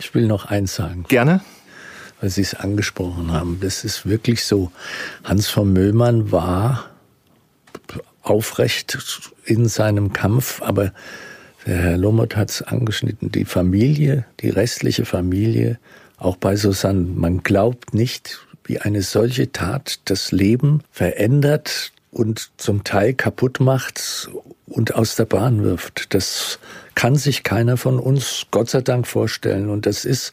Ich 0.00 0.14
will 0.14 0.26
noch 0.26 0.46
eins 0.46 0.74
sagen. 0.74 1.04
Gerne. 1.08 1.40
Weil 2.20 2.30
Sie 2.30 2.42
es 2.42 2.54
angesprochen 2.54 3.32
haben. 3.32 3.58
Das 3.60 3.84
ist 3.84 4.06
wirklich 4.06 4.44
so. 4.44 4.72
Hans 5.24 5.48
von 5.48 5.72
Möllmann 5.72 6.32
war 6.32 6.90
aufrecht 8.22 8.98
in 9.44 9.68
seinem 9.68 10.12
Kampf, 10.12 10.62
aber 10.62 10.92
der 11.66 11.76
Herr 11.76 11.96
Lommert 11.96 12.36
hat 12.36 12.50
es 12.50 12.62
angeschnitten. 12.62 13.30
Die 13.30 13.44
Familie, 13.44 14.24
die 14.40 14.50
restliche 14.50 15.04
Familie, 15.04 15.78
auch 16.16 16.36
bei 16.36 16.56
Susanne, 16.56 17.00
man 17.00 17.42
glaubt 17.42 17.94
nicht, 17.94 18.46
wie 18.64 18.78
eine 18.78 19.02
solche 19.02 19.52
Tat 19.52 20.00
das 20.06 20.32
Leben 20.32 20.82
verändert 20.90 21.92
und 22.10 22.50
zum 22.56 22.84
Teil 22.84 23.14
kaputt 23.14 23.60
macht 23.60 24.28
und 24.66 24.94
aus 24.94 25.16
der 25.16 25.26
Bahn 25.26 25.62
wirft. 25.62 26.14
Das 26.14 26.58
kann 26.94 27.16
sich 27.16 27.42
keiner 27.42 27.76
von 27.76 27.98
uns 27.98 28.46
Gott 28.50 28.70
sei 28.70 28.80
Dank 28.80 29.06
vorstellen. 29.06 29.70
Und 29.70 29.86
das 29.86 30.04
ist 30.04 30.32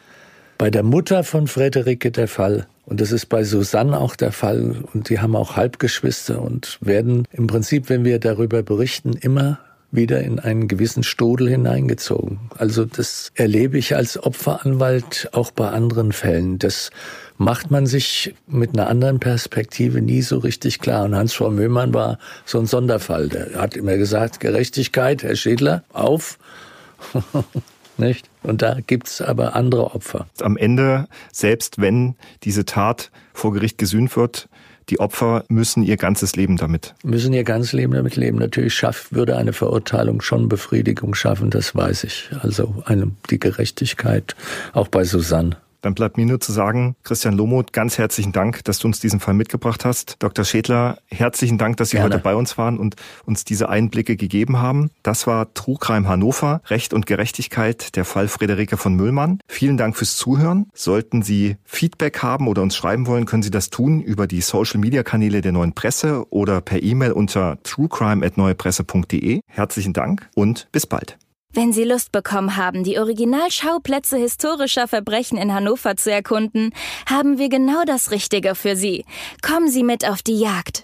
bei 0.57 0.69
der 0.69 0.83
Mutter 0.83 1.23
von 1.23 1.47
Frederike 1.47 2.11
der 2.11 2.27
Fall. 2.27 2.67
Und 2.85 3.01
das 3.01 3.11
ist 3.11 3.27
bei 3.27 3.43
Susanne 3.43 3.99
auch 3.99 4.15
der 4.15 4.31
Fall. 4.31 4.83
Und 4.93 5.09
die 5.09 5.19
haben 5.19 5.35
auch 5.35 5.55
Halbgeschwister 5.55 6.41
und 6.41 6.77
werden 6.81 7.27
im 7.31 7.47
Prinzip, 7.47 7.89
wenn 7.89 8.05
wir 8.05 8.19
darüber 8.19 8.63
berichten, 8.63 9.13
immer 9.13 9.59
wieder 9.91 10.21
in 10.21 10.39
einen 10.39 10.67
gewissen 10.67 11.03
Stodel 11.03 11.49
hineingezogen. 11.49 12.39
Also 12.57 12.85
das 12.85 13.31
erlebe 13.35 13.77
ich 13.77 13.95
als 13.95 14.21
Opferanwalt 14.21 15.29
auch 15.31 15.51
bei 15.51 15.69
anderen 15.69 16.11
Fällen. 16.11 16.59
Das 16.59 16.89
macht 17.37 17.71
man 17.71 17.85
sich 17.85 18.33
mit 18.47 18.77
einer 18.77 18.87
anderen 18.87 19.19
Perspektive 19.19 20.01
nie 20.01 20.21
so 20.21 20.39
richtig 20.39 20.79
klar. 20.79 21.05
Und 21.05 21.15
Hans 21.15 21.33
von 21.33 21.55
Möhmann 21.55 21.93
war 21.93 22.19
so 22.45 22.59
ein 22.59 22.65
Sonderfall. 22.65 23.29
Der 23.29 23.61
hat 23.61 23.75
immer 23.75 23.97
gesagt, 23.97 24.39
Gerechtigkeit, 24.39 25.23
Herr 25.23 25.35
Schädler, 25.35 25.83
auf. 25.93 26.37
Nicht? 27.97 28.29
Und 28.43 28.61
da 28.61 28.77
gibt's 28.85 29.21
aber 29.21 29.55
andere 29.55 29.95
Opfer. 29.95 30.27
Am 30.41 30.55
Ende, 30.55 31.07
selbst 31.31 31.81
wenn 31.81 32.15
diese 32.43 32.65
Tat 32.65 33.09
vor 33.33 33.53
Gericht 33.53 33.79
gesühnt 33.79 34.15
wird, 34.15 34.49
die 34.89 34.99
Opfer 34.99 35.43
müssen 35.49 35.83
ihr 35.83 35.97
ganzes 35.97 36.35
Leben 36.35 36.55
damit. 36.57 36.93
Müssen 37.03 37.33
ihr 37.33 37.43
ganzes 37.43 37.73
Leben 37.73 37.93
damit 37.93 38.15
leben. 38.15 38.37
Natürlich 38.37 38.73
schafft, 38.73 39.13
würde 39.13 39.35
eine 39.35 39.51
Verurteilung 39.51 40.21
schon 40.21 40.47
Befriedigung 40.47 41.13
schaffen, 41.13 41.49
das 41.49 41.75
weiß 41.75 42.05
ich. 42.05 42.29
Also 42.39 42.83
eine, 42.85 43.11
die 43.29 43.39
Gerechtigkeit, 43.39 44.35
auch 44.73 44.87
bei 44.87 45.03
Susanne. 45.03 45.57
Dann 45.87 45.93
bleibt 45.93 46.17
mir 46.17 46.25
nur 46.25 46.41
zu 46.41 46.51
sagen, 46.51 46.97
Christian 47.03 47.37
Lomoth, 47.37 47.71
ganz 47.71 47.97
herzlichen 47.97 48.33
Dank, 48.33 48.61
dass 48.65 48.79
du 48.79 48.89
uns 48.89 48.99
diesen 48.99 49.21
Fall 49.21 49.33
mitgebracht 49.33 49.85
hast. 49.85 50.17
Dr. 50.19 50.43
Schädler, 50.43 50.97
herzlichen 51.09 51.57
Dank, 51.57 51.77
dass 51.77 51.91
Sie 51.91 51.95
Gerne. 51.95 52.15
heute 52.15 52.21
bei 52.21 52.35
uns 52.35 52.57
waren 52.57 52.77
und 52.77 52.97
uns 53.23 53.45
diese 53.45 53.69
Einblicke 53.69 54.17
gegeben 54.17 54.57
haben. 54.57 54.91
Das 55.01 55.27
war 55.27 55.53
Trugreim 55.53 56.09
Hannover, 56.09 56.61
Recht 56.65 56.93
und 56.93 57.05
Gerechtigkeit, 57.05 57.95
der 57.95 58.03
Fall 58.03 58.27
Friederike 58.27 58.75
von 58.75 58.95
Müllmann. 58.95 59.39
Vielen 59.47 59.77
Dank 59.77 59.95
fürs 59.95 60.17
Zuhören. 60.17 60.65
Sollten 60.73 61.21
Sie 61.21 61.55
Feedback 61.63 62.21
haben 62.21 62.49
oder 62.49 62.63
uns 62.63 62.75
schreiben 62.75 63.07
wollen, 63.07 63.25
können 63.25 63.43
Sie 63.43 63.49
das 63.49 63.69
tun 63.69 64.01
über 64.01 64.27
die 64.27 64.41
Social 64.41 64.81
Media 64.81 65.03
Kanäle 65.03 65.39
der 65.39 65.53
Neuen 65.53 65.71
Presse 65.71 66.25
oder 66.31 66.59
per 66.59 66.83
E-Mail 66.83 67.13
unter 67.13 67.59
truecrime@neuepresse.de. 67.63 69.39
Herzlichen 69.47 69.93
Dank 69.93 70.29
und 70.35 70.67
bis 70.73 70.85
bald. 70.85 71.17
Wenn 71.57 71.73
Sie 71.73 71.85
Lust 71.85 72.11
bekommen 72.11 72.55
haben, 72.55 72.83
die 72.83 72.99
Originalschauplätze 72.99 74.15
historischer 74.15 74.87
Verbrechen 74.87 75.39
in 75.39 75.55
Hannover 75.55 75.97
zu 75.97 76.11
erkunden, 76.11 76.69
haben 77.09 77.39
wir 77.39 77.49
genau 77.49 77.83
das 77.83 78.11
Richtige 78.11 78.53
für 78.53 78.75
Sie. 78.75 79.05
Kommen 79.41 79.67
Sie 79.67 79.81
mit 79.81 80.07
auf 80.07 80.21
die 80.21 80.39
Jagd. 80.39 80.83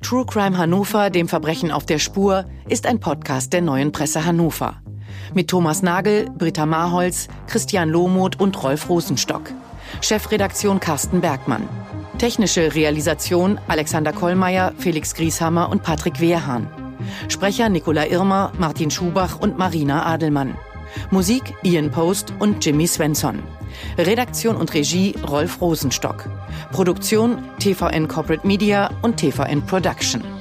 True 0.00 0.24
Crime 0.24 0.56
Hannover, 0.56 1.10
dem 1.10 1.28
Verbrechen 1.28 1.72
auf 1.72 1.84
der 1.84 1.98
Spur, 1.98 2.44
ist 2.68 2.86
ein 2.86 3.00
Podcast 3.00 3.52
der 3.52 3.62
neuen 3.62 3.90
Presse 3.90 4.24
Hannover. 4.24 4.76
Mit 5.34 5.48
Thomas 5.48 5.82
Nagel, 5.82 6.30
Britta 6.38 6.66
Marholz, 6.66 7.28
Christian 7.48 7.90
Lohmuth 7.90 8.40
und 8.40 8.62
Rolf 8.62 8.88
Rosenstock. 8.88 9.52
Chefredaktion 10.00 10.78
Carsten 10.78 11.20
Bergmann. 11.20 11.68
Technische 12.16 12.74
Realisation 12.74 13.60
Alexander 13.66 14.12
Kollmeier, 14.12 14.72
Felix 14.78 15.14
Grieshammer 15.14 15.68
und 15.68 15.82
Patrick 15.82 16.20
Wehrhahn. 16.20 16.68
Sprecher 17.28 17.68
Nicola 17.68 18.06
Irmer, 18.06 18.52
Martin 18.56 18.90
Schubach 18.90 19.40
und 19.40 19.58
Marina 19.58 20.06
Adelmann. 20.06 20.56
Musik 21.10 21.54
Ian 21.62 21.90
Post 21.90 22.32
und 22.38 22.64
Jimmy 22.64 22.86
Svensson. 22.86 23.42
Redaktion 23.96 24.56
und 24.56 24.72
Regie 24.74 25.14
Rolf 25.28 25.60
Rosenstock. 25.60 26.28
Produktion 26.72 27.38
TVN 27.58 28.08
Corporate 28.08 28.46
Media 28.46 28.90
und 29.02 29.16
TVN 29.16 29.64
Production. 29.66 30.37